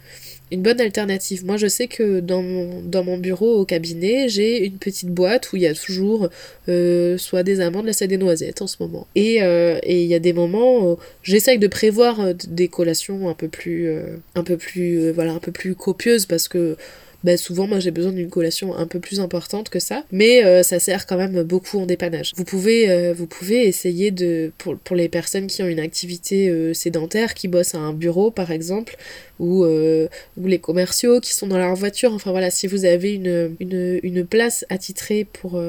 une 0.50 0.62
bonne 0.62 0.80
alternative. 0.80 1.44
Moi, 1.44 1.58
je 1.58 1.66
sais 1.66 1.88
que 1.88 2.20
dans 2.20 2.42
mon, 2.42 3.18
bureau 3.18 3.60
au 3.60 3.66
cabinet, 3.66 4.30
j'ai 4.30 4.64
une 4.64 4.78
petite 4.78 5.10
boîte 5.10 5.52
où 5.52 5.56
il 5.56 5.62
y 5.62 5.66
a 5.66 5.74
toujours 5.74 6.30
soit 6.66 7.42
des 7.42 7.60
amandes, 7.60 7.92
soit 7.92 8.06
des 8.06 8.18
noisettes 8.18 8.62
en 8.62 8.66
ce 8.66 8.76
moment. 8.80 9.06
Et 9.14 9.40
il 9.86 10.06
y 10.06 10.14
a 10.14 10.20
des 10.20 10.32
moments 10.32 10.92
où 10.92 10.98
j'essaye 11.22 11.58
de 11.58 11.66
prévoir 11.66 12.34
des 12.48 12.68
collations 12.68 13.28
un 13.28 13.34
peu 13.34 13.48
plus, 13.48 13.90
un 14.34 14.42
peu 14.42 14.56
plus, 14.56 15.10
voilà, 15.10 15.32
un 15.32 15.40
peu 15.40 15.52
plus 15.52 15.74
copieuses 15.74 16.24
parce 16.24 16.48
que 16.48 16.76
bah 17.24 17.36
souvent 17.36 17.66
moi 17.66 17.80
j'ai 17.80 17.90
besoin 17.90 18.12
d'une 18.12 18.28
collation 18.28 18.76
un 18.76 18.86
peu 18.86 19.00
plus 19.00 19.20
importante 19.20 19.68
que 19.68 19.78
ça, 19.80 20.04
mais 20.12 20.44
euh, 20.44 20.62
ça 20.62 20.78
sert 20.78 21.06
quand 21.06 21.16
même 21.16 21.42
beaucoup 21.42 21.78
en 21.78 21.86
dépannage. 21.86 22.32
Vous 22.36 22.44
pouvez, 22.44 22.90
euh, 22.90 23.14
vous 23.14 23.26
pouvez 23.26 23.66
essayer 23.66 24.10
de, 24.10 24.52
pour, 24.58 24.76
pour, 24.76 24.96
les 24.96 25.08
personnes 25.08 25.46
qui 25.46 25.62
ont 25.62 25.66
une 25.66 25.80
activité 25.80 26.48
euh, 26.48 26.74
sédentaire, 26.74 27.34
qui 27.34 27.48
bossent 27.48 27.74
à 27.74 27.78
un 27.78 27.92
bureau 27.92 28.30
par 28.30 28.50
exemple, 28.50 28.96
ou, 29.38 29.66
ou 29.66 30.46
les 30.46 30.58
commerciaux 30.58 31.20
qui 31.20 31.34
sont 31.34 31.46
dans 31.46 31.58
leur 31.58 31.74
voiture, 31.74 32.14
enfin 32.14 32.30
voilà, 32.30 32.50
si 32.50 32.66
vous 32.66 32.86
avez 32.86 33.12
une, 33.12 33.54
une, 33.60 34.00
une 34.02 34.26
place 34.26 34.64
attitrée 34.70 35.26
pour... 35.30 35.60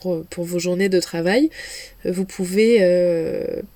Pour, 0.00 0.24
pour, 0.30 0.44
vos 0.44 0.60
journées 0.60 0.88
de 0.88 1.00
travail, 1.00 1.50
vous 2.04 2.24
pouvez 2.24 2.78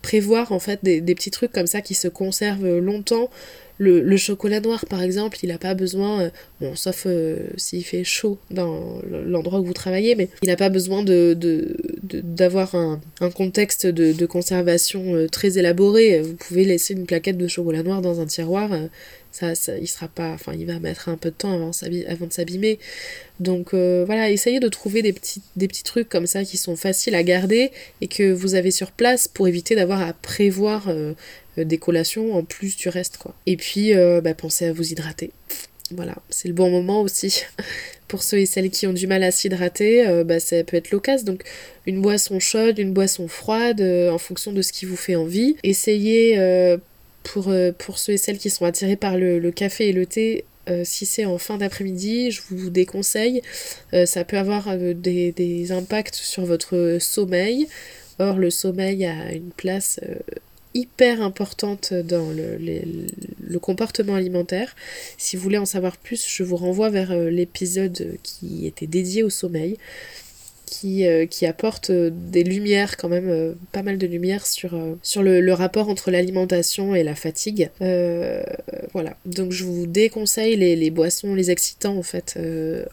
prévoir 0.01 0.53
en 0.53 0.61
fait 0.61 0.79
des, 0.85 1.01
des, 1.01 1.15
petits 1.17 1.33
trucs 1.33 1.51
comme 1.51 1.67
ça 1.67 1.81
qui 1.83 1.95
se 1.95 2.07
conservent 2.07 2.79
longtemps 2.79 3.31
le, 3.79 4.16
chocolat 4.16 4.61
noir, 4.61 4.87
par 4.87 5.03
exemple, 5.03 5.39
il 5.43 5.49
n'a 5.49 5.59
pas 5.59 5.75
besoin, 5.75 6.22
euh, 6.22 6.31
bon, 6.61 6.77
sauf 6.77 7.05
euh, 7.07 7.49
s'il 7.57 7.85
fait 7.85 8.05
chaud 8.05 8.39
dans 8.51 9.01
l'endroit 9.11 9.61
où 9.61 9.64
vous 9.64 9.72
travaillez, 9.72 10.14
mais 10.14 10.29
il 10.43 10.49
n'a 10.49 10.57
pas 10.57 10.68
besoin 10.68 11.03
de, 11.03 11.37
d'avoir 12.03 12.75
un, 12.75 13.01
contexte 13.35 13.87
de, 13.87 14.27
conservation 14.27 15.14
euh, 15.14 15.29
très 15.29 15.59
élaboré. 15.59 16.22
Vous 16.22 16.35
pouvez 16.35 16.64
laisser 16.64 16.95
une 16.95 17.07
plaquette 17.07 17.37
de 17.37 17.49
chocolat 17.49 17.83
noir 17.83 18.01
dans 18.01 18.20
un 18.20 18.27
tiroir, 18.27 18.70
ça, 19.33 19.57
ça, 19.57 19.77
il 19.77 19.89
sera 19.89 20.07
pas, 20.07 20.31
enfin, 20.31 20.53
il 20.57 20.64
va 20.64 20.79
mettre 20.79 21.09
un 21.09 21.16
peu 21.16 21.31
de 21.31 21.35
temps 21.35 21.53
avant, 21.53 21.72
avant 22.07 22.27
de 22.27 22.33
s'abîmer. 22.33 22.79
Donc 23.41 23.74
voilà, 23.74 24.30
essayez 24.30 24.61
de 24.61 24.68
trouver 24.68 25.03
des 25.03 25.12
petits, 25.12 25.82
trucs 25.82 26.09
comme 26.09 26.26
ça 26.26 26.45
qui 26.45 26.57
sont 26.57 26.76
faciles 26.76 27.14
à 27.14 27.22
garder 27.22 27.72
et 28.01 28.07
que 28.07 28.32
vous 28.32 28.55
avez 28.55 28.70
sur 28.70 28.93
place 28.93 29.26
pour 29.28 29.49
éviter 29.49 29.74
d'avoir 29.74 30.01
à 30.01 30.12
prévoir 30.12 30.89
euh, 31.59 31.64
des 31.64 31.78
collations 31.78 32.35
en 32.35 32.43
plus 32.43 32.76
du 32.76 32.89
reste 32.89 33.16
quoi. 33.16 33.35
Et 33.47 33.57
puis 33.57 33.95
euh, 33.95 34.20
bah, 34.20 34.35
pensez 34.35 34.66
à 34.66 34.72
vous 34.72 34.93
hydrater. 34.93 35.30
Voilà, 35.91 36.16
c'est 36.30 36.49
le 36.49 36.55
bon 36.55 36.70
moment 36.70 37.03
aussi. 37.03 37.43
Pour 38.09 38.22
ceux 38.22 38.39
et 38.39 38.47
celles 38.47 38.70
qui 38.70 38.87
ont 38.87 38.93
du 38.93 39.07
mal 39.07 39.22
à 39.22 39.30
s'hydrater, 39.30 40.07
euh, 40.07 40.24
bah, 40.24 40.41
ça 40.41 40.62
peut 40.64 40.76
être 40.76 40.91
l'occasion. 40.91 41.26
Donc 41.26 41.45
une 41.87 42.01
boisson 42.01 42.41
chaude, 42.41 42.78
une 42.78 42.93
boisson 42.93 43.28
froide, 43.28 43.80
en 43.80 44.18
fonction 44.18 44.53
de 44.53 44.62
ce 44.62 44.72
qui 44.72 44.85
vous 44.85 44.97
fait 44.97 45.16
envie. 45.16 45.57
Essayez 45.62 46.39
pour, 47.22 47.53
pour 47.78 47.99
ceux 47.99 48.14
et 48.14 48.18
celles 48.18 48.39
qui 48.39 48.51
sont 48.51 48.64
attirés 48.64 48.97
par 48.97 49.16
le, 49.16 49.51
café 49.51 49.89
et 49.89 49.93
le 49.93 50.07
thé, 50.07 50.45
si 50.85 51.07
c'est 51.07 51.25
en 51.25 51.39
fin 51.39 51.59
d'après-midi, 51.59 52.31
je 52.31 52.43
vous 52.51 52.71
déconseille. 52.71 53.43
ça 54.05 54.25
peut 54.25 54.39
avoir 54.39 54.77
des, 54.77 55.33
des, 55.33 55.73
impacts 55.73 56.15
sur 56.15 56.45
votre 56.45 56.99
sommeil. 57.01 57.69
Or, 58.19 58.37
le 58.37 58.51
sommeil 58.51 59.05
a 59.07 59.33
une 59.33 59.51
place 59.51 60.01
hyper 60.75 61.23
importante 61.23 61.95
dans 61.95 62.31
le, 62.31 63.59
comportement 63.59 64.17
alimentaire. 64.17 64.75
Si 65.17 65.37
vous 65.37 65.43
voulez 65.43 65.59
en 65.59 65.65
savoir 65.65 65.97
plus, 65.97 66.27
je 66.29 66.43
vous 66.43 66.57
renvoie 66.57 66.91
vers 66.91 67.12
euh, 67.12 67.31
l'épisode 67.31 68.19
qui 68.23 68.67
était 68.67 68.89
dédié 68.89 69.23
au 69.23 69.31
sommeil. 69.31 69.79
Qui, 70.75 71.07
euh, 71.07 71.27
qui 71.27 71.47
apporte 71.47 71.91
euh, 71.91 72.11
des 72.12 72.43
lumières 72.43 72.97
quand 72.97 73.09
même, 73.09 73.29
euh, 73.29 73.53
pas 73.70 73.83
mal 73.83 73.97
de 73.97 74.07
lumières 74.07 74.47
sur, 74.47 74.77
sur 75.03 75.22
le, 75.22 75.53
rapport 75.53 75.89
entre 75.89 76.11
l'alimentation 76.11 76.97
et 76.97 77.05
la 77.05 77.14
fatigue. 77.14 77.70
voilà, 77.81 79.16
donc 79.25 79.53
je 79.53 79.64
vous 79.64 79.87
déconseille 79.87 80.57
les, 80.57 80.75
les 80.75 80.91
boissons, 80.91 81.35
les 81.35 81.53
excitants 81.53 81.97
en 81.97 82.03
fait 82.03 82.39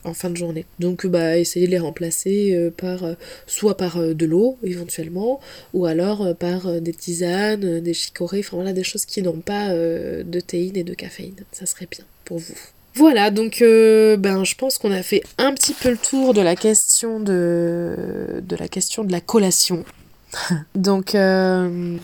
en 0.03 0.13
fin 0.13 0.29
de 0.29 0.37
journée. 0.37 0.65
Donc 0.79 1.07
bah 1.07 1.37
essayez 1.37 1.65
de 1.65 1.71
les 1.71 1.79
remplacer 1.79 2.71
par 2.77 3.03
soit 3.47 3.77
par 3.77 3.99
de 3.99 4.25
l'eau 4.25 4.59
éventuellement, 4.63 5.39
ou 5.73 5.85
alors 5.85 6.35
par 6.35 6.81
des 6.81 6.93
tisanes, 6.93 7.79
des 7.79 7.93
chicorées, 7.95 8.39
enfin 8.39 8.57
voilà 8.57 8.73
des 8.73 8.83
choses 8.83 9.05
qui 9.05 9.23
n'ont 9.23 9.41
pas 9.41 9.69
de 9.73 10.39
théine 10.39 10.77
et 10.77 10.83
de 10.83 10.93
caféine. 10.93 11.35
Ça 11.51 11.65
serait 11.65 11.87
bien 11.89 12.05
pour 12.25 12.37
vous. 12.37 12.57
Voilà, 12.95 13.31
donc 13.31 13.61
euh, 13.61 14.17
ben, 14.17 14.43
je 14.43 14.55
pense 14.55 14.77
qu'on 14.77 14.91
a 14.91 15.01
fait 15.01 15.23
un 15.37 15.53
petit 15.53 15.73
peu 15.73 15.91
le 15.91 15.97
tour 15.97 16.33
de 16.33 16.41
la 16.41 16.55
question 16.55 17.19
de, 17.19 18.41
de 18.41 18.55
la 18.55 18.67
question 18.67 19.03
de 19.03 19.11
la 19.11 19.21
collation. 19.21 19.85
donc 20.75 21.15
euh, 21.15 21.97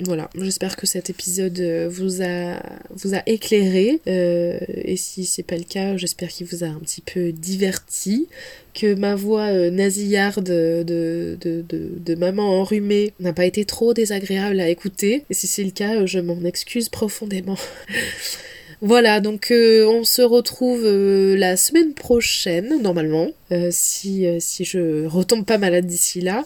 voilà, 0.00 0.30
j'espère 0.36 0.76
que 0.76 0.86
cet 0.86 1.10
épisode 1.10 1.60
vous 1.90 2.22
a, 2.22 2.60
vous 2.96 3.14
a 3.14 3.22
éclairé. 3.26 4.00
Euh, 4.06 4.58
et 4.68 4.96
si 4.96 5.26
c'est 5.26 5.42
pas 5.42 5.56
le 5.56 5.64
cas, 5.64 5.98
j'espère 5.98 6.30
qu'il 6.30 6.46
vous 6.46 6.64
a 6.64 6.68
un 6.68 6.80
petit 6.80 7.02
peu 7.02 7.32
diverti. 7.32 8.28
Que 8.72 8.94
ma 8.94 9.14
voix 9.14 9.52
nasillarde 9.70 10.42
de, 10.42 10.82
de, 10.82 11.36
de, 11.40 11.92
de, 11.96 12.14
maman 12.16 12.60
enrhumée 12.60 13.12
n'a 13.20 13.32
pas 13.32 13.44
été 13.44 13.64
trop 13.64 13.94
désagréable 13.94 14.58
à 14.58 14.68
écouter. 14.68 15.24
Et 15.30 15.34
si 15.34 15.46
c'est 15.46 15.62
le 15.62 15.70
cas, 15.70 16.06
je 16.06 16.18
m'en 16.18 16.42
excuse 16.44 16.88
profondément. 16.88 17.58
Voilà, 18.80 19.20
donc 19.20 19.50
euh, 19.50 19.86
on 19.86 20.04
se 20.04 20.22
retrouve 20.22 20.82
euh, 20.84 21.36
la 21.36 21.56
semaine 21.56 21.94
prochaine, 21.94 22.82
normalement, 22.82 23.28
euh, 23.52 23.68
si, 23.70 24.26
si 24.40 24.64
je 24.64 25.06
retombe 25.06 25.44
pas 25.44 25.58
malade 25.58 25.86
d'ici 25.86 26.20
là, 26.20 26.44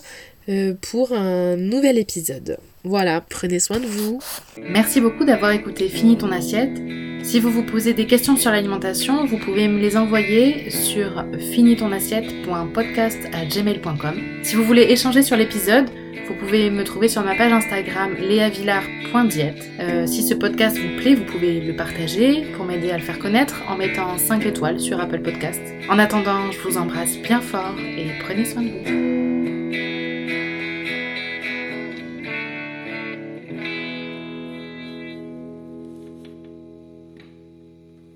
pour 0.80 1.12
un 1.12 1.56
nouvel 1.56 1.98
épisode. 1.98 2.58
Voilà, 2.84 3.20
prenez 3.20 3.58
soin 3.58 3.80
de 3.80 3.86
vous. 3.86 4.20
Merci 4.60 5.00
beaucoup 5.00 5.24
d'avoir 5.24 5.50
écouté 5.52 5.88
Fini 5.88 6.16
ton 6.16 6.30
assiette. 6.30 6.80
Si 7.22 7.40
vous 7.40 7.50
vous 7.50 7.64
posez 7.64 7.94
des 7.94 8.06
questions 8.06 8.36
sur 8.36 8.50
l'alimentation, 8.50 9.24
vous 9.26 9.38
pouvez 9.38 9.68
me 9.68 9.78
les 9.78 9.96
envoyer 9.96 10.68
sur 10.70 11.24
finitonassiette.podcast@gmail.com. 11.52 14.14
Si 14.42 14.54
vous 14.54 14.64
voulez 14.64 14.82
échanger 14.82 15.22
sur 15.22 15.36
l'épisode, 15.36 15.88
vous 16.28 16.34
pouvez 16.34 16.68
me 16.70 16.84
trouver 16.84 17.08
sur 17.08 17.24
ma 17.24 17.34
page 17.34 17.52
Instagram 17.52 18.14
léavillard.diète. 18.18 19.66
Euh, 19.80 20.06
si 20.06 20.22
ce 20.22 20.34
podcast 20.34 20.78
vous 20.78 20.96
plaît, 21.00 21.14
vous 21.14 21.24
pouvez 21.24 21.60
le 21.60 21.74
partager 21.74 22.42
pour 22.54 22.66
m'aider 22.66 22.90
à 22.90 22.98
le 22.98 23.02
faire 23.02 23.18
connaître 23.18 23.62
en 23.68 23.76
mettant 23.76 24.16
5 24.18 24.44
étoiles 24.46 24.78
sur 24.78 25.00
Apple 25.00 25.20
Podcast. 25.20 25.60
En 25.90 25.98
attendant, 25.98 26.52
je 26.52 26.58
vous 26.60 26.76
embrasse 26.78 27.16
bien 27.18 27.40
fort 27.40 27.74
et 27.78 28.10
prenez 28.22 28.44
soin 28.44 28.62
de 28.62 28.68
vous. 28.68 30.07